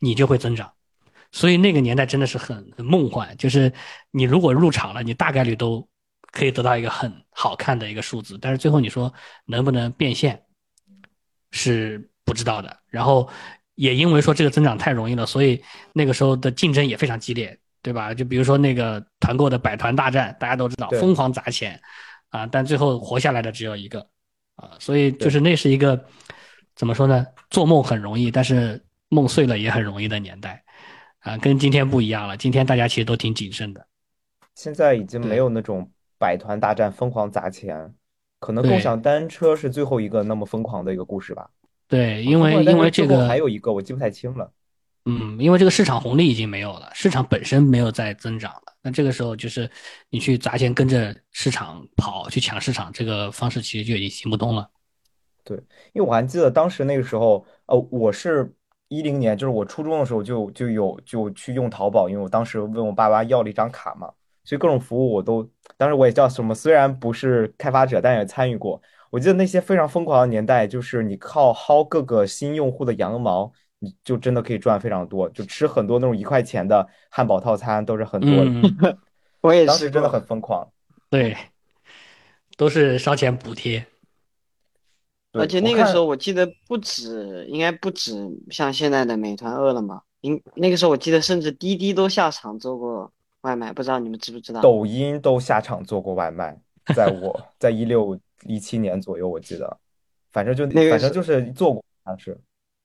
[0.01, 0.69] 你就会增长。
[1.31, 3.71] 所以那个年代真的是很很梦幻，就是
[4.11, 5.87] 你如果入场了，你大概率都
[6.33, 9.13] 可以得到一个很好看的一个数字，但是最后你说
[9.45, 10.43] 能不能变现，
[11.51, 12.77] 是不知道的。
[12.87, 13.29] 然后。
[13.81, 15.59] 也因为说这个增长太容易了，所以
[15.91, 18.13] 那个时候的竞争也非常激烈，对吧？
[18.13, 21.81] 就比如说那个团购的百团大战，大家都知道，疯狂砸钱，
[22.29, 24.07] 啊，但最后活下来的只有一个，
[24.55, 26.05] 啊，所以就是那是一个
[26.75, 27.25] 怎么说呢？
[27.49, 28.79] 做梦很容易，但是
[29.09, 30.63] 梦碎了也很容易的年代，
[31.21, 32.37] 啊，跟今天不一样了。
[32.37, 33.83] 今天大家其实都挺谨慎的。
[34.53, 37.91] 现在已经没有那种百团大战疯狂砸钱，
[38.39, 41.49] 可能共享单车是最后一个那么疯狂的一个故事吧。
[41.91, 44.49] 对，因为因为这个还有一个我记不太清了。
[45.03, 48.73] 嗯，因为这个市场红利已经没有了，市场本身没有在增长了。
[48.81, 49.69] 那这个时候就是
[50.09, 54.69] 你去砸钱跟着市场跑，去抢市场，这个方式其实就已经行不通了。
[55.43, 55.57] 对
[55.91, 58.53] 因为我还记得当时那个时候，呃，我是
[58.87, 64.09] 一零年，就是我初中的时候就就有就去用淘宝，因为我当时问我爸妈要了一张卡嘛，
[64.45, 68.81] 所以各种服务我都，当时我也叫什么，虽然不是开发者，但也参与过。
[69.11, 78.97] 我记得那些非常疯狂的年代，就是你靠薅各个新用户的羊毛，你就真的可以赚非常多，就吃很多那种一块钱的汉堡套餐都是很多的，嗯，
[79.41, 80.67] 我也是当时真的很疯狂。
[81.11, 81.37] 对，
[82.57, 83.85] 都是烧钱补贴。
[85.33, 88.13] 而且那个时候我记得不止，应该不止
[88.49, 94.61] 像现在的美团、饿了么，应那个时候我记得甚至滴滴都下场做过外卖，不知道你们知不知道？
[94.61, 96.57] 抖音都下场做过外卖，
[96.95, 99.79] 在我在一六一七年左右，我记得，
[100.31, 102.39] 反正就那个反正就是做过，好像是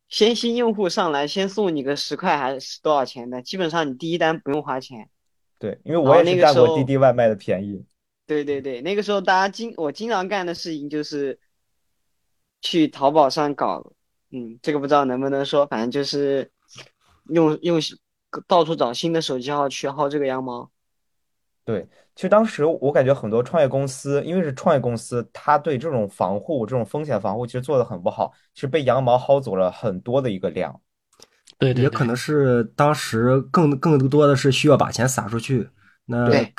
[0.08, 5.08] 先新用户上来，先送你个十块还是多少钱的，基本上你第一单不用花钱。
[5.58, 7.84] 对，因为我也是占过滴滴外卖的便宜。
[8.26, 11.38] 对对对，那个时候大家经我经常干的事情就是
[12.60, 13.92] 去淘宝上搞，
[14.30, 16.50] 嗯，这个不知道能不能说，反正就是
[17.30, 17.80] 用用
[18.46, 20.70] 到处找新的手机号去薅这个羊毛。
[21.66, 30.80] 对，其实当时我感觉很多创业公司，因为是创业公司，它对这种防护、这种风险防护其实做的很不好，其实被羊毛薅走了很多的一个量。
[31.58, 35.68] 对对对也可能是当时更更多的是需要把钱撒出去。
[36.04, 36.54] 那对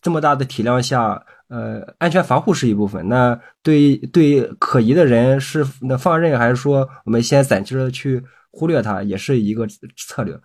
[0.00, 3.08] 这么大的体量下，呃，安全防护是一部分。
[3.08, 8.20] 那对对可疑的人是那放任，还是说我们先暂时的去
[8.50, 10.36] 忽略它，也是一个策略。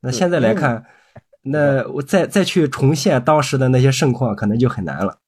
[0.00, 0.82] 那现在来看，
[1.42, 5.18] 那我再再去重现当时的那些盛况，可能就很难了。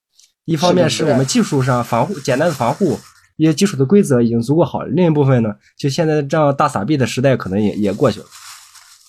[0.44, 2.98] 一方面是我们技术上防护简单的防护，
[3.36, 4.88] 一些基础的规则已经足够好了。
[4.88, 8.26] 另一部分呢，就现在这样大撒币的时代，可能也也过去了。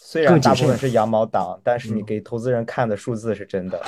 [0.02, 3.82] 虽然大部分是羊毛党，但是你嗯给投资人看的数字是真的。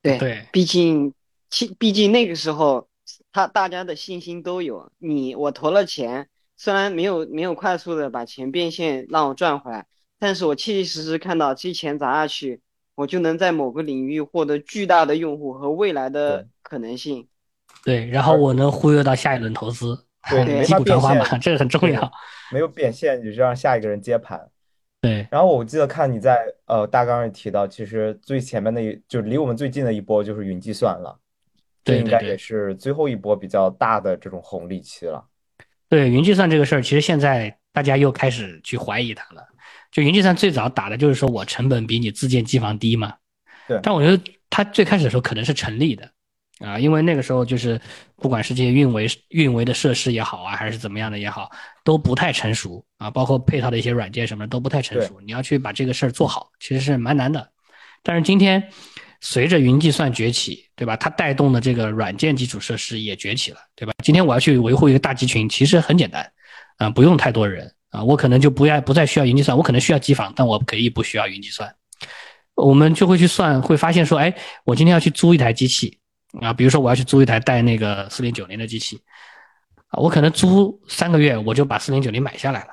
[0.00, 1.12] 对，对毕竟，
[1.50, 2.86] 其毕竟那个时候，
[3.32, 4.90] 他大家的信心都有。
[4.98, 9.86] 你我投了钱，虽然没有没有快速的把钱变现让我赚回来，
[10.18, 12.60] 但是我切切实实看到这些钱砸下去，
[12.94, 17.28] 我就能在某个领域获得巨大的用户和未来的可能性。
[17.84, 22.10] 对，然后我能忽悠到下一轮投资，对 击法变鼓传花嘛，现这个很重要。
[22.50, 24.48] 没有变现，你就让下一个人接盘。
[25.00, 31.16] 对然后我记得看你在呃大纲里提到，其实最前面的一就离我们最近的一波就是云计算了，
[31.84, 35.24] 这应该也是最后一波比较大的这种红利期了。
[35.88, 39.46] 对，云计算这个事儿，其实现在大家又开始去怀疑它了。
[39.98, 43.12] 就云计算最早打的就是说我成本比你自建机房低嘛。
[43.66, 46.08] 对但我觉得它最开始的时候可能是成立的，
[46.60, 47.80] 啊，因为那个时候就是
[48.14, 51.50] 不管是这些运维运维的设施也好啊，还是怎么样的也好，
[51.82, 55.20] 都不太成熟啊，包括配套的一些软件什么的都不太成熟。
[55.20, 57.50] 你要去把这个事儿做好，其实是蛮难的。
[58.04, 58.62] 但是今天
[59.20, 60.96] 随着云计算崛起，对吧？
[60.96, 63.92] 它带动的这个软件基础设施也崛起了，对吧？
[64.04, 66.32] 今天我要去维护一个大集群，其实很简单，
[66.76, 71.74] 啊，不用太多人啊，我可能就不要不再需要云计算，我可能需要机房，但我可以不需要云计算。
[72.54, 74.32] 我们就会去算，会发现说，哎，
[74.64, 75.98] 我今天要去租一台机器
[76.40, 79.00] 啊，比如说我要去租一台带那个四零九零的机器
[79.88, 82.68] 啊，我可能租三个月，我就把四零九零买下来了。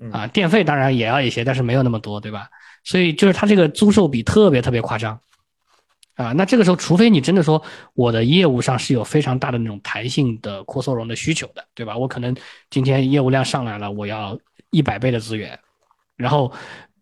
[0.00, 2.48] 嗯啊，电费当然也要一些，但是没有那么多，对吧？
[2.82, 5.20] 所以就是它这个租售比特别特别夸张，
[6.14, 7.62] 啊，那这个时候，除非你真的说
[7.94, 11.96] 我的业务上是有非常大的那种弹性的扩缩容的需求的，对吧？
[11.96, 12.34] 我可能
[12.70, 14.38] 今天业务量上来了，我要
[14.70, 15.58] 一百倍的资源，
[16.16, 16.52] 然后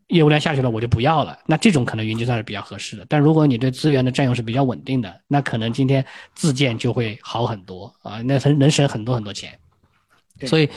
[0.09, 1.39] 业务量下去了，我就不要了。
[1.47, 3.07] 那这种可能云计算是比较合适的。
[3.09, 6.05] 但如果你对资源的占用是比较稳定的，那可能今天
[6.35, 9.59] 自建就会好很多啊，那能能省很多很多钱。
[10.47, 10.69] 所以，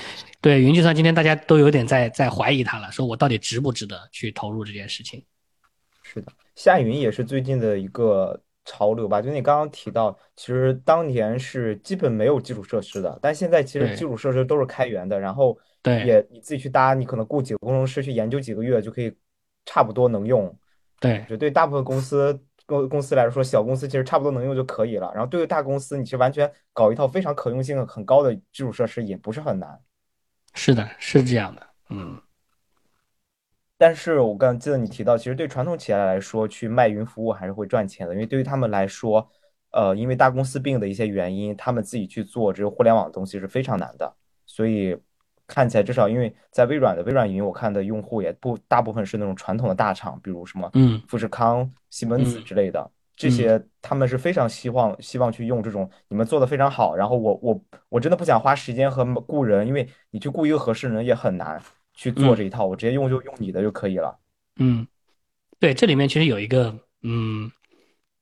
[0.41, 5.23] 对云计算，今天大家都有点在在怀疑它了，说我到底值不值得去投入这件事情？
[6.03, 9.21] 是的，下云也是最近的一个潮流吧。
[9.21, 19.15] 就你刚刚提到，其实当年是基本没有基础设施的，但现在其实基础设施都是开源的，然后对也你自己去搭，你可能雇几个工程师去研究几个月就可以
[19.65, 20.53] 差不多能用。
[20.99, 25.11] 对就对大部分公司公公司来说，小公司其实差不多能用就可以了。
[25.13, 29.79] 然后对于大公司，你其实完全搞一套非常可用性很高的基础设施也不是很难。
[30.53, 32.19] 是的，是这样的，嗯，
[33.77, 39.29] 但是我刚记得你提到，其实对传统企业来说，去卖云服务还是会赚钱的，因为对于他们来说，
[39.71, 44.15] 呃，因为大公司病的一些原因，他们自己去做这个互联网的东西是非常难的，
[44.45, 44.97] 所以
[45.45, 61.59] 看起来至少因为在微软的微软云，我看的用户也不大部分是那种传统的大厂，比如什么嗯富士康、西门子嗯之类的，这些他们是非常希望希望去用这种你们做的非常好，然后我我我真的不想花时间和雇人，因为你去雇一个合适人也很难
[61.95, 64.19] 去做嗯这一套，我直接用就用你的就可以了。
[64.57, 64.85] 嗯，
[65.59, 67.51] 对，这里面其实有一个嗯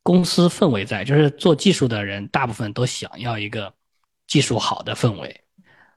[0.01, 3.73] 公司氛围在，就是做技术的人大部分都想要一个
[4.27, 5.41] 技术好的氛围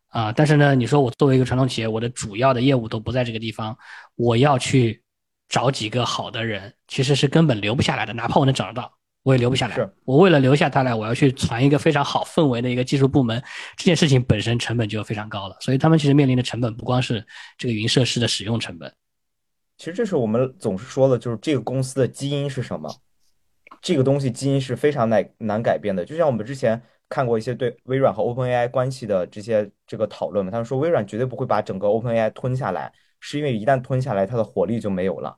[0.08, 0.32] 啊。
[0.32, 3.76] 但是呢，你说我作为一个传统企业，我的主要的业务都不在这个地方，
[4.14, 5.02] 我要去
[5.48, 8.95] 找几个好的人，其实是根本留不下来的，哪怕我能找得到。
[9.26, 9.92] 我也留不下来是。
[10.04, 13.42] 我为了留下他来，我要去传一个非常好氛围的一个技术部门，
[13.76, 15.56] 这件事情本身成本就非常高了。
[15.58, 17.26] 所以他们其实面临的成本不光是
[17.58, 18.94] 这个云设施的使用成本，
[19.78, 22.88] 其实这是我们总是说的，就是这个公司的基因是什么？
[23.82, 26.04] 这个东西基因是非常难难改变的。
[26.04, 35.36] 就像我们之前看过一些对微软和 OpenAI 关系的这些这个讨论嘛，他们说微软绝对不会把整个 OpenAI 吞下来，是因为一旦吞下来，它的活力就没有了。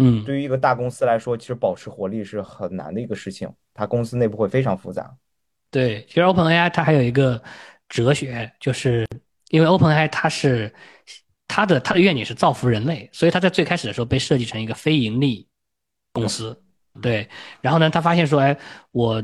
[0.00, 5.14] 嗯，对于一个大公司来说，其实保持活力是很难的一个事情，它公司内部会非常复杂。
[5.70, 7.40] 对，其实 OpenAI 它还有一个
[7.88, 9.06] 哲学，就是
[9.50, 10.74] 因为 OpenAI 它是
[11.46, 15.46] 它的它的愿景是造福人类，所以它在最开始的时候被设计成一个非盈利
[16.12, 16.60] 公司。
[17.00, 17.28] 对，
[17.60, 18.56] 然后呢，他发现说，哎，
[18.90, 19.22] 我，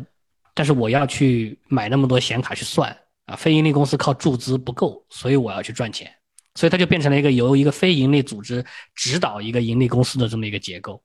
[0.54, 6.08] 但是我要去买那么多显卡去算啊，非盈利公司靠注资不够，所以我要去赚钱，
[6.56, 11.00] 所以它就变成了一个由一个非盈利组织指导一个盈利公司的这么一个结构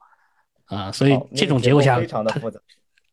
[0.66, 2.60] 啊，所以这种结构下，非常的复杂。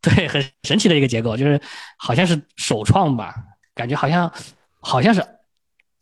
[0.01, 1.61] 对，很神奇的一个结构，就是
[1.99, 3.35] 好像是首创吧，
[3.75, 4.33] 感觉好像
[4.81, 5.21] 好像是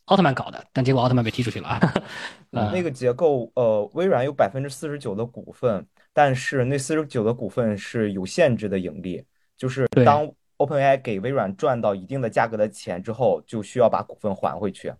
[0.05, 1.93] 奥特曼搞的，但结果奥特曼被踢出去了啊。
[2.51, 9.23] 嗯那个结构，呃，微软有百分之四十九的股份，但是那四十九的股份是有限制的盈利，
[9.57, 14.93] 就是当 OpenAI 给微软赚到一定的价格的钱之后，就需要把股份还回去，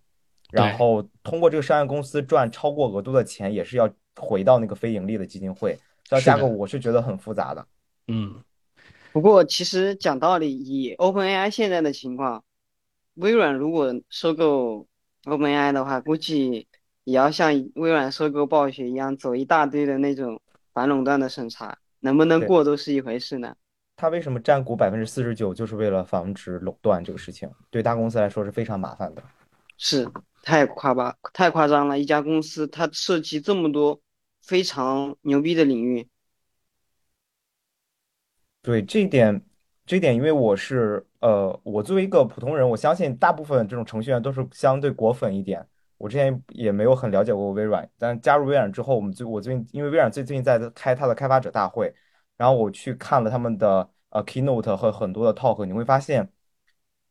[0.51, 7.65] 然后通过这个商业公司赚超过额度的钱，也是要回到那个非盈利的基金会，这架构我是觉得很复杂的。
[8.07, 8.41] 嗯，
[9.11, 12.43] 不过其实讲道理，以 OpenAI 现在的情况，
[13.15, 14.87] 微软如果收购
[15.23, 16.67] OpenAI 的话，估计
[17.03, 20.41] 也要像微软收购暴雪一样，走一大堆的那种
[20.73, 23.55] 反垄断的审查，能不能过都是一回事呢。
[23.97, 29.23] 它为什么占股百分之四十九，就是为了防止垄断这个事情，对大公司来说是非常麻烦的。
[29.79, 30.07] 是
[30.47, 31.99] 太夸吧，太夸张了！
[31.99, 33.99] 一家公司它涉及这么多
[34.41, 36.07] 非常牛逼的领域，
[38.61, 39.43] 对这一点，
[39.85, 45.67] 这一点，因为我是呃，我作为一个普通人，我相信大部分这种程序员都是相对果粉一点。
[45.97, 51.93] 我之前也没有很了解过微软，但加入微软之后，我们最我最近因为微软最最近在开它的开发者大会，
[52.37, 56.31] 然后我去看了他们的呃 keynote 和很多的 talk，你会发现，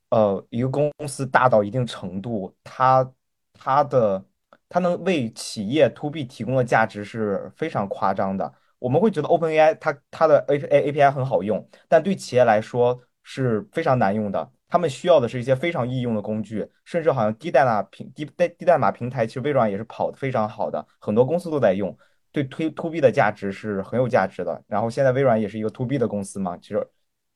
[0.09, 3.13] 呃，一个公司大到一定程度，它
[3.59, 4.25] 它的
[4.69, 8.53] 它能为企业 to B 提供的价值是非常夸张的。
[8.79, 14.51] 我们会觉得 OpenAI 它它的 A A API 很好用，但对企业来说是非常难用的。
[14.69, 18.25] 他们需要的是一些非常易用的工具，甚至好像低代码平低
[18.59, 21.97] 低代码平台，其实微软也是跑的非常好的，很多公司都在用。
[22.33, 24.63] 对推 to B 的价值是很有价值的。
[24.67, 26.87] 然后现在微软也是一个 to B 的公司嘛，其实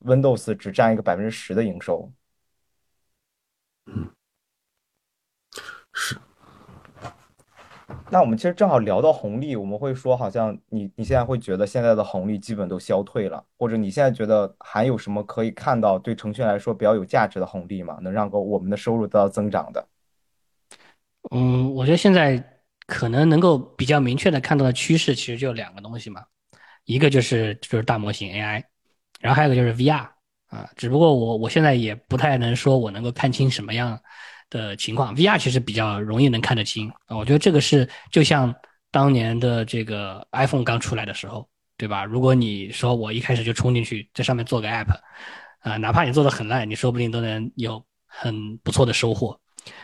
[0.05, 2.11] Windows 只占一个百分之十的营收。
[5.93, 6.17] 是。
[8.09, 17.97] 那我们其实正好聊到红利，我们会说，好像你你现在会觉得现在的红利基本都消退了，或者你现在觉得还有什么可以看到对程序员来说比较有价值的红利吗？
[18.01, 19.87] 能让个我们的收入得到增长的？
[21.31, 22.43] 嗯，我觉得现在
[22.85, 26.23] 可能能够比较明确的看到的趋势，其实就两个东西嘛，
[26.85, 28.63] 一个就是就是大模型 AI，
[29.19, 30.07] 然后还有一个就是 VR
[30.47, 33.97] 啊，只不过我我现在也不太能说我能够看清什么样
[34.51, 38.53] 的情况，VR 其实比较容易能看得清啊，我觉得这个是就像
[38.91, 42.05] 当年的这个 iPhone 刚出来的时候，对吧？
[42.05, 44.93] 如果你说我一开始就冲进去在上面做个 App，
[45.61, 49.39] 啊，哪怕你做的很烂，你说不定都能有很不错的收获。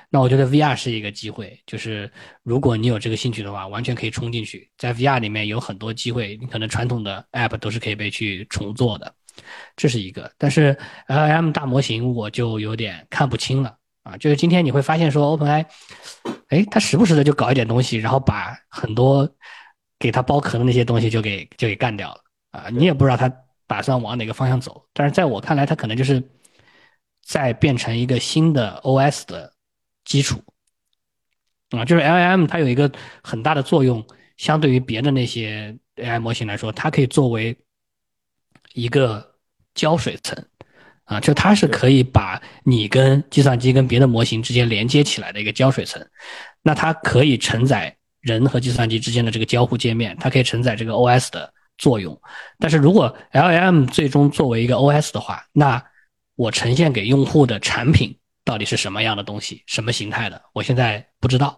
[0.09, 2.11] 那我觉得 VR 是一个机会，就是
[2.43, 4.70] 如果你有这个兴趣的话，完全可以冲进去。
[4.78, 9.13] 在 VR 里面有很多机会，你可能传统的 App 都是可以被去重做的，
[9.76, 10.32] 这是一个。
[10.38, 10.76] 但是
[11.07, 13.78] LLM 大模型我就有点看不清了
[14.08, 15.66] 啊，就是今天你会发现说 OpenAI，
[16.47, 19.30] 哎，它时不时的就搞一点东西，然后把很多
[19.99, 23.32] 给它剥壳的那些东西就给就给干掉了啊，你也不知道它
[23.66, 24.88] 打算往哪个方向走。
[24.93, 26.24] 但是在我看来，它可能就是
[27.24, 29.53] 在变成一个新的 OS 的。
[30.08, 30.41] 基础
[31.72, 32.89] 啊，就是 LLM 它有一个
[33.22, 34.01] 很大的作用，
[34.38, 37.53] 相对于别的那些 AI 模型来说，它可以作为
[38.72, 39.36] 一个
[39.74, 40.41] 胶水层
[41.08, 46.05] 啊，就它是可以把你跟计算机跟别的模型之间连接起来的一个胶水层，
[46.62, 52.20] 那它可以承载人和计算机之间的这个交互界面，它可以承载这个 OS 的作用。
[52.60, 55.82] 但是如果 LLM 最终作为一个 OS 的话，那
[56.36, 61.58] 我呈现给用户的产品到底是什么样的东西，什么形态的，我现在不知道。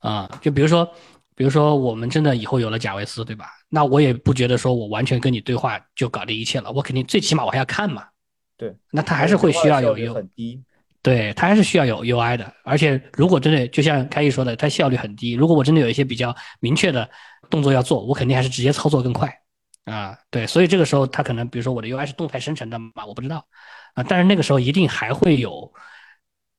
[0.00, 0.84] 啊，就比如说，
[1.34, 3.46] 比如说我们真的以后有了贾维斯，对吧？
[3.70, 8.04] 那我也不觉得说我完全跟你对话就搞定一切了，我肯定最起码我还要看嘛。
[8.56, 10.62] 对，那它还是会需要有 U，很低，
[11.02, 12.54] 对，它还是需要有 UI 的。
[12.62, 15.32] 而且如果真的就像开一说的，它效率很低。
[15.32, 17.08] 如果我真的有一些比较明确的
[17.50, 19.36] 动作要做，我肯定还是直接操作更快
[19.86, 20.16] 啊。
[20.30, 23.44] 对，所以这个时候它可能，比如说我的 UI 是动态生成的嘛，我不知道
[23.94, 24.04] 啊。
[24.04, 25.72] 但是那个时候一定还会有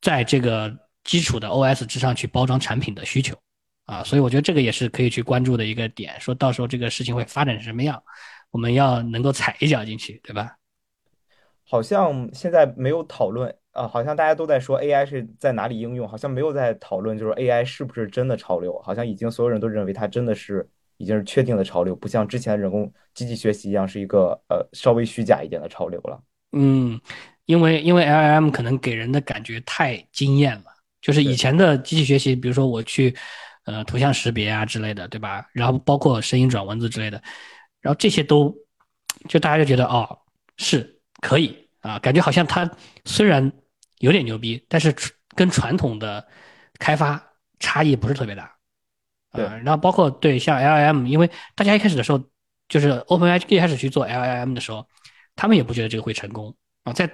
[0.01, 0.71] 在这个
[1.05, 3.35] 基础的 OS 之上去包装产品的需求
[3.85, 4.03] 啊。
[4.03, 8.03] 所以我觉得这个也是可以去关注的一个点，说到时候这个事情会发展成什么样，
[8.51, 10.51] 我们要能够踩一脚进去，对吧？
[11.67, 26.21] 好像现在没有讨论啊，好像大家都在说 AI 是在哪里应用，好像没有在讨论就是 AI 是不是真的潮流，好像已经所有人都认为它真的是已经是确定的潮流，不像之前人工机器学习一样是一个呃稍微虚假一点的潮流了。
[26.53, 27.01] 嗯，
[27.45, 30.65] 因为因为 LLM 可能给人的感觉太惊艳了，
[31.01, 33.13] 就是以前的机器学习，比如说我去
[33.65, 35.45] 呃图像识别啊之类的，对吧？
[35.51, 37.21] 然后包括声音转文字之类的，
[37.81, 38.55] 然后这些都
[39.27, 40.17] 就大家就觉得哦
[40.57, 40.94] 是。
[41.25, 42.69] 可以啊，感觉好像它
[43.03, 43.51] 虽然
[43.97, 44.93] 有点牛逼，但是
[45.35, 46.23] 跟传统的
[46.77, 47.19] 开发
[47.57, 48.55] 差异不是特别大。
[49.31, 52.23] 对，然后包括对像 LLM，因为大家一开始的时候，
[52.69, 54.87] 就是 OpenAI 一开始去做 LLM 的时候，
[55.35, 56.93] 他们也不觉得这个会成功啊。
[56.93, 57.09] 在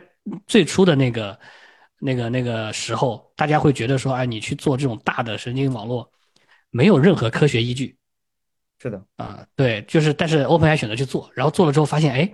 [0.45, 1.39] 最初的那个、
[1.97, 6.11] 那个、那个时候，大家会觉得说，哎，你去做这种大的神经网络，
[6.69, 7.97] 没有任何科学依据。
[8.77, 12.29] 是的，啊，对，就是，但是 OpenAI 选择去做，然后做了之后发现，哎。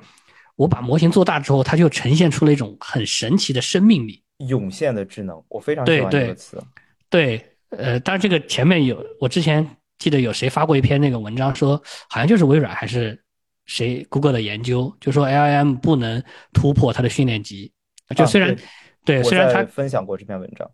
[0.58, 5.42] 我把模型做大之后，它就呈现出了一种很神奇的生命力，涌现的智能。
[5.48, 6.62] 我非常喜欢这个词。
[7.10, 9.66] 对，呃，当然这个前面有，我之前
[10.00, 13.24] 记得有谁发过一篇那个文章，说好像就是微软还是
[13.68, 17.72] 谁 Google 的研究，就说 LLM 不能突破它的训练集。
[18.16, 18.58] 就虽然
[19.06, 20.70] 对，虽然他分享过这篇文章，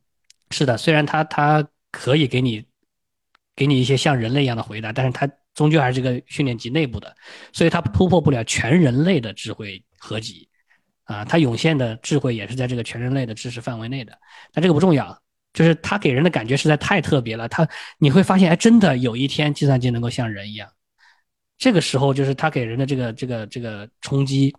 [0.52, 2.64] 是的，虽然它它可以给你
[3.56, 5.30] 给你一些像人类一样的回答，但是它。
[5.56, 7.16] 终究还是这个训练集内部的，
[7.52, 10.48] 所以它突破不了全人类的智慧合集，
[11.04, 14.18] 啊，它涌现的智慧也是在这个全人类的知识范围内的。
[14.52, 15.16] 但这个不重要，
[15.54, 17.48] 就是它给人的感觉实在太特别了。
[17.48, 17.68] 它
[18.00, 20.68] 你会发现，哎，真的有一天计算机能够像人一样，
[21.58, 24.52] 这个时候就是它给人的这个这个这个冲击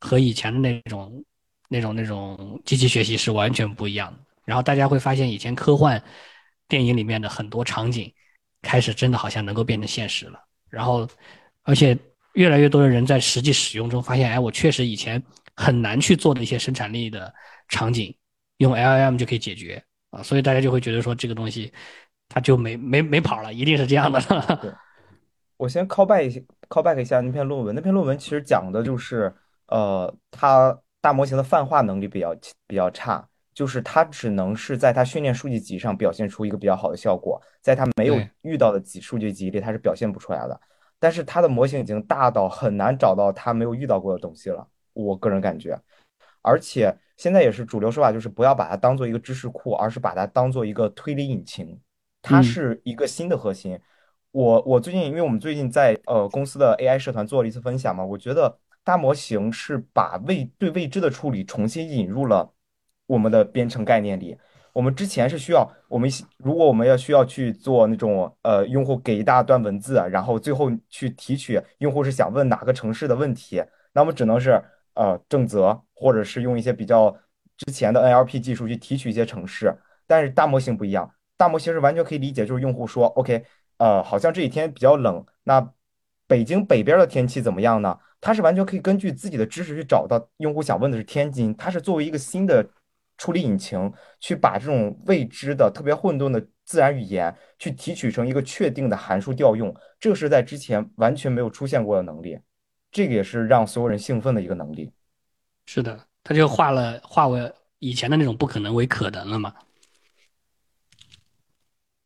[0.00, 1.24] 和以前的那种
[1.68, 4.18] 那种那种机器学习是完全不一样的。
[4.44, 6.02] 然后大家会发现，以前科幻
[6.66, 8.12] 电影里面的很多场景。
[8.62, 10.38] 开始真的好像能够变成现实了，
[10.68, 11.08] 然后，
[11.62, 11.96] 而且
[12.34, 15.22] 越来越多的人在实际使用中发现，哎，我确实以前
[15.56, 17.32] 很难去做的一些生产力的
[17.68, 18.14] 场景，
[18.58, 21.72] 用 LLM 就可以解决啊，所以大家就会觉得说这个东西
[22.28, 24.20] 它就没没没跑了，一定是这样的。
[24.60, 24.70] 对，
[25.56, 29.34] 我先 call back 一下，call back 一下那篇论文，那篇论文其实讲的就是，
[29.66, 32.34] 呃，它大模型的泛化能力比较
[32.66, 33.26] 比较差。
[33.60, 40.58] 就是它只能是在它训练数据集上表现出一个比较好的效果，在它没有遇到的几数据集里，它是表现不出来的。
[40.98, 45.78] 但是它的模型已经大到很难找到它没有遇到过的东西了，我个人感觉。
[46.40, 51.78] 而且现在也是主流说法，就是不要把它当做一个知识库，而是把它当做一个推理引擎。
[52.22, 53.78] 它是一个新的核心。
[54.30, 62.50] 我我最近，因为我们最近在呃公司的 AI 社团做了一次分享嘛，我觉得大模型是把未对未知的处理重新引入了。
[63.10, 64.38] 我们的编程概念里，
[64.72, 73.60] 我们之前是需要我们如果我们要需要去做那种呃，用户给一大段文字，然后最后去提取用户是想问哪个城市的问题，
[73.92, 74.62] 那我们只能是
[74.94, 77.12] 呃正则，或者是用一些比较
[77.56, 79.76] 之前的 NLP 技术去提取一些城市。
[80.06, 83.42] 但是大模型不一样，大模型是完全可以理解，就是用户说 OK，
[83.78, 85.68] 呃，好像这几天比较冷，那
[86.28, 87.98] 北京北边的天气怎么样呢？
[88.20, 92.64] 它是完全可以根据自己的知识去找到用户想问的是天津，它是作为一个新的。
[93.20, 102.38] 处理引擎去把这种未知的、特别混沌的自然语言去提取成一个确定的函数调用，这个是在之前完全没有出现过的能力，
[102.90, 104.90] 这个也是让所有人兴奋的一个能力。
[105.66, 109.54] 是的，他就化了化为以前的那种不可能为可能了嘛。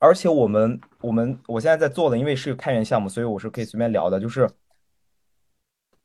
[0.00, 4.50] 而且我们我们我现在在做的，因为是个开源项目，所以我是可以随便聊的，就是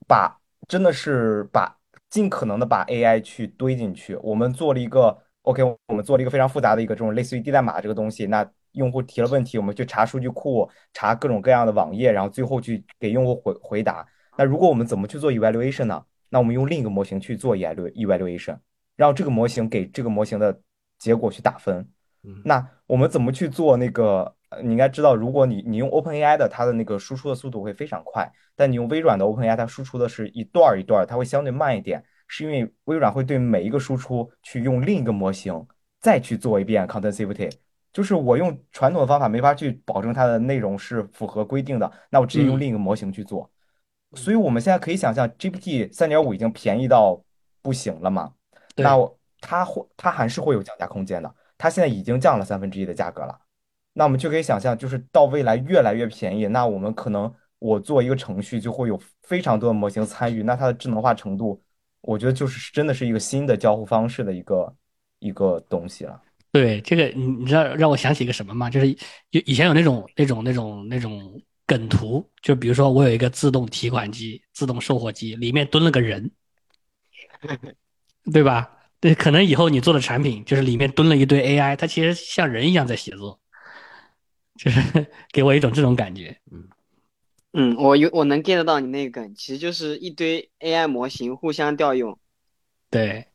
[0.08, 1.79] 把真的是把。
[2.10, 4.16] 尽可能的把 AI 去堆进去。
[4.18, 8.26] 我们做了一个 OK，我们做了一个非常复杂的一个这种类似于低代码这个东西。
[8.26, 14.06] 那用户提了问题，我们去查数据库，查各种各样的网页，然后最后去给用户回回答。
[14.38, 16.04] 那如果我们怎么去做 evaluation 呢？
[16.30, 18.58] 那我们用另一个模型去做 evaluation，
[18.96, 20.62] 让这个模型给这个模型的
[20.98, 21.88] 结果去打分。
[22.44, 24.36] 那我们怎么去做那个？
[24.64, 35.66] 你应该知道，如果你你用 OpenAI 的，它的那个输出的速度会非常快，但你用微软的 OpenAI，它输出的是一段一段，它会相对慢一点，是因为微软会对每一个输出去用另一个模型
[36.02, 37.52] 再去做一遍 contensivity，
[37.94, 43.50] 就是我用传统的方法没法去保证它的内容是符合规定的，那我直接用另一个模型去做。
[44.16, 47.22] 所以我们现在可以想象，GPT 三点五已经便宜到
[47.62, 48.34] 不行了嘛？
[48.76, 48.98] 那
[49.40, 51.32] 它会它还是会有降价空间的。
[51.60, 53.38] 它现在已经降了三分之一的价格了，
[53.94, 61.62] 那我们就可以想象，就是到未来越来越便宜，那我们可能我做一个程序就会有非常多的模型参与，那它的智能化程度，
[62.02, 64.76] 我觉得就是真的是一个新的交互方式的一个
[65.20, 66.22] 一个东西了。
[66.52, 68.70] 对这个，你你知道让我想起一个什么吗？
[68.70, 68.98] 就是以
[69.32, 76.32] 以前有那种那种那种那种梗图，就比如说我有一个自动提款机、自动售货机，里面蹲了个人，
[78.34, 78.72] 对吧？
[79.00, 83.40] 对，可能以后你做的产品就是里面蹲了一堆 AI，它其实像人一样在写作，
[84.60, 86.38] 就是 给我一种这种感觉。
[86.52, 86.68] 嗯
[87.54, 92.20] 嗯，我有我能 get 到你那个，其实就是一堆 AI 模型互相调用。
[92.92, 93.26] 对，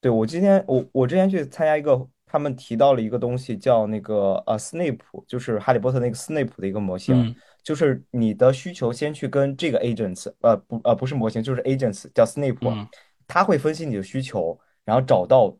[0.00, 12.88] 对我今天我我之前去参加一个，他们提到了一个东西叫那个呃 Snape，就是哈利波特那个 Snape 的一个模型，就是你的需求先去跟这个 agents，呃不呃不是模型，就是 agents 叫 Snape。
[13.26, 15.56] 他会分析你的需求，然后找到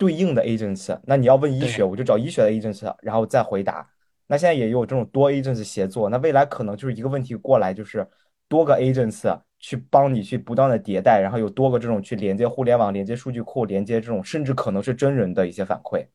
[0.00, 0.98] 对应的 agents。
[1.04, 3.86] 那你要问医学，我就找医学的 agents，然后再回答。
[4.26, 6.08] 那现在也有这种多 agents 协作。
[6.08, 8.08] 那未来可能就是一个问题过来，就是
[8.48, 16.06] 多个 agents 去帮你去不断的迭代，然后有多个这种去连接互联网、连接数据库、连接这种，甚至可能是真人的一些反馈。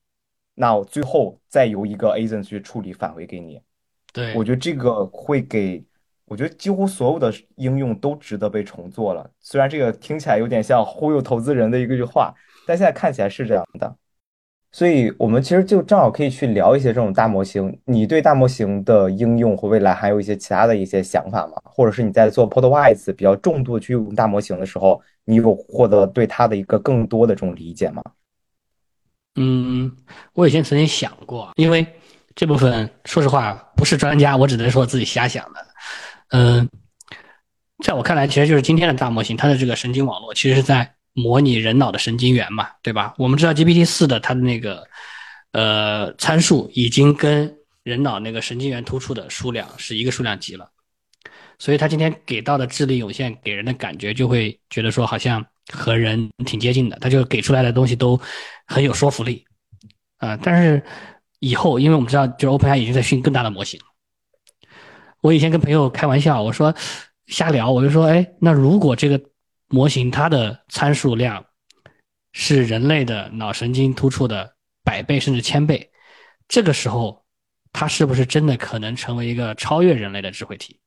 [0.55, 3.61] 那我最后再由一个 agent 去处理返回给你。
[4.11, 5.85] 对，我觉得这个会给。
[6.27, 9.29] 我觉得几乎所有的应用都值得被重做了。
[9.41, 12.33] 虽然这个听起来有点像忽悠投资人的一个句话，
[12.65, 13.95] 但现在看起来是这样的。
[14.71, 17.79] 所以，我们其实就正好可以去聊一些这种大模型。
[17.85, 21.53] 你对大模型的应用和未来还有一些其他的一些想法吗？
[21.63, 28.03] 或者是你在做 Podwise 比较重度去用大模型的时候，你有获得对它的一个更多的这种理解吗？
[29.37, 29.95] 嗯，
[30.33, 31.87] 我以前曾经想过，因为
[32.35, 35.65] 这部分说实话不是专家，我只能说自己瞎想的。
[36.31, 36.69] 嗯，
[37.81, 43.15] 在我看来，其实就是今天的大模型，它的这个神经网络其实是在模拟人脑的神经元嘛，对吧？
[43.17, 44.85] 我们知道 GPT 四的它的那个
[45.53, 47.51] 呃参数已经跟
[47.83, 50.69] 人脑那个神经元突触的数量是一个数量级了，
[51.57, 58.19] 所以它今天给到的智力涌现给人的感觉就会觉得说好像和人挺接近的，它就给出来的东西都
[58.67, 59.45] 很有说服力
[60.17, 60.37] 啊。
[60.43, 60.83] 但是
[61.39, 63.79] 以后，因为我们知道，就是 OpenAI 已经在训更大的模型。
[65.21, 66.75] 我以前跟朋友开玩笑，我说
[67.27, 69.19] 瞎聊，我就说，哎，那如果这个
[69.75, 71.45] 模型它的参数量
[72.31, 74.55] 是人类的脑神经突触的
[74.85, 75.91] 百倍甚至千倍，
[76.47, 77.25] 这个时候
[77.73, 80.79] 它是不是真的可能成为一个超越人类的智慧体？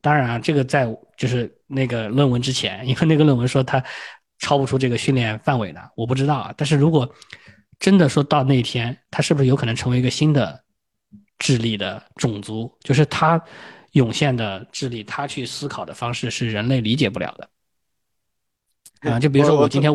[0.00, 3.84] 当然啊，这个在就是那个论文之前，因为那个论文说它
[4.38, 6.54] 超不出这个训练范围的，我不知道啊。
[6.56, 7.14] 但是如果
[7.78, 10.64] 真的说到那一天，它是不是有可能成为一个新的？
[11.38, 13.42] 智力的种族，就是他
[13.92, 17.50] 涌现的智力，他去思考的方式是人类理解不了的。
[19.02, 19.92] 啊，就比如说我今天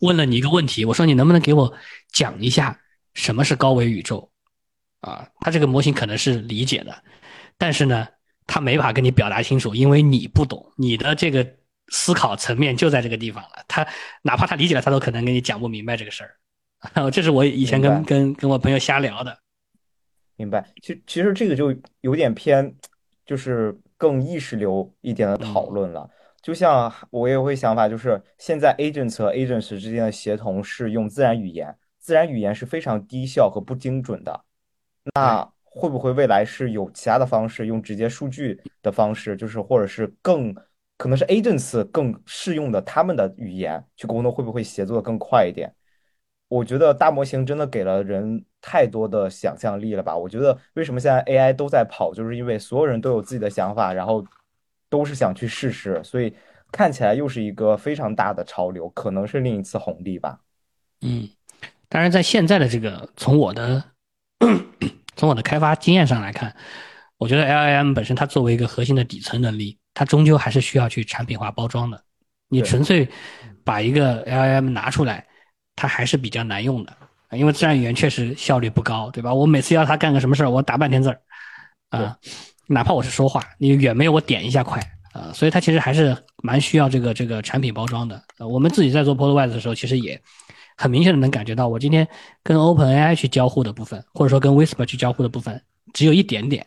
[0.00, 1.72] 问了你一个问题，我说你能不能给我
[2.12, 2.80] 讲一下
[3.14, 4.30] 什么是高维宇宙？
[5.00, 7.02] 啊，他这个模型可能是理解的，
[7.58, 8.08] 但是呢，
[8.46, 11.46] 他没法跟你表达清楚，因为你不懂，你的这个
[11.88, 13.50] 思考层面就在这个地方了。
[13.68, 13.86] 他
[14.22, 16.34] 哪怕他理解了，他都可能跟你讲不明白这个事儿。
[17.10, 19.38] 这是我以前跟跟跟我朋友瞎聊的。
[20.36, 22.74] 明白，其其实这个就有点偏，
[23.24, 26.08] 就是更意识流一点的讨论了。
[26.46, 34.44] 就像我也会想法，就是现在 agents 和 agents 之间的协同是用自然语言，自然语言是非常低效和不精准的。
[35.16, 40.54] 那会不会未来是有其他的方式，用直接数据的方式，就是或者是更
[40.96, 45.74] 可能是 agents 更适用的他们的语言去沟通，会不会协作的更快一点？
[46.46, 50.16] 我觉得大模型真的给了人太多的想象力了吧？
[50.16, 54.24] 我觉得为什么现在 AI 都在跑，就是因为所有人都有自己的想法，然后
[54.88, 56.34] 都是想去试试，所以
[56.72, 60.38] 看起来又是一个非常大的潮流，可能是另一次红利吧。
[61.02, 61.28] 嗯，
[61.88, 63.82] 当然，在现在的这个从我的
[65.16, 66.54] 从我的开发经验上来看，
[67.18, 72.02] 我觉得 LLM 本身它作为一个核心的底层能力，它终究还是需要去产品化包装的。
[72.48, 73.08] 你纯粹
[73.64, 75.26] 把一个 LLM 拿出来。
[75.78, 76.96] 它还是比较难用的，
[77.32, 79.34] 因为自然语言确实效率不高，对吧？
[79.34, 81.20] 我每次要它干个什么事儿，我打半天字儿，
[81.90, 82.18] 啊，
[82.66, 84.80] 哪怕我是说话，你远没有我点一下快
[85.14, 88.22] 呃，所以它其实还是蛮需要这个这个产品包装的。
[88.38, 90.20] 我们自己在做 Podwise 的时候，其实也
[90.76, 92.06] 很明显的能感觉到，我今天
[92.42, 95.62] 跟 OpenAI 去交互的部分，或者说跟 Whisper 去交互的部分，
[95.94, 96.66] 只有一点点，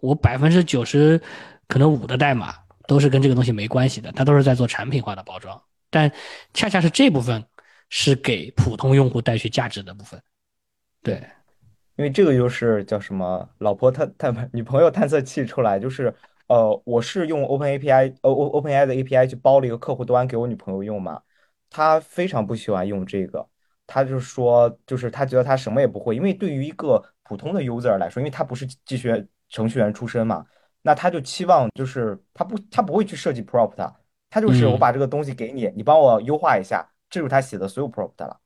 [0.00, 1.20] 我百分之九十
[1.68, 2.54] 可能五的代码
[2.86, 6.10] 都是跟这个东西没关系的，它都是在做产品化的包装，但
[6.54, 7.44] 恰恰是这部分
[7.90, 10.18] 是给普通用户带去价值的部分。
[11.02, 11.22] 对，
[11.96, 16.12] 因为这个就是叫什么，老婆探探女朋友探测器出来，就是
[16.48, 21.22] 呃，我是用 Open API，呃，O OpenAI 的 API 去包了一个客户端给我女朋友用嘛，
[21.70, 23.46] 她非常不喜欢用这个，
[23.86, 30.44] 她就说，就是她觉得她什么也不会，因为对于一个普通的 user 来说，因为她不是技术员程序员出身嘛，
[30.82, 33.92] 那她就期望就是她不她不会去设计 prompt，
[34.28, 38.40] 她就是我把这个东西给你，你帮我优化一下，这就是她写的所有 prompt 了。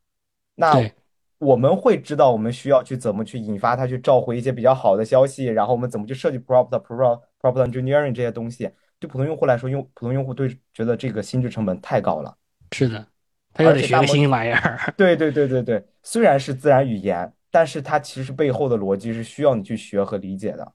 [0.55, 0.93] 那对
[1.39, 8.71] 我们会知道我们需要去怎么去引发它去召回一些比较好的消息，然后我们怎么去设计 prompt、prompt、prompt engineering 这些东西。
[8.99, 12.37] 对普通用户来说，用普通用户对觉得这个心智成本太高了。
[12.73, 13.07] 是的，
[13.55, 14.93] 他又得学个新玩意儿。
[14.97, 20.73] 对对对对对，虽然是自然语言，但是它其实背后的逻辑是需要你去学和理解的。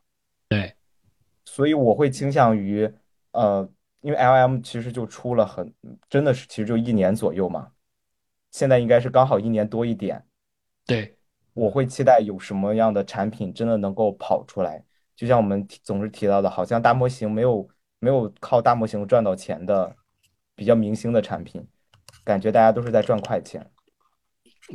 [0.47, 0.73] 对，
[1.43, 2.89] 所以我会倾向于，
[3.33, 3.69] 呃，
[3.99, 5.73] 因为 LM 其实就出了很，
[6.09, 7.67] 真的是其实就一年左右嘛，
[8.51, 10.23] 现在应该是刚好一年多一点。
[10.85, 11.15] 对，
[11.53, 14.83] 我会期待有什么样的产品真的能够跑出来，
[15.15, 17.67] 就像我们总是提到的，好像大模型没有
[17.99, 19.95] 没有靠大模型赚到钱的
[20.55, 21.65] 比较明星的产品，
[22.23, 23.65] 感觉大家都是在赚快钱。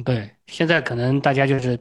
[0.04, 1.78] 对，现在可能大家就是，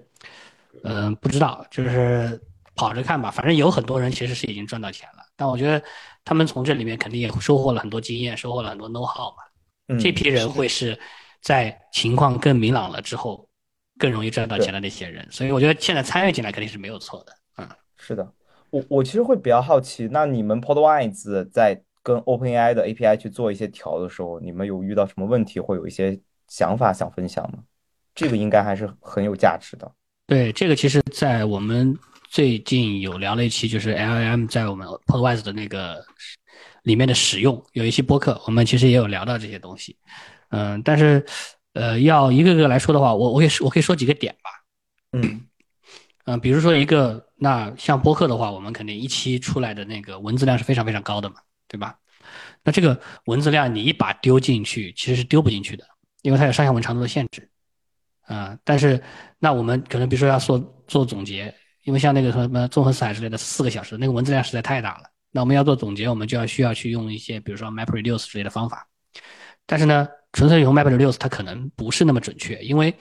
[0.83, 2.41] 嗯、不知道，就是
[2.75, 3.29] 跑着看吧。
[3.29, 5.81] 反正有很多人其实是已经赚到钱了，但我觉得
[6.23, 9.43] 他们从这里面肯定也收获了很多经验，收获了很多 know how 嘛。
[9.87, 10.97] 嗯，这批人会是
[11.41, 13.46] 在情况更明朗了之后，
[13.97, 15.27] 更容易赚到钱的那些人。
[15.31, 17.33] 所以我觉得现在参与进来肯定是没有错的。
[17.57, 17.67] 嗯，
[17.97, 18.31] 是的，
[18.69, 27.59] 我我其实会比较好奇，那你们 Podwise 在跟 OpenAI 的 API 去做一些调的时候，你们有遇到什么问题，会有一些想法想分享吗？
[28.15, 29.91] 这个应该还是很有价值的。
[30.25, 31.97] 对，这个其实，在我们
[32.29, 36.03] 最近有聊了一期，就是 LLM 在我们 Podwise 的那个
[36.83, 39.95] 里面的使用，有一期播客，我们其实也有聊到这些东西。
[40.49, 41.25] 嗯，但是
[41.77, 44.49] 呃，要一个个来说的话，我我可以说我可以说几个点吧。
[45.13, 45.41] 嗯
[46.25, 51.35] 嗯，比如说一个，那像播客的话，我们肯定一期出来的那个文字量是非常非常高的嘛，
[51.67, 51.97] 对吧？
[52.63, 55.85] 那这个文字量你一把丢进去，其实是丢不进去的，
[56.23, 57.49] 因为它有上下文长度的限制。
[58.23, 59.01] 啊、但是
[59.39, 61.53] 那我们可能比如说要做做总结，
[61.85, 65.03] 因为像那个什么综合四海之类的四个小时，那个文字量实在太大了。
[65.31, 68.85] 那我们要做总结，我们就要需要去用一些比如说 MapReduce 之类的方法。
[69.65, 70.07] 但是呢，
[70.37, 72.93] 纯粹用 MapReduce 它可能不是那么准确，因为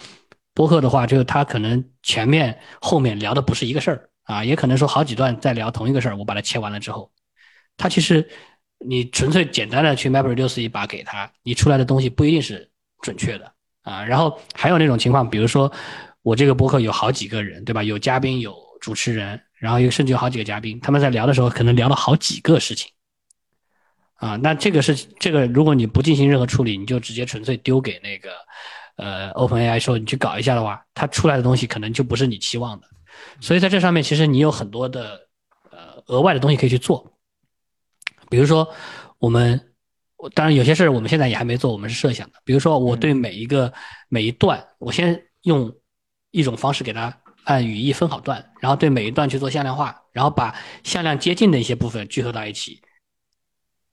[0.54, 7.12] 播客的话，就是它可能前面后面聊的不是一个事儿啊，也可能说好几段在聊同一个事儿，我把它切完了之后，
[7.76, 8.26] 它其实
[8.78, 12.70] 你纯粹简单的去 MapReduce 一把给它，你出来的东西不一定是
[13.02, 13.52] 准确的
[13.82, 14.02] 啊。
[14.02, 15.70] 然后还有那种情况，比如说
[16.22, 17.82] 我这个播客有好几个人，对吧？
[17.82, 22.90] 有嘉宾，有主持人，然后有甚至有好几个嘉宾，他们在聊的时候可能聊了好几个事情。
[24.16, 28.30] 啊，那这个是这个，如果你不进行任何处理，你就直接纯粹丢给那个
[28.96, 32.86] 呃 OpenAI 说你去搞一下的话，它出来的东西可能就不是你期望的。
[33.40, 35.28] 所以在这上面，其实你有很多的
[35.70, 37.12] 呃额外的东西可以去做，
[38.30, 38.66] 比如说
[39.18, 39.60] 我们
[40.16, 42.40] 我当然有些事儿我们现在也还没做，我们是设想的。
[42.44, 43.72] 比如说我对每一个、
[44.08, 45.70] 每一段，我先用
[46.30, 47.14] 一种方式给它
[47.44, 52.80] 按语义分好段，然后对每一段去做向量化，然后把向量接近的一些部分聚合到一起，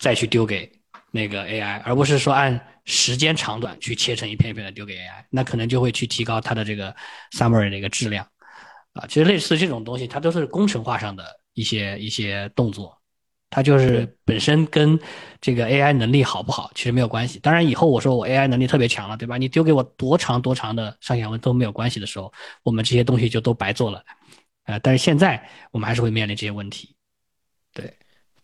[0.04, 0.70] 再去丢给
[1.12, 6.94] 那个 AI，而不是说按时间长短去切成一片一片的丢给 AI，那可能就会去提高它的这个
[7.32, 8.28] summary 的一个质量
[8.92, 9.08] 啊。
[9.08, 11.24] 其实类似这种东西，它都是工程化上的
[11.54, 13.02] 一些一些动作，
[13.50, 15.00] 它就是本身跟
[15.40, 17.40] 这个 AI 能力好不好其实没有关系。
[17.40, 19.38] 当然，以后我说我 AI 能力特别强了，对吧？
[19.38, 22.30] 你丢给我多长多长的上下文都没有关系的时候，
[22.64, 24.04] 我们这些东西就都白做了。
[24.66, 26.94] 呃，但是现在我们还是会面临这些问题。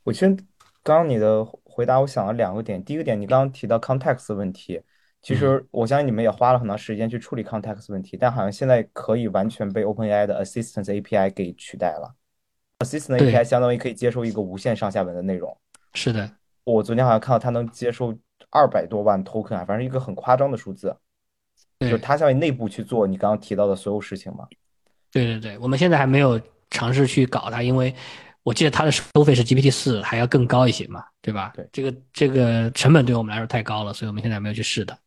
[0.06, 0.38] 我其实
[0.84, 2.84] 刚刚你的回答，我想了两个点。
[2.84, 4.82] 第一个点，你刚刚提到 context 问题，
[5.22, 12.16] 其实我相信你们也花了很长时间去处理 context 问题，但好像现在可以完全被 OpenAI 的 Assistant API 给取代了。
[12.80, 15.56] Assistant 对 API 相当于可以接收一个无限上下文的内容。
[15.94, 16.32] 是的，
[16.64, 18.18] 我昨天好像看到它能接收
[18.50, 20.96] 二百多万 token 啊，反正一个很夸张的数字。
[21.80, 24.46] 就是对它相当于内部去做你刚刚提到的所有事情嘛。
[25.12, 26.40] 对对对，我们现在还没有
[26.70, 27.96] 尝试去搞它，因为
[28.50, 31.52] 我记得它的收费是 GPT 四还要更高一些嘛，对吧？
[31.56, 34.98] 对这个这个成本对我们来说太高了，所以我们现在没有去试的。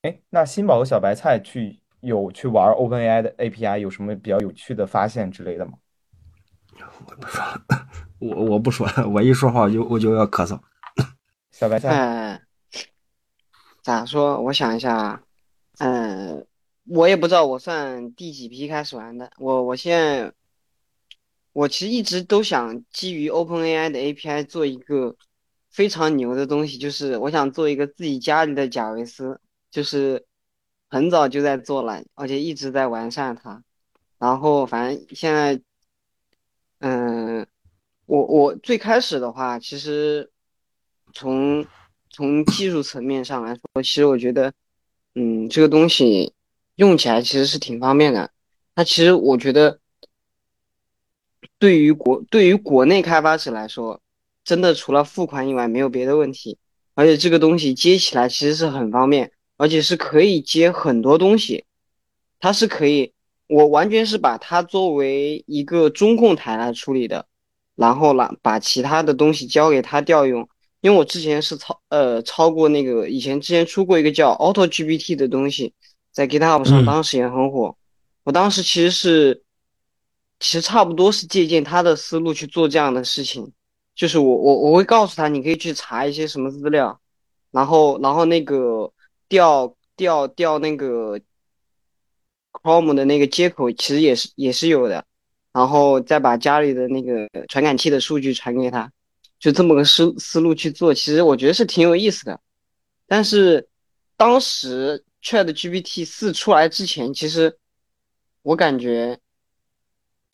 [0.00, 5.74] 哎，那新宝和小白菜去有去玩 OpenAI 的 API 有什么比较有趣的发现之类的吗？
[7.06, 7.62] 我不说了。
[8.18, 10.58] 我我不说，我一说话我就我就要咳嗽。
[11.52, 12.40] 小白菜，哎，
[13.82, 14.40] 咋说？
[14.40, 15.20] 我想一下啊，
[15.80, 16.46] 嗯，
[16.86, 19.30] 我也不知道我算第几批开始玩的。
[19.36, 20.32] 我我现在，
[21.54, 25.16] 我其实一直都想基于 OpenAI 的 API 做一个
[25.70, 29.40] 非常牛的东西，就是我想做一个自己家里的贾维斯，
[29.70, 30.26] 就是
[30.90, 33.62] 很早就在做了，而且一直在完善它。
[34.18, 35.60] 然后反正现在，
[36.80, 37.46] 嗯，
[38.06, 40.32] 我我最开始的话，其实
[41.12, 41.64] 从
[42.10, 44.52] 从技术层面上来说，其实我觉得，
[45.14, 46.34] 嗯，这个东西
[46.74, 48.32] 用起来其实是挺方便的。
[48.74, 49.78] 它其实我觉得，
[51.64, 53.98] 对于国对于国内开发者来说，
[54.44, 56.58] 真的除了付款以外没有别的问题。
[56.94, 61.64] 而且这个东西接起来其实是很方便，而且是可以接很多东西，
[62.38, 63.14] 它是可以。
[63.46, 67.24] 我完全是把它作为一个中控台来处理的，
[67.76, 70.46] 然后呢，把其他的东西交给它调用。
[70.82, 75.72] 因为我之前是超呃超过那个以前之前出过一个叫 Auto GPT 的东西，
[76.12, 77.74] 在 GitHub 上当时也很火。
[78.22, 79.42] 我当时其实是
[80.44, 83.50] 其实差不多是借鉴他的思路去做这样的事情，
[83.94, 87.00] 就是我我我会告诉他，你可以去查一些什么资料，
[87.50, 88.92] 然后然后那个
[89.26, 91.18] 调调调那个。
[92.62, 95.04] Chrome 的那个接口其实也是也是有的，
[95.52, 98.92] 然后再把家里的那个传感器的数据传给他，
[99.40, 102.40] 就这么个思思路去做，其实我觉得是挺有意思的。
[103.08, 103.68] 但是
[104.16, 107.58] 当时 ChatGPT 四出来之前，其实
[108.42, 109.18] 我感觉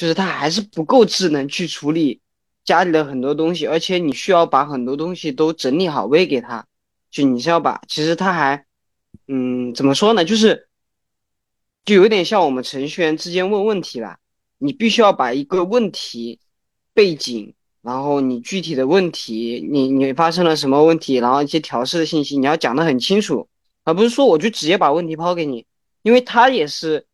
[0.00, 2.22] 就是它还是不够智能去处理
[2.64, 6.64] 家里的很多东西，而且你需要把很多东西都整理好喂给他，
[7.10, 8.64] 就你是要把，其实他还，
[9.28, 10.68] 嗯，怎么说呢，就是。
[11.82, 14.18] 就有点像我们程序员之间问问题了，
[14.58, 16.38] 你必须要把一个问题
[16.92, 23.48] 背景，然后你具体的问题，你你发生了什么问题，然后一些调试的信息，你要讲得很清楚，
[23.82, 25.64] 而不是说我就直接把问题抛给你，
[26.02, 27.06] 因为他也是，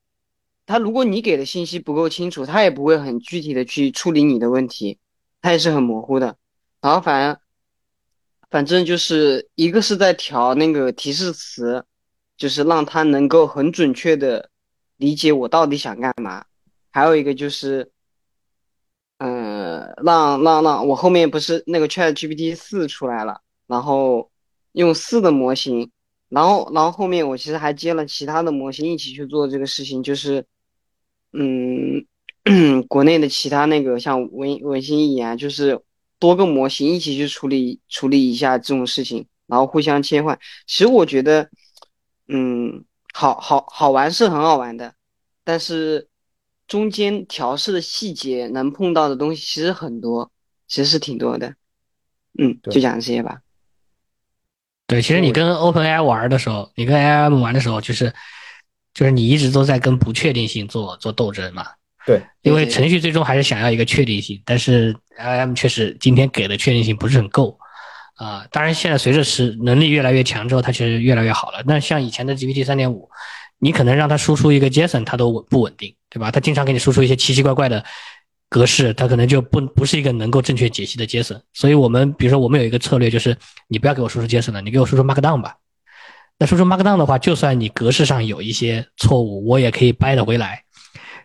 [0.67, 4.99] 他如果你给的信息不够清楚，他也不会很具体的去处理你的问题，
[5.41, 6.37] 他也是很模糊的，
[6.81, 7.41] 然后反正
[8.51, 11.85] 反正就是一个是在调那个提示词，
[12.37, 14.51] 就是让他能够很准确的。
[14.99, 16.47] 理解我到底想干嘛，
[16.91, 17.93] 还有一个就是，
[19.19, 24.31] 嗯，让让让我后面不是那个 Chat GPT 四出来了，然后
[24.73, 25.91] 用四的模型，
[26.31, 30.47] 然后然后后面我其实还接了其他的模型一起去做这个事情，就是，
[31.33, 32.07] 嗯，
[32.89, 35.81] 国内的其他那个像文文心一言，就是
[36.19, 40.39] 多个模型一起去处理处理一下这种事情，然后互相切换。
[40.67, 41.51] 其实我觉得，
[42.29, 42.85] 嗯。
[43.19, 44.93] 好好好玩是很好玩的，
[45.43, 46.07] 但是
[46.69, 50.31] 中间调试的细节能碰到的东西其实很多，
[50.69, 51.55] 其实是挺多的。
[52.39, 53.41] 嗯，就讲这些吧。
[54.87, 58.13] 对，其实你跟 OpenAI 玩的时候，你跟 IM 玩的时候，就是
[58.97, 61.67] 就是你一直都在跟不确定性做做斗争嘛。
[62.07, 67.59] 对，因为程序最终还是想要一个确定性，但是 IM 确实今天给的确定性不是很够。
[68.15, 71.63] 啊，当然，现在随着是能力越来越强之后，它其实越来越好了。
[71.67, 73.07] 那像以前的 GPT 三点五，
[73.59, 76.31] 你可能让它输出一个 JSON，它都稳不稳定，对吧？
[76.31, 77.85] 它经常给你输出一些奇奇怪怪的
[78.49, 81.39] 格式，它可能就不不是一个能够正确解析的 JSON。
[81.53, 83.37] 所以我们比如说，我们有一个策略，就是
[83.69, 85.57] 你不要给我输出 JSON 了，你给我输出 Markdown 吧。
[86.39, 90.63] 那输出 Markdown 的话，就算你格式上有一些错误，我也可以掰得回来。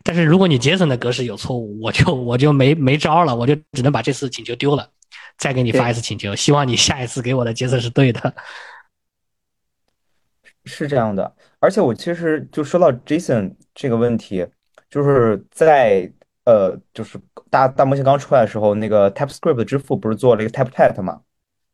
[0.03, 4.89] 但是如果你 JSON 的格式有错误，我就我就没没招了，我就只能把这次请求丢了。
[5.37, 8.33] 再给你发一次请求，希望你下一次给我的 JSON 是对的。
[10.65, 14.45] 是这样的，而且我其实就说到 JSON 这个问题，
[14.89, 16.09] 就是在
[16.45, 17.19] 呃，就是
[17.49, 21.21] 大大模型刚出来的时候，那个 TypeScript 支付不是做了一个 TypeTet 嘛？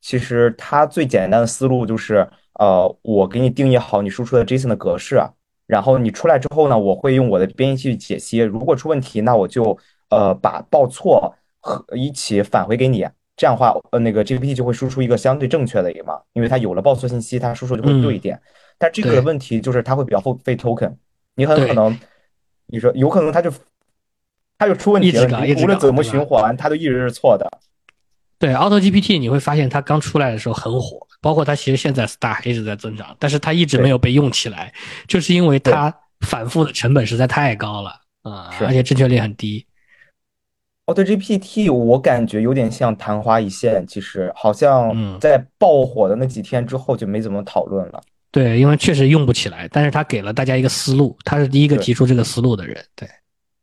[0.01, 2.27] 其实它最简单的思路就是，
[2.59, 5.21] 呃，我给你定义好你输出的 JSON 的格式，
[5.65, 9.77] 然后你出来之后呢，我会用我的编译器解析，如果出问题，那我就
[10.09, 13.07] 呃把报错和一起返回给你。
[13.35, 18.41] 这样的话，呃，那个 GPT 就会输出一个相对正确的一个嘛，因为它有了报错信息，它输出就会对一点。
[18.79, 20.95] 但这个的问题就是它会比较费 token，
[21.35, 21.95] 你很可能，
[22.65, 23.51] 你说有可能它就
[24.57, 27.47] 它就出问题了，你无论怎么循环，它都一直是错的。
[28.39, 34.73] 对，Auto GPT 你会发现它刚出来的时候很火，包括它其实现在 star 一直在增长，但是它一直没有被用起来，
[35.07, 37.91] 就是因为它反复的成本实在太高了
[38.23, 39.65] 啊，而且正确率很低。
[40.85, 48.01] 哦，对，GPT 我感觉有点像昙花一现，其实好像在爆火的那几天之后就没怎么讨论了。
[48.31, 52.81] 对，因为确实用不起来，但是他给了大家一个思路，他是第一个提出这个思路的人。
[52.95, 53.05] 对，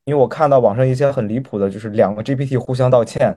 [0.04, 3.34] 因为我看到网上一些很离谱的，就是两个 GPT 互相道歉，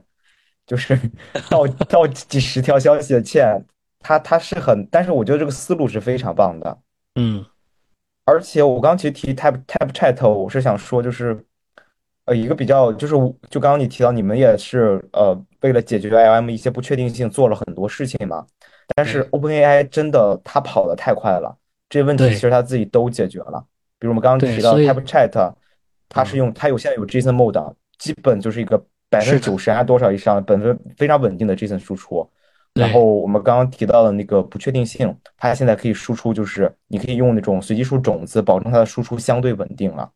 [0.66, 0.94] 就是
[1.48, 3.64] 道道几十条消息的歉，
[4.00, 6.78] 它它是很，但是我觉得这个思路是非常棒的。
[7.16, 7.44] 嗯
[8.24, 11.44] 而且我刚刚其实提 Type Type Chat，我是想说就是。
[12.28, 13.14] 呃，一个比较就是，
[13.48, 18.44] 就刚刚你提到，你们也是呃，为了解决 LM 一些不确定性，做了很多事情嘛。
[18.94, 21.56] 但是 OpenAI 真的它跑得太快了，
[21.88, 23.64] 这些问题对其实它自己都解决了。
[23.98, 25.54] 比如我们刚刚提到 Type Chat，
[26.10, 28.76] 它是用它有现在有 JSON mode，啊基本就是一个
[29.08, 32.30] 百分之九十还多少以上本分非常稳定的 JSON 输出。
[32.78, 40.08] 对然后我们刚刚提到的那个不确定性，它现在可以输出，就是你可以用那种随机数种子，保证它的输出相对稳定了。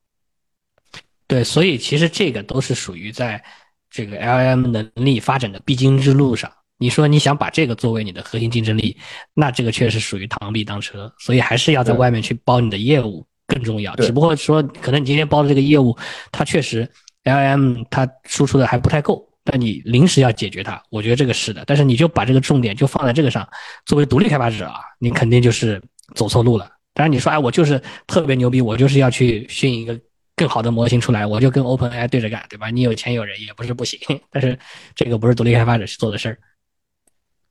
[1.27, 3.43] 对，所以其实这个都是属于在
[3.91, 6.51] 这个 LLM 能力发展的必经之路上。
[6.79, 8.97] 你说你想把这个作为你的核心竞争力，
[9.35, 13.95] 那这个确实属于螳臂当车，所以还是要在外面去包你的业务更重要。
[13.97, 15.97] 只不过说，可能你今天包的这个业务，
[16.33, 16.91] 它确实
[17.25, 21.65] LLM 它输出的还不太够，但你临时要解决它，我觉得这个是的。
[21.67, 23.49] 但是你就把这个重点就放在这个上，
[23.87, 25.83] 作为独立开发者啊，你肯定就是
[26.15, 26.71] 走错路了。
[26.95, 29.99] 当然你说，哎，我就是特别牛逼，我就是要去训一个
[30.37, 32.71] 更好的模型出来，我就跟 OpenAI 对着干，对吧？
[32.71, 33.99] 你有钱有人也不是不行，
[34.31, 34.59] 但是
[34.95, 36.39] 这个不是独立开发者去做的事儿。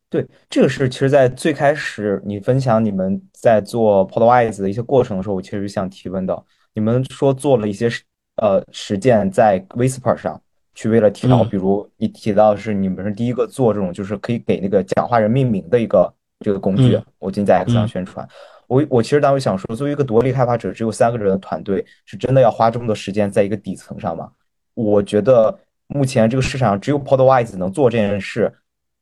[0.09, 6.45] 对，这个是其实，在最开始你分享你们在做 Podwise 的一些过程的时候，我其实想提问的。
[6.73, 7.89] 你们说做了一些
[8.35, 10.41] 呃实践在 Whisper 上，
[10.81, 18.27] 去为了调，嗯比如你提到是你们是第一个做这种就是可以给那个讲话人命名的一个这个工具嗯，我今天在 X 上嗯宣传。
[18.65, 24.31] 我我其实当时想说，作为一个独立开发者，只有三个人的团队，是真的要花这么多时间在一个底层上吗？
[24.73, 25.55] 我觉得
[25.85, 28.51] 目前这个市场上只有 Podwise 能做这件事，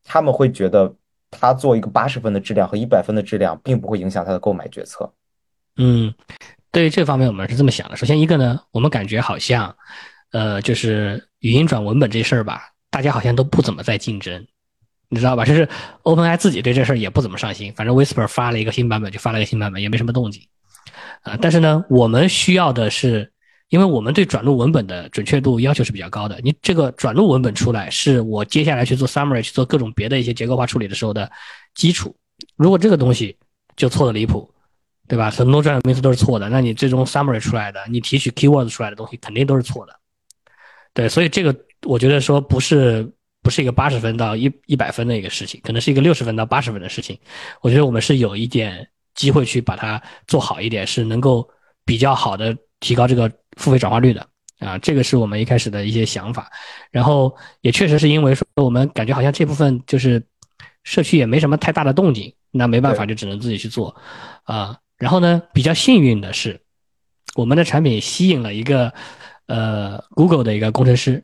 [0.03, 0.93] 他们会觉得
[1.31, 5.09] 他做一个八十分的质量和一百分的质量，并不会影响他的购买决策。
[5.77, 6.13] 嗯，
[6.71, 7.95] 对于这方面我们是这么想的。
[7.95, 9.73] 首先一个呢，我们感觉好像，
[10.31, 14.45] 呃，就是语音转文本这事儿吧，大家好像都不怎么在竞争，
[15.07, 15.45] 你知道吧？
[15.45, 15.67] 就是
[16.03, 20.41] OpenAI 自己对这事儿也不怎么上心，反正 Whisper 发了一个新版本就发了一个新版本，也没什么动静。
[21.21, 23.31] 啊、但是呢，我们需要的是，
[23.69, 26.37] 因为我们对转录文本的准确度要求是比较高的。
[26.43, 31.31] 你这个转录文本出来，是我接下来去做 summary、去做各种别的一些结构化处理的时候的
[31.73, 32.13] 基础。
[32.57, 33.37] 如果这个东西
[33.77, 34.49] 就错的离谱，
[35.07, 35.29] 对吧？
[35.29, 39.98] 很多专有名词都是错的，那你最终 summary 出来的，你提取 keywords 出来的东西肯定都是错的。
[40.99, 41.55] 对，所以这个
[41.85, 43.09] 我觉得说不是
[43.41, 47.17] 不是一个八十分到一一百分的一个事情，可能是一个六十分到八十分的事情。
[47.61, 48.85] 我觉得我们是有一点
[49.15, 51.49] 机会去把它做好一点，是能够
[51.85, 54.27] 比较好的提高这个付费转化率的
[54.59, 56.51] 啊，这个是我们一开始的一些想法。
[56.91, 60.21] 然后也确实是因为说我们感觉好像这部分就是
[60.83, 63.95] 社区也没什么太大的动静，那没办法就只能自己去做
[64.43, 64.77] 啊。
[64.97, 66.59] 然后呢，比较幸运的是，
[67.35, 68.93] 我们的产品吸引了一个
[69.49, 71.21] 呃 Google 的一个工程师，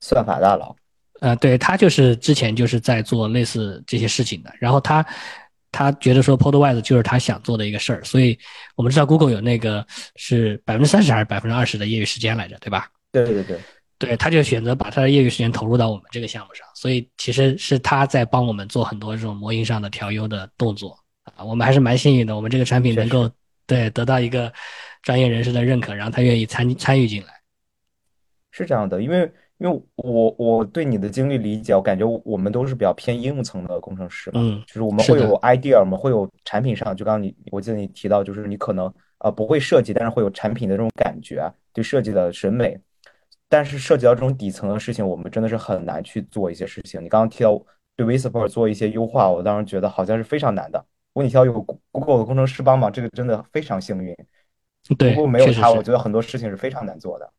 [0.00, 0.74] 算法大佬，
[1.20, 5.04] 呃，对他就是之前就是在做类似这些事情的，然后他
[5.72, 8.38] 他觉得说 Podwise 就是他想做的一个事儿，所以
[8.76, 9.84] 我们知道 Google 有那个
[10.14, 12.88] 是百分之三十还是百分之二十的业余时间来着，对吧？
[13.10, 13.58] 对对对，
[13.98, 23.28] 对，他就选择把他的业余时间投入到我们这个项目上，所以其实是他在帮我们做很多这种模型上的调优的动作啊，我们还是蛮幸运的，我们这个产品能够
[23.66, 24.52] 对得到一个
[25.02, 27.32] 专业人士的认可，然后他愿意参参与进来。
[28.56, 29.28] 是这样的，因为
[29.58, 42.78] 因为我我对你的经历理解，我感觉我们都是比较偏应用层的工程师嘛，嗯就是我们是会有 idea，我们会有产品上，就刚刚你我记得你提到，就是你可能呃不会设计，但是会有产品的这种感觉啊，对设计的审美，
[43.48, 47.02] 但是涉及到这种底层的事情，我们真的是很难去做一些事情。
[47.02, 47.60] 你刚刚提到
[47.96, 50.78] 对 Whisper 做一些优化，我当时觉得好像是非常难的。
[51.12, 51.52] 如果你提到有
[51.90, 54.14] Google 的工程师帮忙，这个真的非常幸运。
[54.96, 57.32] 对，如果没有他，我觉得很多事情是非常难做的。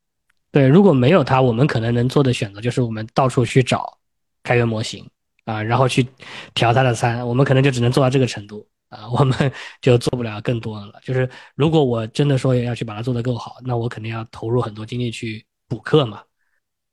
[0.55, 3.97] 对，如果没有它，我们可能能做的选择就是我们到处去找
[4.41, 5.05] 开源模型
[5.43, 6.07] 啊，然后去
[6.53, 9.51] 调它的参，我们可能就只能做到这个程度啊，我们
[9.81, 10.93] 就做不了更多的了。
[11.03, 16.23] 就是如果我真的说要去把它做得够好，那我肯定要投入很多精力去补课嘛。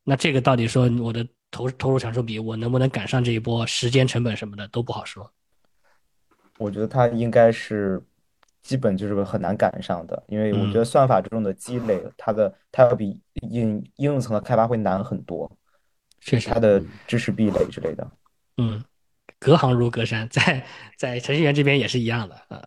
[0.03, 5.31] 那这个到底说我的投投入产出比，我能不能赶上这一波时间成本什么的都不好说。
[6.59, 8.03] 我觉得它应该是
[8.63, 15.51] 基本就是很难赶上的，因为我觉得嗯算法这种的积累，它的它要比应应用层的开发会难很多，
[16.21, 18.09] 确实它，的知识壁垒之类的。
[18.59, 18.83] 嗯，
[19.39, 20.65] 隔行如隔山，在
[20.97, 22.63] 在程序员这边也是一样的啊。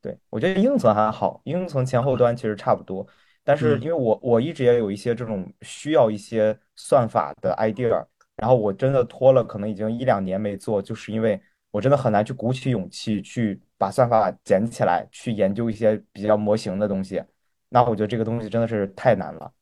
[0.00, 3.06] 对，我觉得应用层还好，应用层前后端其实差不多，
[3.44, 8.02] 但是嗯因为我我一直也有一些这种需要一些算法的 idea，
[8.36, 11.38] 然后我真的拖了可能已经一两年没做，就是因为
[11.70, 17.22] 我真的很难去鼓起勇气去把算法捡起来，去研究一些比较模型的东西。
[17.68, 19.52] 那我觉得这个东西真的是太难了，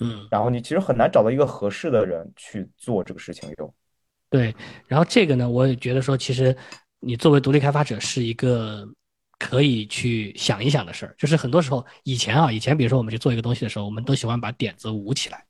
[0.00, 3.74] 嗯，然后你其实很难找到一个合适的人去做这个事情又。
[4.28, 4.54] 对，
[4.86, 6.54] 然后这个呢，我也觉得说，其实
[7.00, 8.86] 你作为独立开发者是一个
[9.38, 11.14] 可以去想一想的事儿。
[11.16, 15.44] 就是很多时候，以前啊，以前比如说我们去做一个东西的时候，我们都喜欢把点子捂起来，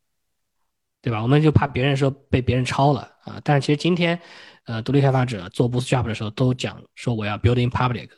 [1.00, 1.22] 对吧？
[1.22, 3.40] 我们就怕别人说被别人抄了啊。
[3.42, 4.20] 但是其实今天，
[4.64, 8.08] 呃，独立开发者做 Bootstrap 的时候，都讲说我要 building public。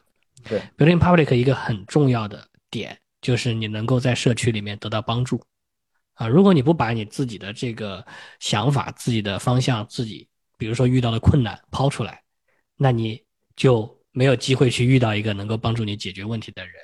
[0.49, 5.43] 对，building public 一个很重要的点就是你能够在社区里面得到帮助
[6.15, 6.29] 啊。
[6.29, 8.05] 如果你不把你自己的这个
[8.39, 12.23] 想法、自己的方向、自己比如说遇到的困难抛出来，
[12.77, 13.21] 那你
[13.57, 16.75] 就没有机会去遇到一个能够帮助你解决问题的人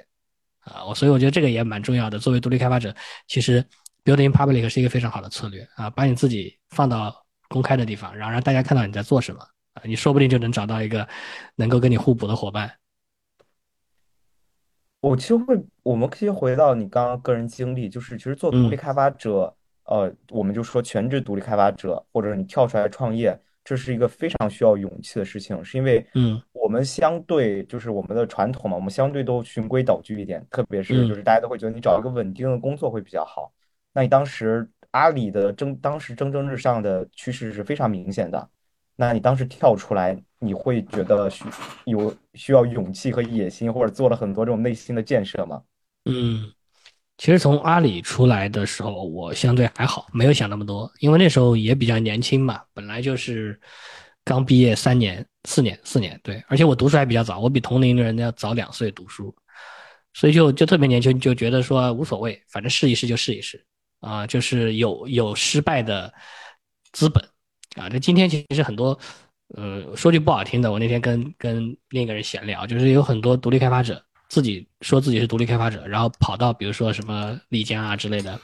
[0.60, 0.84] 啊。
[0.84, 2.18] 我所以我觉得这个也蛮重要的。
[2.18, 2.92] 作为独立开发者，
[3.28, 3.64] 其实
[4.02, 7.14] building public 是一个非常好的策略啊，把你自己放到
[7.48, 9.40] 公开的地方，然后让大家看到你在做什么
[9.74, 11.06] 啊，你说不定就能找到一个
[11.56, 12.70] 能够跟你互补的伙伴。
[15.00, 19.52] 我其实会，我们可以回到你刚刚个人经历，就是其实做独立开发者，
[19.84, 33.52] 呃，我们就说全职独立开发者，或者你跳出来创业，这是一个非常需要勇气的事情，是因为，嗯，我们相对就是我们的传统嘛，我们相对都循规蹈矩一点，特别是就是大家都会觉得你找一个稳定的工作会比较好。
[33.92, 38.48] 那你当时阿里的蒸，当时蒸蒸日上的趋势是非常明显的。
[39.04, 41.44] 那你当时跳出来，你会觉得需
[41.86, 45.60] 有需要勇气和野心，或者做了很多这种内心的建设吗？
[46.04, 46.52] 嗯，
[47.18, 53.60] 其实从阿里出来的时候，我相对还好，没有想那么多，因为那时候也比较年轻嘛，本来就是
[54.24, 59.34] 刚毕业三年、四年、四年，对，而且我读书还比较早，我比同龄的人要早两岁读书，
[60.14, 63.66] 所以就就特别年轻，就觉得说无所谓，反正试一试就试一试
[63.98, 66.14] 啊，就是有有失败的
[66.92, 67.20] 资本。
[67.76, 68.98] 啊，这今天其实很多，
[69.56, 78.38] 呃，说句不好听的，我那天跟跟另一个人闲聊，就是有很多独立开发者自己说自己是独立开发者，然后跑到比如说什么丽江啊之类的、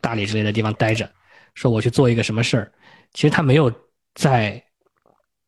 [0.00, 1.10] 大理之类的地方待着，
[1.54, 2.72] 说我去做一个什么事儿，
[3.12, 3.72] 其实他没有
[4.14, 4.62] 在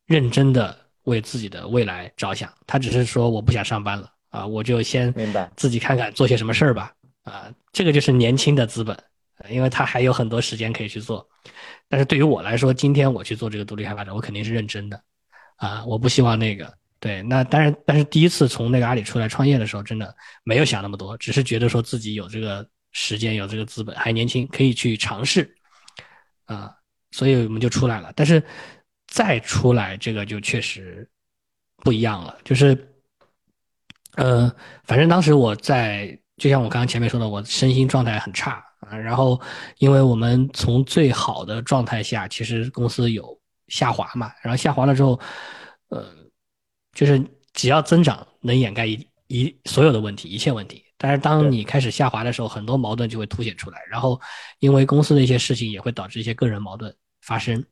[0.06, 5.12] 认真的为自己的未来着想，他只是说我不想上班了啊，我就先
[5.56, 6.92] 自己看看做些什么事儿吧，
[7.24, 8.96] 啊，这个就是年轻的资本，
[9.50, 11.26] 因为他还有很多时间可以去做。
[11.88, 15.02] 但是对于我来说，今天我去做这个独立开发者，我肯定是认真的，
[15.56, 17.20] 啊，我不希望那个对。
[17.22, 25.54] 那当然，但是第一次从那个阿里出来创业的时候，真的没有想那么多，只是觉得说自己有这个时间，有这个资本，还年轻，可以去尝试，
[26.46, 26.74] 啊，
[27.10, 28.12] 所以我们就出来了。
[28.16, 28.42] 但是
[29.08, 31.06] 再出来，这个就确实
[31.78, 32.94] 不一样了，就是，
[34.16, 34.50] 呃，
[34.84, 38.64] 反正当时我在，就像我刚刚前面说的，我身心状态很差。
[38.88, 39.40] 啊，然后，
[39.78, 43.38] 因为我们从最好的状态下，其实公司有
[43.68, 45.18] 下滑嘛，然后下滑了之后，
[45.88, 46.04] 呃，
[46.92, 47.22] 就是
[47.52, 50.84] 只要增长能掩盖一一所有的问题，一切问题。
[50.98, 54.20] 但是当你开始下滑的时候，很多矛盾就会凸显出来，然后
[54.58, 57.64] 因为公司的一些事情也会导致一些个人矛盾发生，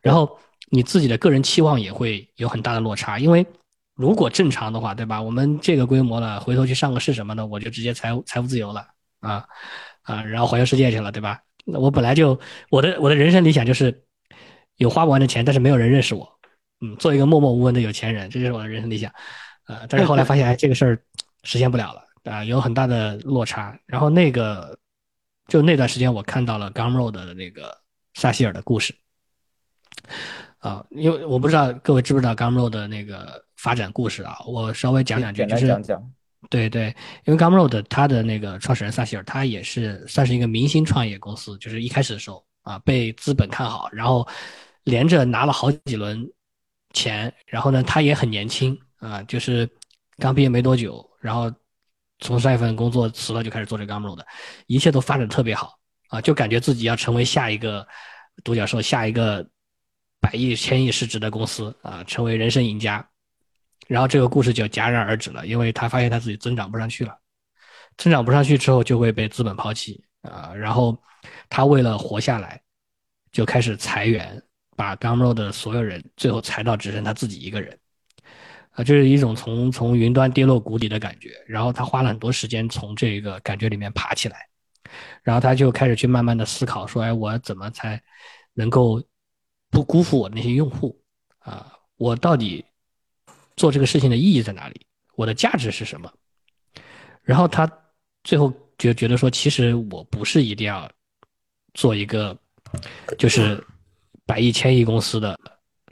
[0.00, 0.38] 然后
[0.70, 3.18] 你自己的个人期望也会有很大的落差。
[3.18, 3.46] 因为
[3.94, 5.20] 如果正常的话，对吧？
[5.20, 8.86] 我们这个规模了，回头去上个市什么的，我就直接财务财务自由了
[9.20, 9.46] 啊。
[10.02, 11.40] 啊，然后环游世界去了，对吧？
[11.64, 12.38] 那我本来就
[12.70, 14.04] 我的我的人生理想就是
[14.76, 16.26] 有花不完的钱，但是没有人认识我，
[16.80, 19.12] 嗯，做一个默默无闻的有钱人，这就是我的人生理想。
[19.66, 20.98] 呃，但是后来发现，哎，这个事儿
[21.42, 23.78] 实现不了了啊，有很大的落差。
[23.86, 24.76] 然后那个
[25.46, 27.76] 就那段时间，我看到了 Gumroad 的那个
[28.14, 28.94] 萨希尔的故事
[30.58, 36.12] 啊，因为我不知道各位知不知道 Gumroad 的那个发展故事啊，我稍微讲两句，就是讲讲。
[36.48, 36.94] 对对，
[37.26, 44.26] 因为 Gumroad 它的那个创始人萨希尔，他也是算是一个明星创业公司，就是一开始的时候啊，被资本看好，然后
[44.84, 46.26] 连着拿了好几轮
[46.94, 49.68] 钱，然后呢，他也很年轻啊，就是
[50.16, 51.52] 刚毕业没多久，然后
[52.20, 54.24] 从上一份工作辞了就开始做这 Gumroad，
[54.66, 57.86] 一切都发展特别好啊，就感觉自己要成为下一个
[58.42, 59.46] 独角兽，下一个
[60.20, 63.06] 百亿、千亿市值的公司啊，成为人生赢家。
[63.90, 67.18] 然后这个故事就戛然而止了，因为他发现他自己增长不上去了，
[67.96, 70.54] 增长不上去之后就会被资本抛弃啊。
[70.54, 70.96] 然后
[71.48, 72.62] 他为了活下来，
[73.32, 74.40] 就开始裁员，
[74.76, 77.76] 把 Gumroad 的所有人最后裁到只剩他自己一个人，
[78.70, 81.32] 啊，这是一种从从云端跌落谷底的感觉。
[81.48, 84.46] 然后他花了很多时间从这个感觉里面爬起来，
[85.24, 88.00] 然后他就开始去慢慢的思考说，哎，我怎么才
[88.54, 89.02] 能够
[89.68, 90.96] 不辜负我那些用户
[91.40, 91.72] 啊？
[91.96, 92.64] 我到底？
[93.60, 94.80] 做这个事情的意义在哪里？
[95.16, 96.10] 我的价值是什么？
[97.22, 97.70] 然后他
[98.24, 100.90] 最后就觉得说，其实我不是一定要
[101.74, 102.34] 做一个
[103.18, 103.62] 就是
[104.24, 105.38] 百亿、千亿公司的，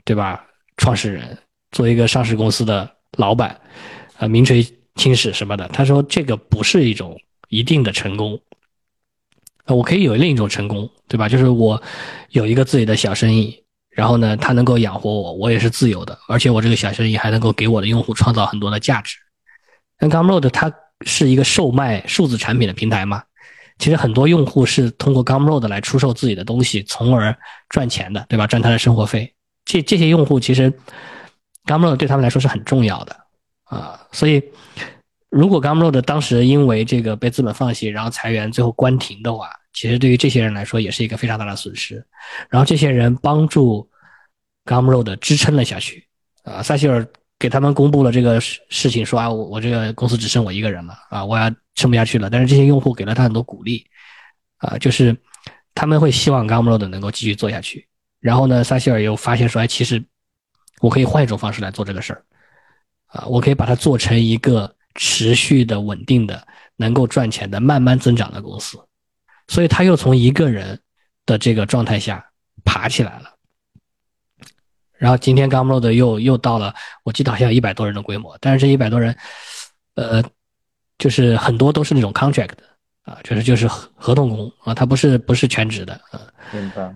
[0.03, 0.43] 对吧？
[0.77, 1.37] 创始人
[1.69, 2.89] 做一个上市公司的
[3.19, 3.61] 老板，
[4.17, 4.65] 啊，名垂
[4.95, 5.67] 青史什么的。
[5.67, 8.41] 他说这个不是一种一定的成功，
[9.67, 11.29] 我可以有另一种成功，对吧？
[11.29, 11.79] 就是我
[12.31, 13.58] 有一个自己的小生意
[13.89, 19.17] 然后呢，它能够养活我，我也是自由的，而且我这个小生意还能够给我的用户创造很多的价值。
[19.99, 20.71] 那 Gumroad 它
[21.05, 23.23] 是一个售卖数字产品的平台嘛？
[23.77, 27.35] 其实很多用户是通过 Gumroad 来出售自己的东西，从而
[27.69, 28.45] 赚钱的，对吧？
[28.45, 29.33] 赚他的生活费。
[29.65, 30.71] 这这些用户其实
[31.65, 33.15] Gumroad 对他们来说是很重要的
[33.63, 33.99] 啊。
[34.11, 34.43] 所以，
[35.29, 41.95] 如果 Gumroad 当时因为这个被资本放弃，然后裁员，最后关停的话，其实对于这些人来说也是一个非常大的损失。
[42.49, 43.89] 然后这些人帮助
[44.65, 46.07] Gumroad 支撑了下去
[46.43, 46.61] 啊。
[46.61, 51.49] 撒切尔给他们公布了这个事事情，说啊，我我这个公司只剩我一个人了啊，我要。
[51.75, 53.87] 撑不下去了，但是这些用户给了他很多鼓励，
[54.57, 55.15] 啊，就是
[55.73, 57.87] 他们会希望 Gumroad 能够继续做下去。
[58.19, 60.03] 然后呢，撒切尔又发现说，哎，其实
[60.81, 62.21] 我可以换一种方式来做这个事儿，
[63.05, 68.77] 啊，我可以把它做成一个持续的、稳定的、能够赚钱的、慢慢增长的公司。
[69.49, 70.79] 所以他又从一个人
[71.25, 72.25] 的这个状态下
[72.63, 73.29] 爬起来了。
[74.97, 76.73] 然后今天 Gumroad 又又到了，
[77.03, 79.13] 我记得好像有一百多人的规模，但是这一百多人，
[79.95, 80.23] 呃。
[80.99, 82.63] 就是很多都是那种 contract 的
[83.03, 86.19] 啊，就是就是合合同工啊，他不是不是全职的啊。
[86.51, 86.93] 明白。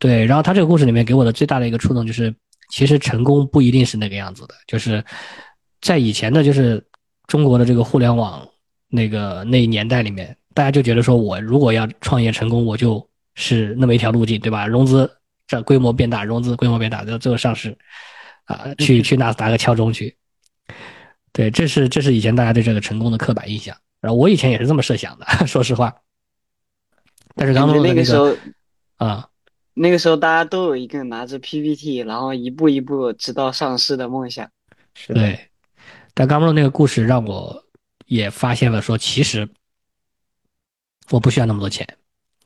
[0.00, 2.34] 对，然后他这个故事里面给我的最大的一个触动就是，
[2.68, 4.56] 其实成功不一定是那个样子的。
[4.66, 5.04] 就是
[5.80, 6.84] 在以前的，就是
[7.28, 8.44] 中国的这个互联网
[8.88, 14.66] 那个那一年代里面，大家就觉得说我如果要创业成功，我就是那么一条路径，对吧？
[14.66, 15.10] 融资
[15.46, 17.76] 这规模变大，融资规模变大，最后最后上市
[18.44, 20.16] 啊，去去纳斯达克敲钟去。
[21.32, 25.92] 对，这是这是以前大家对这个成功的刻板印象，然后我以前也是这么设想的， 说实话。
[27.34, 28.32] 但是刚刚那个时候
[28.96, 29.28] 啊，
[29.74, 34.48] 那个时候大家都有一个拿着 PPT，然后一步一步直到上市的梦想。
[35.08, 35.36] 对，
[36.14, 37.64] 但刚刚那个故事让我
[38.06, 39.48] 也发现了，说其实
[41.10, 41.86] 我不需要那么多钱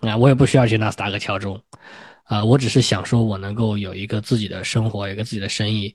[0.00, 1.60] 啊，我也不需要去纳斯达克敲钟
[2.24, 5.94] 啊，我只是想说我能够有一个自己的生活，有一个自己的生意，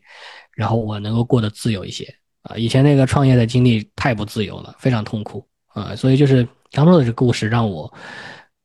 [0.55, 2.13] 然后我能够过得自由一些。
[2.43, 7.93] 啊，以前那个创业的经历太不自由了，非常痛苦啊，所以就是刚洛的这故事让我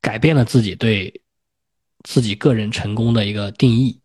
[0.00, 1.22] 改变了自己对
[2.02, 4.00] 自己个人成功的一个定义，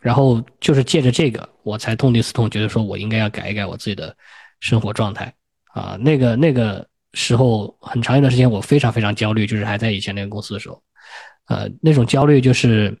[0.00, 4.16] 然后就是借着这个，我才痛定思痛，觉得说我应该要改一改我自己的
[4.60, 5.34] 生活状态
[5.74, 5.98] 啊。
[6.00, 10.82] 那个那个时候很长一段时间我非常非常焦虑，就是还在以前那个公司的时候，
[11.46, 12.96] 呃，那种焦虑就是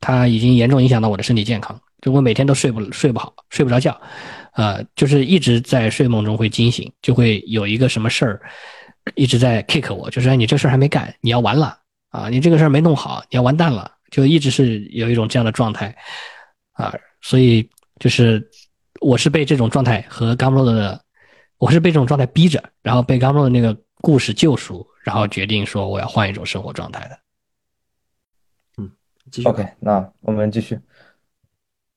[0.00, 4.00] 它已经严重影响到我的身体健康，就我每天都睡不睡不好，睡不着觉。
[4.54, 8.42] 呃，就是一直在睡梦中会惊醒，就会有一个什么事儿
[9.14, 11.78] 一直在 kick 我，就是你这事儿还没干，你要完了
[12.10, 12.28] 啊！
[12.28, 15.94] 你这个事儿没弄好，你要完蛋了，就一直是有一种这样的状态
[16.72, 16.92] 啊。
[17.22, 17.68] 所以
[18.00, 18.44] 就是
[19.00, 21.00] 我是被这种状态和 Gumroad 的，
[21.60, 27.18] 我是被这种状态逼着，然后被 Gumroad 的那个故事救赎，然后决定说我要换一种生活状态的。
[28.78, 28.90] 嗯，
[29.30, 29.48] 继续。
[29.48, 30.80] OK，那我们继续。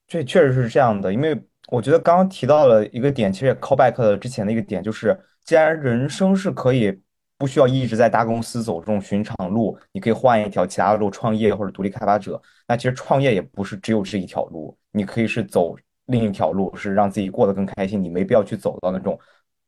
[0.06, 1.42] 这确实是这样的，因为。
[1.70, 6.96] 我觉得刚刚提到了一个点，其实也 call back 了之前的一个点，就是既然人生是可以
[7.38, 12.40] 不需要一直在大公司走这种寻常路，你可以换一条其他的路，创业或者独立开发者。
[12.68, 15.76] 那其实创业也不是只有这一条路，你可以是走
[16.08, 18.04] 另一条路，是让自己过得更开心。
[18.04, 19.18] 你没必要去走到那种，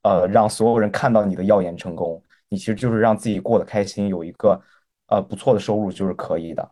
[0.05, 2.21] 呃，让所有人看到你的耀眼成功。
[2.47, 4.61] 你其实就是让自己过得开心，有一个
[5.07, 6.71] 呃不错的收入就是可以的。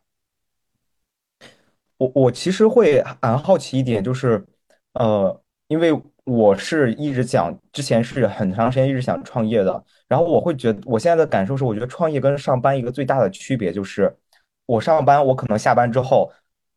[1.97, 4.45] 我我其实会蛮好奇一点，就是。
[4.93, 5.91] 呃，因为
[6.23, 14.15] 我是一直想，之前是很长时间一直想创业的，然后我会觉得，我现在的感受是，我觉得创业跟上班一个最大的区别就是，
[14.67, 16.31] 我上班，我可能下班之后，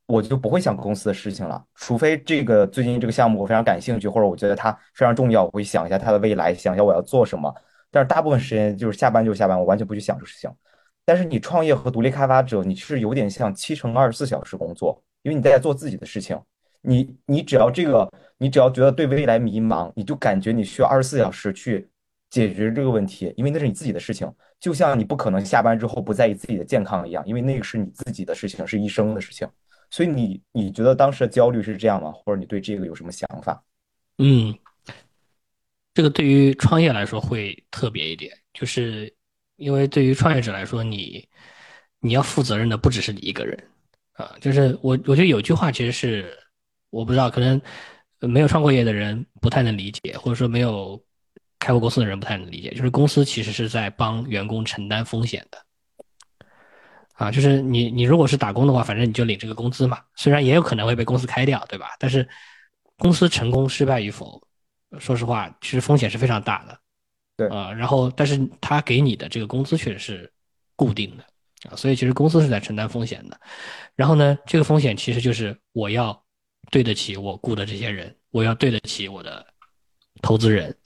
[0.07, 7.53] 我就不会想公司的事情了，除非这个最近这个项目我非常感兴趣，或者我觉得它非常重要，我会想一下它的未来，想一下我要做什么。
[7.91, 10.51] 但是大部分时间就是下班就下班，我完全不去想这个事情。
[11.05, 16.39] 但是你创业和独立开发者，你是有点像七乘二十四小时工作，因为你在做自己的事情。
[16.83, 18.09] 你你只要这个，
[18.39, 21.89] 你只要觉得对未来迷茫，你就感觉你需要二十四小时去
[22.31, 24.33] 解决这个问题，因为那是你自己的事情。
[24.61, 29.49] 就像你不可能下班之后不在意自己的健康一样，因为那个是你自己的事情，是医生的事情。
[29.91, 32.13] 所以你你觉得当时的焦虑是这样吗？
[32.13, 33.63] 或者你对这个有什么想法？
[34.19, 34.57] 嗯，
[35.95, 39.13] 这个对于创业来说会特别一点，就是
[39.57, 41.29] 因为对于创业者来说，你
[42.01, 43.71] 你要负责任的不只是你一个人
[44.13, 44.37] 啊。
[44.41, 46.37] 就是我我觉得有句话其实是。
[46.91, 47.61] 我不知道，可能
[48.21, 50.99] 没有创过业的人不太能理解，或者说没有
[51.59, 52.71] 开过公司的人不太能理解。
[52.71, 55.63] 就是公司其实是在帮员工承担风险的，
[57.17, 61.97] 啊，就是你你如果是打工的话，反正你就领这个工资嘛，虽然也有可能会被公司开掉，对吧？
[61.99, 62.29] 但是
[62.99, 64.43] 公司成功失败与否，
[64.99, 66.79] 说实话，其实风险是非常大的，
[67.37, 67.73] 对啊。
[67.73, 70.33] 然后，但是他给你的这个工资确实是
[70.75, 71.25] 固定的
[71.71, 73.41] 啊，所以其实公司是在承担风险的。
[73.95, 76.23] 然后呢，这个风险其实就是我要
[76.71, 79.47] 对得起我雇的这些人，我要对得起我的
[80.21, 80.77] 投资人。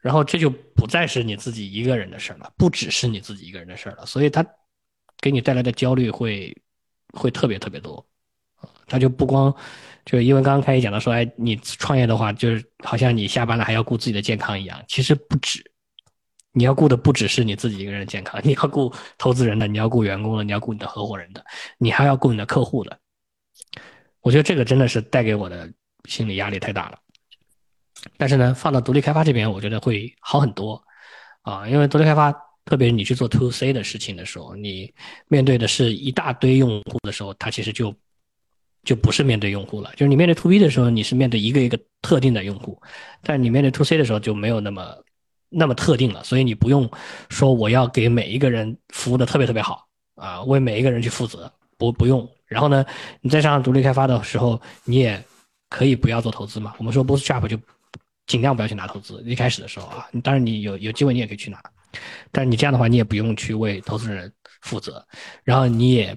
[0.00, 4.06] 然后这就不再是你自己一个人的事儿了，不只是你自己一个人的事儿了。
[4.06, 4.46] 所以它
[5.20, 6.56] 给你带来的焦虑会
[7.12, 8.04] 会特别特别多。
[8.86, 9.54] 他就不光，
[10.04, 14.82] 就因为刚刚开始讲到说，哎，你创业的话，就是好像你下班了还要顾自己的健康一样。
[14.88, 15.62] 其实不止，
[16.52, 21.44] 你要顾的不只是你自己一个人的健康， 你要顾投资人的，你要顾员工的，你要顾你的合伙人的，
[21.76, 22.98] 你还要顾你的客户的。
[24.20, 25.70] 我觉得这个真的是带给我的
[26.06, 26.98] 心理压力太大了。
[28.16, 30.82] 但是呢，放到独立开发这边，我觉得会好很多
[31.42, 32.34] 啊，因为独立开发，
[32.68, 34.92] 特别是你去做 To C 的事情的时候，你
[35.28, 37.94] 面对的是一大堆用户的时候，它其实就。
[38.84, 42.80] 就不是面对用户了，就是你面对 to B 的时候，你是面对一个一个特定的用户，
[43.22, 44.96] 但你面对 to C 的时候就没有那么
[45.50, 46.88] 那么特定了，所以你不用
[47.28, 52.26] 说我要给每一个人服务的特别特别好啊，为每一个人去负责，不不用。
[52.46, 52.86] 然后呢，
[53.20, 55.22] 你在上独立开发的时候，你也
[55.68, 56.72] 可以不要做投资嘛。
[56.78, 57.58] 我们说 Bootstrap 就
[58.26, 61.60] 尽量不要去拿投资，一开始的时候啊，当然你有有机会你也可以去拿，
[62.32, 65.06] 但是你这样的话，你也不用去为投资人负责，
[65.44, 66.16] 然后你也。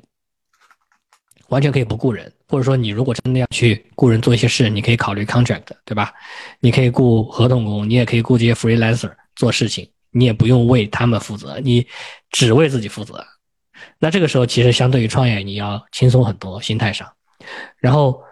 [1.50, 6.14] 完全可以不雇人，或者说你如果真的要去雇人做一些事，你可以考虑 contract，对吧？
[6.62, 11.86] 你可以雇合同工，你也可以雇这些 freelancer 做事情，你也不用为他们负责，你
[12.30, 13.22] 只为自己负责。
[14.00, 17.06] 那这个时候其实相对于创业，你要轻松很多，心态上。
[17.80, 18.24] 然后，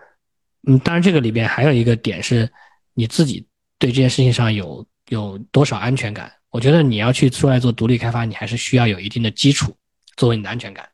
[0.66, 2.50] 嗯，当然这个里边还有一个点是，
[2.94, 3.46] 你自己
[3.78, 6.32] 对这件事情上有有多少安全感？
[6.52, 9.76] 我觉得你要去出来做独立开发，你还是需要有一定的基础
[10.18, 10.88] 作为你的安全感。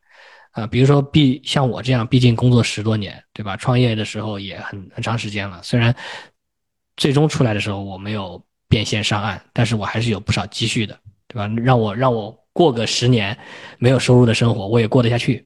[0.51, 3.57] 啊，比如说，毕像我这样，毕竟工作十多年，对吧？
[3.57, 5.61] 创业的时候也很很长时间了。
[5.61, 5.93] 虽然
[6.95, 11.47] 最终出来的时候我没有变现上岸，但是我还是有不少积蓄的，对吧？
[11.61, 13.37] 让我让我过个十年
[13.79, 15.45] 没有收入的生活，我也过得下去。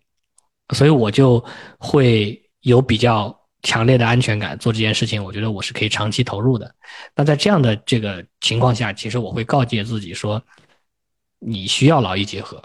[0.75, 1.43] 所以我就
[1.79, 6.73] 会有比较强烈的安全感，做这件事情，我觉得我是可以长期投入的。
[7.15, 10.41] 那在这样的这个情况下，其实我会告诫自己说，
[11.39, 12.63] 你需要劳逸结合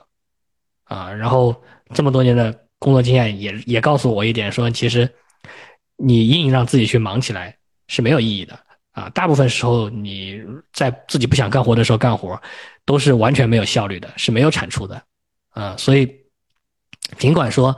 [0.85, 1.55] 啊，然后。
[1.93, 5.09] 这么多年的工作经验也也告诉我一点，说其实
[5.97, 7.55] 你硬让自己去忙起来
[7.89, 8.59] 是没有意义的
[8.91, 9.09] 啊。
[9.11, 10.43] 大部分时候你
[10.73, 12.41] 在自己不想干活的时候干活，
[12.87, 15.01] 都是完全没有效率的，是没有产出的
[15.51, 15.77] 啊。
[15.77, 16.11] 所以
[17.19, 17.77] 尽管说，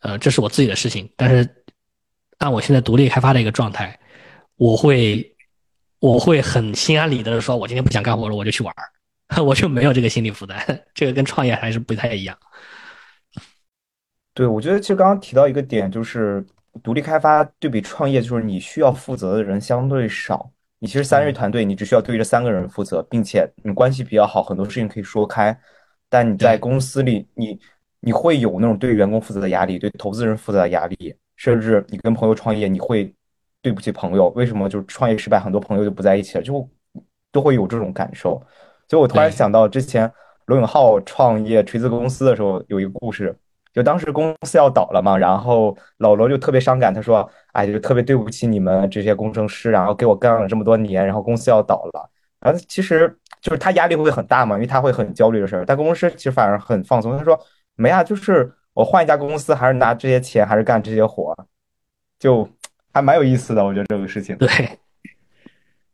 [0.00, 1.63] 呃，这是我自己的事情，但是
[2.44, 3.98] 按我现在独立开发的一个状态，
[4.56, 5.34] 我会
[5.98, 8.84] 我会很心安理得的说，我今天不想干活了，我就去玩儿
[9.42, 10.62] 我就没有这个心理负担。
[10.92, 12.36] 这个跟创业还是不太一样。
[14.34, 16.44] 对，我觉得其实刚刚提到一个点，就是
[16.82, 20.50] 独立开发对比创业，就是你需要负责的人相对少。
[20.80, 25.58] 你其实三人团队，你只需要对这三个人负责，并且你关系比较好，很多事情可以说开。
[26.10, 27.58] 但你在公司里，你
[28.00, 31.14] 你会有那种对员工负责的压力，对投资人负责的压力，
[31.44, 33.14] 甚至你跟朋友创业，你会
[33.60, 34.30] 对不起朋友。
[34.30, 34.66] 为什么？
[34.66, 36.66] 就是创业失败，很多朋友就不在一起了，就
[37.30, 38.42] 都会有这种感受。
[38.88, 40.10] 所以我突然想到，之前
[40.46, 43.36] 罗永浩创业锤子公司的时候，有一个故事。
[43.74, 52.10] 就当时公司要倒了嘛，然后老罗就特别伤感，他说：“哎，就特别对不起你们这些工程师，然后给我干了这么多年，然后公司要倒了。”
[52.40, 55.64] 然后其实就是他压力会很大嘛，因为他会很焦虑的事儿。
[55.66, 57.38] 但公司其实反而很放松，他说
[57.76, 61.34] ：“没啊，就是我换一家公司，还是拿这些钱，还是干这些活，
[62.18, 62.46] 就
[62.92, 64.48] 还蛮有意思的。”我觉得这个事情对，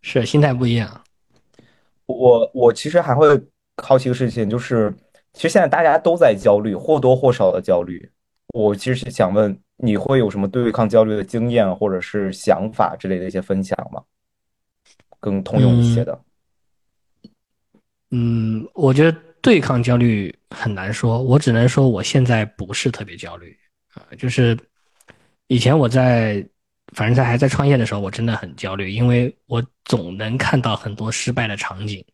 [0.02, 1.04] 是心态不一样。
[2.06, 3.40] 我我其实还会
[3.76, 4.92] 好奇个事情，就是。
[5.32, 8.10] 其实现在大家都在焦虑，或多或少的焦虑。
[8.48, 14.02] 我其实是想问，你会有什么对抗焦虑的经验或者是想法之类的一些分享吗？
[15.20, 16.20] 更通用一些的。
[18.10, 23.56] 嗯，我觉得对抗焦虑很难说，我只能说我现在不是特别焦虑
[23.94, 24.02] 啊。
[24.18, 24.58] 就是
[25.46, 26.46] 以前我在，
[26.94, 32.04] 反正在还在创业的时候，我真的很焦虑，因为我总能看到很多失败的场景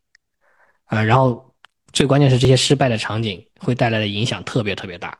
[0.85, 1.45] 啊，然后。
[1.93, 5.17] 最关键是这些失败的场景会带来的影响特别特别大，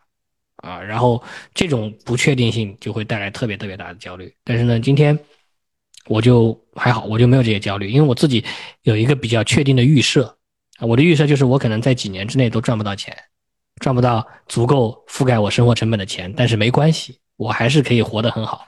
[0.57, 1.23] 啊，然后
[1.53, 4.31] 这种不确定性就会带来特别特别大的焦虑。
[4.43, 5.17] 但是呢，今天
[6.07, 8.43] 我就还好，我就没有这些焦虑，因为我自己
[8.83, 10.37] 有一个比较确定的预设，
[10.79, 13.15] 我的预设就是我可能在几年之内都赚不到钱，
[13.79, 18.65] 赚不到足够覆盖我生活成本的钱，但是没关系，我还是可以活得很好，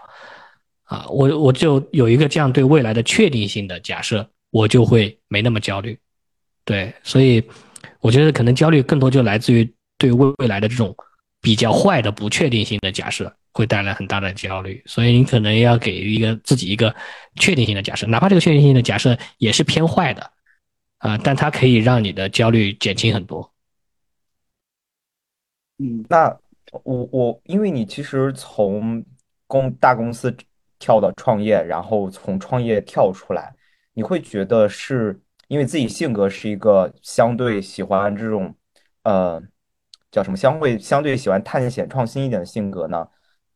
[0.84, 5.98] 啊，我我就有一个这样对未来的确定性的假设，我就会没那么焦虑，
[6.66, 7.44] 对，所以。
[8.02, 10.96] 我觉得可能焦虑更多就来自于对未未来的这种
[11.42, 14.82] 比较坏的不确定性的假设，会带来很大的焦虑。
[14.86, 16.94] 所以你可能要给予一个自己一个
[17.36, 20.32] 确定性的假设，哪怕这个确定性的假设也是偏坏的，
[21.00, 23.54] 啊，但它可以让你的焦虑减轻很多。
[25.80, 26.38] 嗯那
[26.84, 29.04] 我我因为你其实从
[29.48, 30.36] 公大公司
[30.78, 33.56] 跳到创业，然后从创业跳出来，
[33.94, 38.54] 你会觉得是因为自己性格是一个相对喜欢这种
[39.04, 39.42] 呃
[40.12, 43.08] 叫什么相会相对喜欢探险创新一点的性格呢？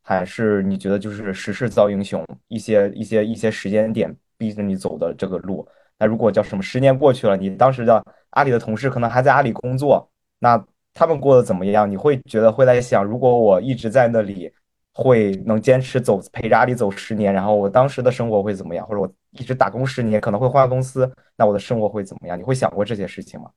[0.01, 5.67] 还是你觉得就是时势造英雄，一些一些一些时间点逼着你走的这个路？
[5.99, 10.09] 那如果叫什么十年过去了，你当时的阿里的同事可能还在阿里工作。
[10.39, 10.61] 那
[10.93, 11.89] 他们过得怎么样？
[11.89, 14.51] 你会觉得会在想，如果我一直在那里，
[14.93, 18.85] 会能坚持走陪着阿里走十年，然后我当时的生活会怎么样？
[18.85, 22.37] 或者我一直打工十年，可能会换公司，那我的生活会怎么样？
[22.37, 23.49] 你会想过这些事情吗？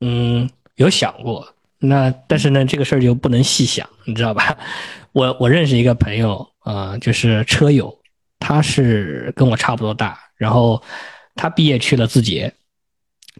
[0.00, 1.46] 嗯，有想过，
[1.78, 4.56] 那但是呢，这个事儿就不能细想，你知道吧？
[5.12, 7.92] 我我认识一个朋友，呃，就是车友，
[8.38, 10.80] 他是跟我差不多大，然后
[11.38, 12.52] 他毕业去了字节，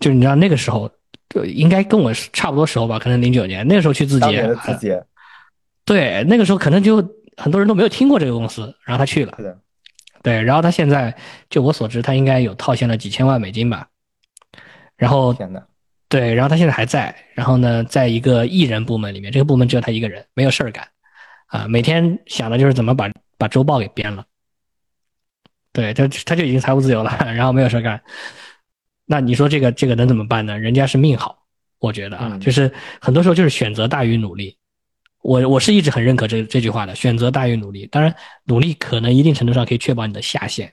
[0.00, 0.88] 就是你知道那个时候，
[1.28, 3.66] 就应该跟我差不多时候吧，可能零九年。
[3.66, 5.04] 那个时候去字节字节，
[5.84, 6.96] 对，那个时候可能就
[7.36, 9.36] 很多人都没有听过这个公司，然后他去了。
[10.22, 11.12] 对，然后他现在
[11.50, 13.88] 就我所知，他应该有套现了几千万美金吧，
[14.96, 15.60] 然后天呐，
[16.08, 20.86] 对，然后他现在还在，然后呢，在一个艺人部门里面，这个部门只有他一个人，没有事儿干，
[21.46, 24.24] 啊，每天想的就是怎么把把周报给编了。
[25.78, 28.02] 对，他他就已经财务自由了，然后没有事干。
[29.06, 30.58] 那你说这个这个能怎么办呢？
[30.58, 31.46] 人家是命好，
[31.78, 32.68] 我觉得啊，嗯就是
[33.00, 34.58] 很多时候就是选择大于努力。
[35.22, 37.86] 我我是一直很认可这这句话的，选择大于努力。
[37.86, 38.12] 当然，
[38.46, 40.72] 努力可能一定程度上可以确保你的下限，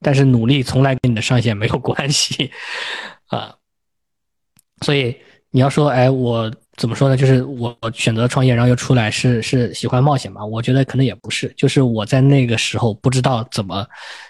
[0.00, 2.50] 但是努力从来跟你的上限没有关系
[3.28, 3.54] 啊。
[4.80, 5.14] 所以
[5.50, 7.16] 你要说，哎，我怎么说呢？
[7.16, 10.44] 就是我选择创业，然后又出来，是是喜欢冒险吗？
[10.44, 13.86] 我觉得可能也不是，就是我在那个时候不知道怎么，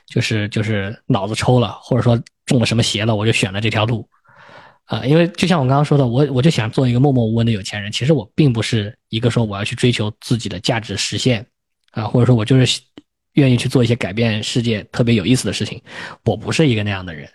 [0.06, 4.06] 就是就是脑子抽了，或者说中了什么邪了，我就选了这条路。
[4.86, 7.90] 啊、因为就像我刚刚说的，我我就想做一个默默无闻的有钱人。
[7.90, 11.44] 其实我并不是一个说我要去追求自己的价值实现，
[11.92, 12.82] 啊，或者说我就是
[13.32, 15.80] 愿意去做一些改变世界特别有意思的事情。
[16.26, 17.26] 我不是一个那样的人，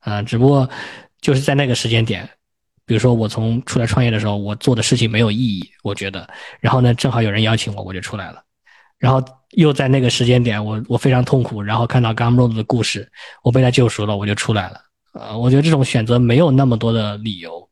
[0.00, 0.68] 啊，只不过
[1.20, 2.28] 就是在那个时间点，
[2.88, 6.26] 比如说我从出来创业的时候，我做的事情没有意义，我觉得，
[6.58, 8.42] 然后呢，正好有人邀请我，我就出来了。
[8.98, 13.08] 然后又在那个时间点，我我非常痛苦，然后看到 Gamro 的故事，
[13.44, 14.80] 我被他救赎了，我就出来了。
[15.12, 17.68] 啊、我觉得这种选择没有那么多的理由，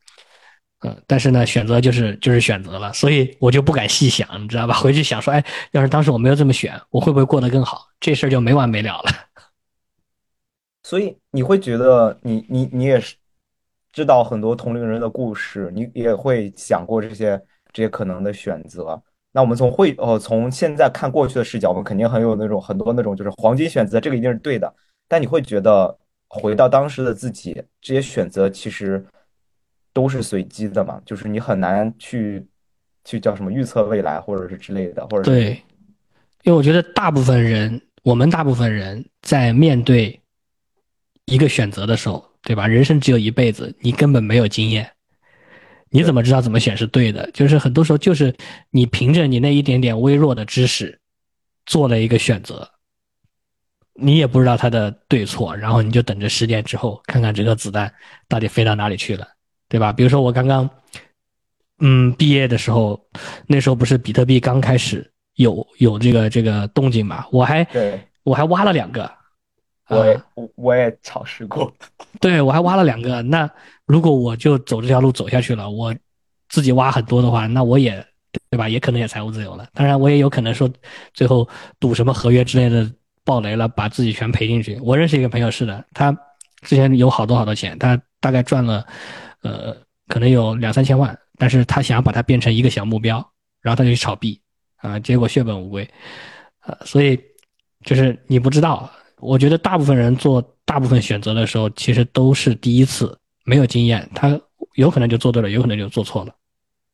[0.80, 4.74] 嗯、但是呢，选择就是就是选择了，所以我就不敢细想，你知道吧？
[4.78, 7.88] 回去想说，哎，要是当时我没有这么选，我会不会过得更好？
[7.98, 9.10] 这事儿就没完没了了。
[10.84, 13.16] 所以你会觉得你你你也是
[13.97, 17.43] 知道很多同龄人的故事，你也会想过这些
[17.73, 19.02] 这些可能的选择。
[19.32, 24.70] 那我们从会呃从现在看过去的视角，我们肯定很有那种很多那种就是黄金选择，这个一定是对的。
[25.09, 25.97] 但你会觉得
[26.28, 29.02] 回到当时的自己，这些选择其实
[29.94, 31.01] 都是随机的嘛？
[31.06, 32.47] 就是你很难去
[33.02, 35.52] 去叫什么预测未来，或者是之类的，或者对，
[36.43, 40.20] 因为我觉得大部分人，我们大部分人在面对
[41.24, 42.68] 一个选择的时候，对吧？
[42.68, 44.89] 人生只有一辈子，你根本没有经验，
[45.90, 47.28] 你怎么知道怎么选是对的？
[47.32, 48.32] 就是很多时候，就是
[48.70, 51.01] 你凭着你那一点点微弱的知识，
[51.66, 52.70] 做了一个选择，
[53.94, 57.93] 你也不知道它的对错，然后你就等着十年之后，看看这颗子弹
[58.28, 59.27] 到底飞到哪里去了，
[59.68, 59.93] 对吧？
[59.93, 60.70] 比如说我刚刚，
[61.81, 63.05] 嗯，毕业的时候，
[63.48, 67.66] 那时候不是比特币刚开始有有这个这个动静嘛，我还，
[68.23, 69.10] 我还挖了两个，
[69.88, 71.72] 我也啊我我也尝试过。
[72.20, 73.22] 对我还挖了两个。
[73.22, 73.48] 那
[73.84, 75.94] 如果我就走这条路走下去了，我
[76.48, 78.04] 自己挖很多的话，那我也
[78.50, 78.68] 对吧？
[78.68, 79.66] 也可能也财务自由了。
[79.72, 80.70] 当然，我也有可能说
[81.14, 81.48] 最后
[81.78, 82.90] 赌什么合约之类的
[83.24, 84.78] 爆雷了，把自己全赔进去。
[84.82, 86.10] 我认识一个朋友是的，他
[86.62, 88.84] 之前有好多好多钱，他大概赚了
[89.42, 89.76] 呃
[90.08, 93.16] 可能有两三千万，但是他想要把它变成一个小目标，
[93.60, 94.40] 然后他就去炒币
[94.76, 95.88] 啊，结果血本无归。
[96.66, 97.20] 呃，所以
[97.84, 98.90] 就是你不知道，
[99.20, 104.38] 我觉得大部分人做大部分选择的时候，其实都是第一次，没有经验，他
[104.74, 106.34] 有可能就做对了，有可能就做错了，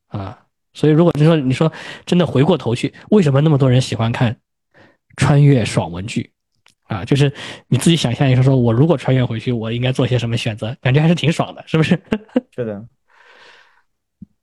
[0.07, 0.39] 啊，
[0.73, 1.71] 所以如果你说你说
[2.05, 4.35] 真的回过头去，为什么那么多人喜欢看
[5.17, 6.29] 穿越爽文剧？
[6.87, 7.31] 啊，就是
[7.67, 10.75] 你自己想象一下，说我如果穿越回去，我应该做些什么选择？
[10.81, 11.99] 感觉还是挺爽的，是不是？
[12.55, 12.85] 是的，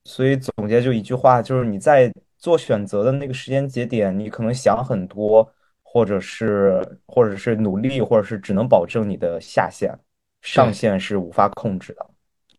[0.04, 5.48] 所以总结就一句话，就是你在做选择的那个时间节点，你可能想很多，
[5.92, 9.92] 或者是或者是努力，或者是只能保证你的下限，
[10.40, 12.06] 上限是无法控制的。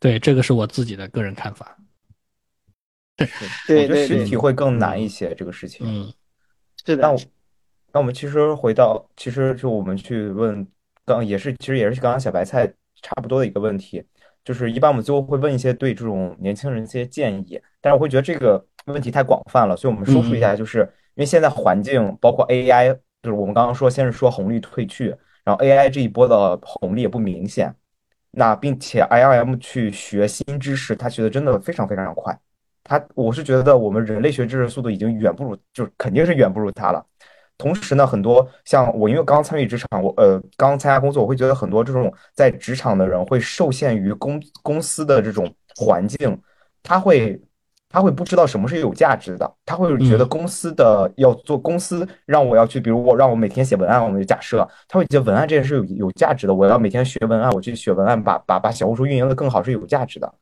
[0.01, 1.77] 对，这个是我自己的个人看法。
[3.17, 5.87] 我觉得对对对实体会更难一些，这个事情。
[5.87, 6.11] 嗯
[6.83, 7.19] 是的那我，
[7.93, 10.67] 那我们其实回到，其实就我们去问，
[11.05, 12.67] 刚也是，其实也是刚刚小白菜
[13.01, 14.03] 差不多的一个问题，
[14.43, 20.79] 就是一般我们最后会问一些对这种年轻人一些建议，但是我会觉得这个问题太广泛了，所以我们收束一下，就是
[21.13, 27.73] 因为现在环境包括 AI，就是我们刚刚说，先是说红利退去，然后 AI 这一波的红利也不明显，
[28.31, 32.37] 那并且 ILM 去学新知识，他学的真的非常非常快，
[32.83, 37.05] 他我是觉得我们人类学知识速度已经远不如，就是肯定是远不如他了。
[37.57, 46.41] 同时呢，很多像我，因为刚参与职场，我呃刚参加工作，我会觉得很多这种在职场的人会受限于公公司的这种环境，
[46.81, 47.39] 他会
[47.91, 60.33] 他会不知道什么是有价值的，他会觉得公司的要做公司让我要去，比如我让我每天写文案，我们就假设他会觉得文案这件事有有价值的，我要每天学文案，我去学文案，把把把小红书运营的更好是有价值的。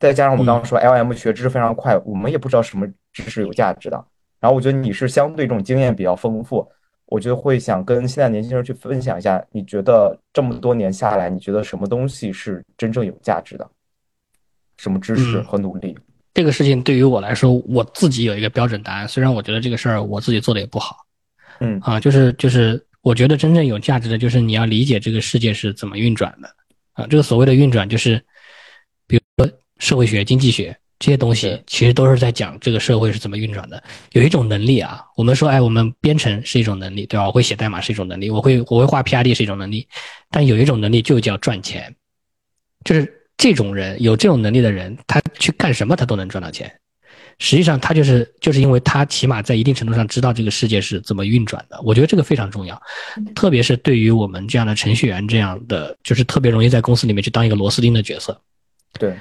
[0.00, 4.04] 再加上我们刚刚说 LM 学知识非常快，我们也不知道什么知识有价值的。
[4.40, 6.66] 然后我觉得你是相对这种经验比较丰富，
[7.06, 13.66] 我觉得会想跟现在年轻人去分享一下，你觉得这么多年下来，你觉得什么东西是真正有价值的？
[14.76, 15.96] 什么知识和努力？
[16.34, 19.08] 这个事情对于我来说，我自己有一个标准答案。
[19.08, 20.96] 虽然我觉得这个事儿我自己做的也不好，
[21.60, 26.48] 嗯啊，就是就是，我觉得真正有价值的就是你要理解这个世界是怎么运转的
[26.92, 27.06] 啊。
[27.08, 28.22] 这个所谓的运转，就是
[29.06, 30.76] 比如说社会学、经济学。
[31.00, 33.82] 这些东西其实都是在讲这个社会是怎么运转的。
[34.12, 37.26] 有一种能力啊，我们说，哎，我们编程是一种能力，对吧？
[37.26, 39.86] 我会写代码是一种能力，我会我会画 PRD 是一种能力。
[40.30, 41.94] 但有一种能力就叫赚钱，
[42.84, 46.72] 就是这种人有这种能力的人，他去干什么他都能赚到钱。
[47.40, 51.80] 实际上他就是就是因为他起码在一定程度上知道这个世界是怎么运转的。
[51.82, 52.80] 我觉得这个非常重要，
[53.34, 58.40] 特别是对于我们这样的程序员这样的，就是特别容易在公司里面去当一个螺丝钉的角色。
[58.98, 59.14] 对。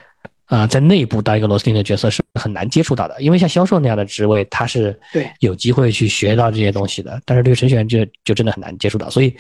[0.46, 7.20] 啊，在内部当一个螺丝钉的角色是很难接触到的，因为像销售那样的职位，他是对有机会去学到这些东西的。
[7.26, 9.36] 但是对于程序员，就就真的很难接触到，所以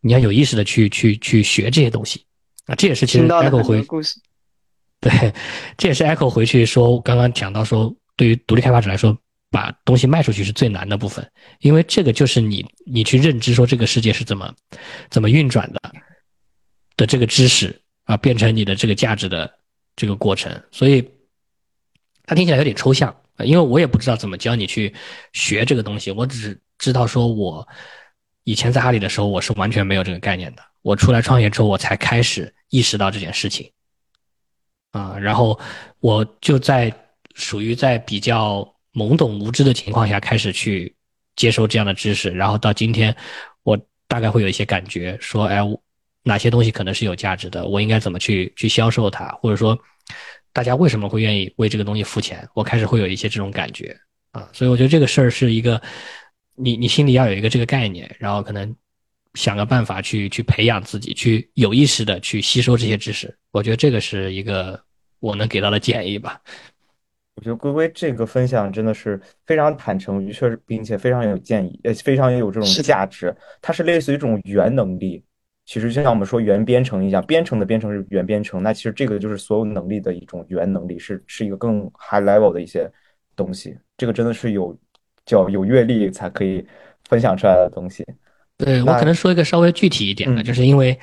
[0.00, 2.24] 你要有意识的去去去学这些东西
[2.66, 2.74] 啊。
[2.74, 3.82] 这也是其实 Echo 回
[5.00, 5.34] 对，
[5.76, 9.16] 这也是 Echo 回去说刚刚讲到说，对于独立开发者来说，
[9.50, 11.28] 把东西卖出去是最难的部分，
[11.60, 14.54] 因为这个就是你你去认知说这个世界是怎么
[15.10, 15.80] 怎么运转的
[16.96, 19.50] 的这个知识啊，变成你的这个价值的。
[19.94, 21.06] 这个过程，所以
[22.24, 24.94] 它听起来有点抽象啊，因为我也不知道怎么教你去
[25.34, 27.68] 学这个东西，我只知道说我
[28.44, 30.62] 以前在阿里的时候，我是完全没有这个概念的。
[30.82, 33.70] 我出来创业之后，我才开始意识到这件事情
[34.90, 35.58] 啊，然后
[36.00, 36.92] 我就在
[37.34, 40.94] 属于在比较懵懂无知的情况下开始去
[41.36, 43.16] 接收这样的知识，然后到今天，
[43.62, 45.58] 我大概会有一些感觉，说，哎。
[46.24, 47.66] 哪些东西可能是有价值的？
[47.66, 49.26] 我应该怎么去去销售它？
[49.42, 49.76] 或者说，
[50.52, 52.48] 大家为什么会愿意为这个东西付钱？
[52.54, 53.98] 我开始会有一些这种感觉
[54.30, 55.82] 啊，所以我觉得这个事儿是一个，
[56.54, 58.72] 你你心里要有一个这个概念，然后可能
[59.34, 63.34] 想个办法去去培养自己，去有意识的去吸收这些知识。
[63.50, 64.80] 我觉得这个是一个
[65.20, 66.40] 我能给到的建议吧。
[67.36, 73.34] 我觉得龟龟这个分享真的是非常坦诚，确实并且非常有建议，呃，非常有这种价值。
[73.62, 75.24] 它是类似于一种原能力。
[75.64, 82.90] 其实就像我们说原编程一样，编程的编程是原编程，那其实这个就是所有能力的一种原能力，是是一个更 high level 的一些
[83.34, 83.78] 东西。
[83.96, 84.76] 这个真的是有
[85.24, 86.66] 叫有阅历才可以
[87.08, 88.04] 分享出来的东西。
[88.64, 90.98] 对我可能说一个稍微具体一点的，就是因为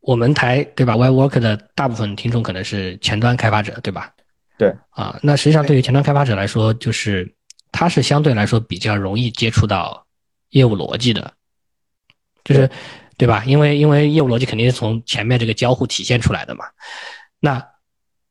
[0.00, 4.12] 我们台对吧，Y Work 的大部分听众可能是前端开发者，对吧？
[4.58, 7.34] 对啊，那实际上对于前端开发者来说，就是
[7.72, 10.06] 他是相对来说比较容易接触到
[10.50, 11.32] 业务逻辑的，
[12.44, 12.70] 就是。
[13.18, 13.42] 对吧？
[13.46, 16.66] 因为因为业务逻辑肯定是从前面这个交互体现出来的嘛，
[17.40, 17.66] 那，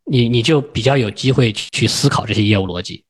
[0.06, 3.04] 你你就比较有机会去去思考这些业务逻辑，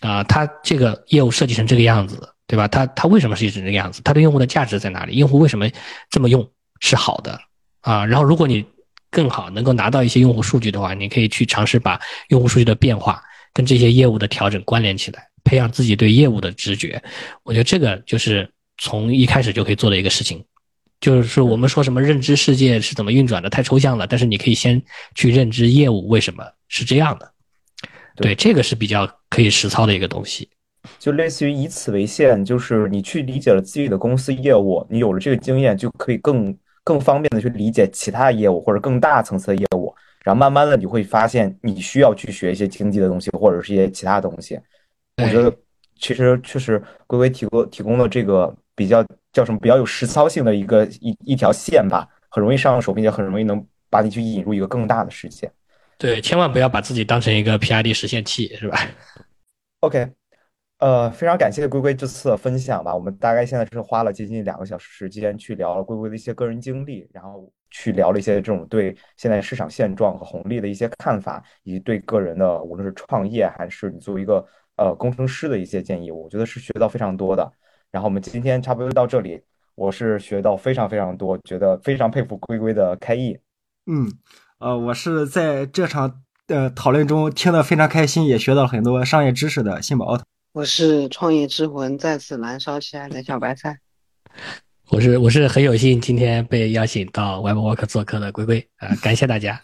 [0.00, 2.68] 啊，他这个业务设计成这个样子，对吧？
[2.68, 4.00] 它它为什么是一直这个样子？
[4.04, 5.16] 它对用户的价值在哪里？
[5.16, 5.68] 用户为什么
[6.08, 6.48] 这么用
[6.78, 7.36] 是好的？
[7.80, 8.64] 啊，然后如果你
[9.10, 13.20] 更好能够拿到一些用户数据的话，你可以去尝试把用户数据的变化
[13.52, 17.02] 跟这些业务的调整关联起来，培养自己对业务的直觉。
[17.42, 18.48] 我觉得这个就是
[18.78, 20.44] 从一开始就可以做的一个事情。
[21.00, 24.06] 就是我们说什么认知世界是怎么运转的，太抽象了。
[24.06, 24.80] 但是你可以先
[25.16, 27.32] 去认知业务为什么是这样的，
[28.14, 30.48] 对，这个是比较可以实操的一个东西。
[31.04, 39.94] 就类似于以此为线，就是你去理解了自己的公司业务，你有了这个经验，就可以更更方便的去理解其他业务或者更大层次的业务。
[40.22, 44.58] 然后慢慢的你会发现，你需要去学一些经济的东西，或者是一些其他东西。
[45.22, 45.54] 我觉得
[45.98, 49.04] 其实确实龟龟提供提供的这个比较。
[49.34, 53.60] 叫什么比较有实操性的一个一一条线吧，很容易上手，并且很容易能
[53.90, 55.50] 把你去引入一个更大的世界。
[55.98, 58.78] 对，千万不要把自己当成一个 PID 实现器，是吧
[59.80, 60.08] ？OK，
[60.84, 62.94] 呃，非常感谢龟龟这次的分享吧。
[62.94, 74.46] 我们大概现在是花了接近两个小时时间去聊了龟龟的一些个人经历，然后去聊了一些这种对现在市场现状和红利的一些看法，以及对个人的无论是创业还是你作为一个
[74.76, 76.10] 呃工程师的一些建议。
[76.10, 77.50] 我觉得是学到非常多的。
[77.90, 79.40] 然后我们今天差不多就到这里，
[79.76, 83.40] 我是学到非常非常多，觉得非常佩服龟龟的开业。
[83.86, 84.06] 嗯，
[84.58, 90.26] 呃，我是在这场呃讨论中听得非常开心，也学到了很多商业知识的新宝奥特。
[90.54, 93.76] 我是创业之魂再次燃烧起来的小白菜。
[94.88, 99.60] 我是我是很有幸今天被邀请到 WebWork 做客的龟龟啊、感谢大家。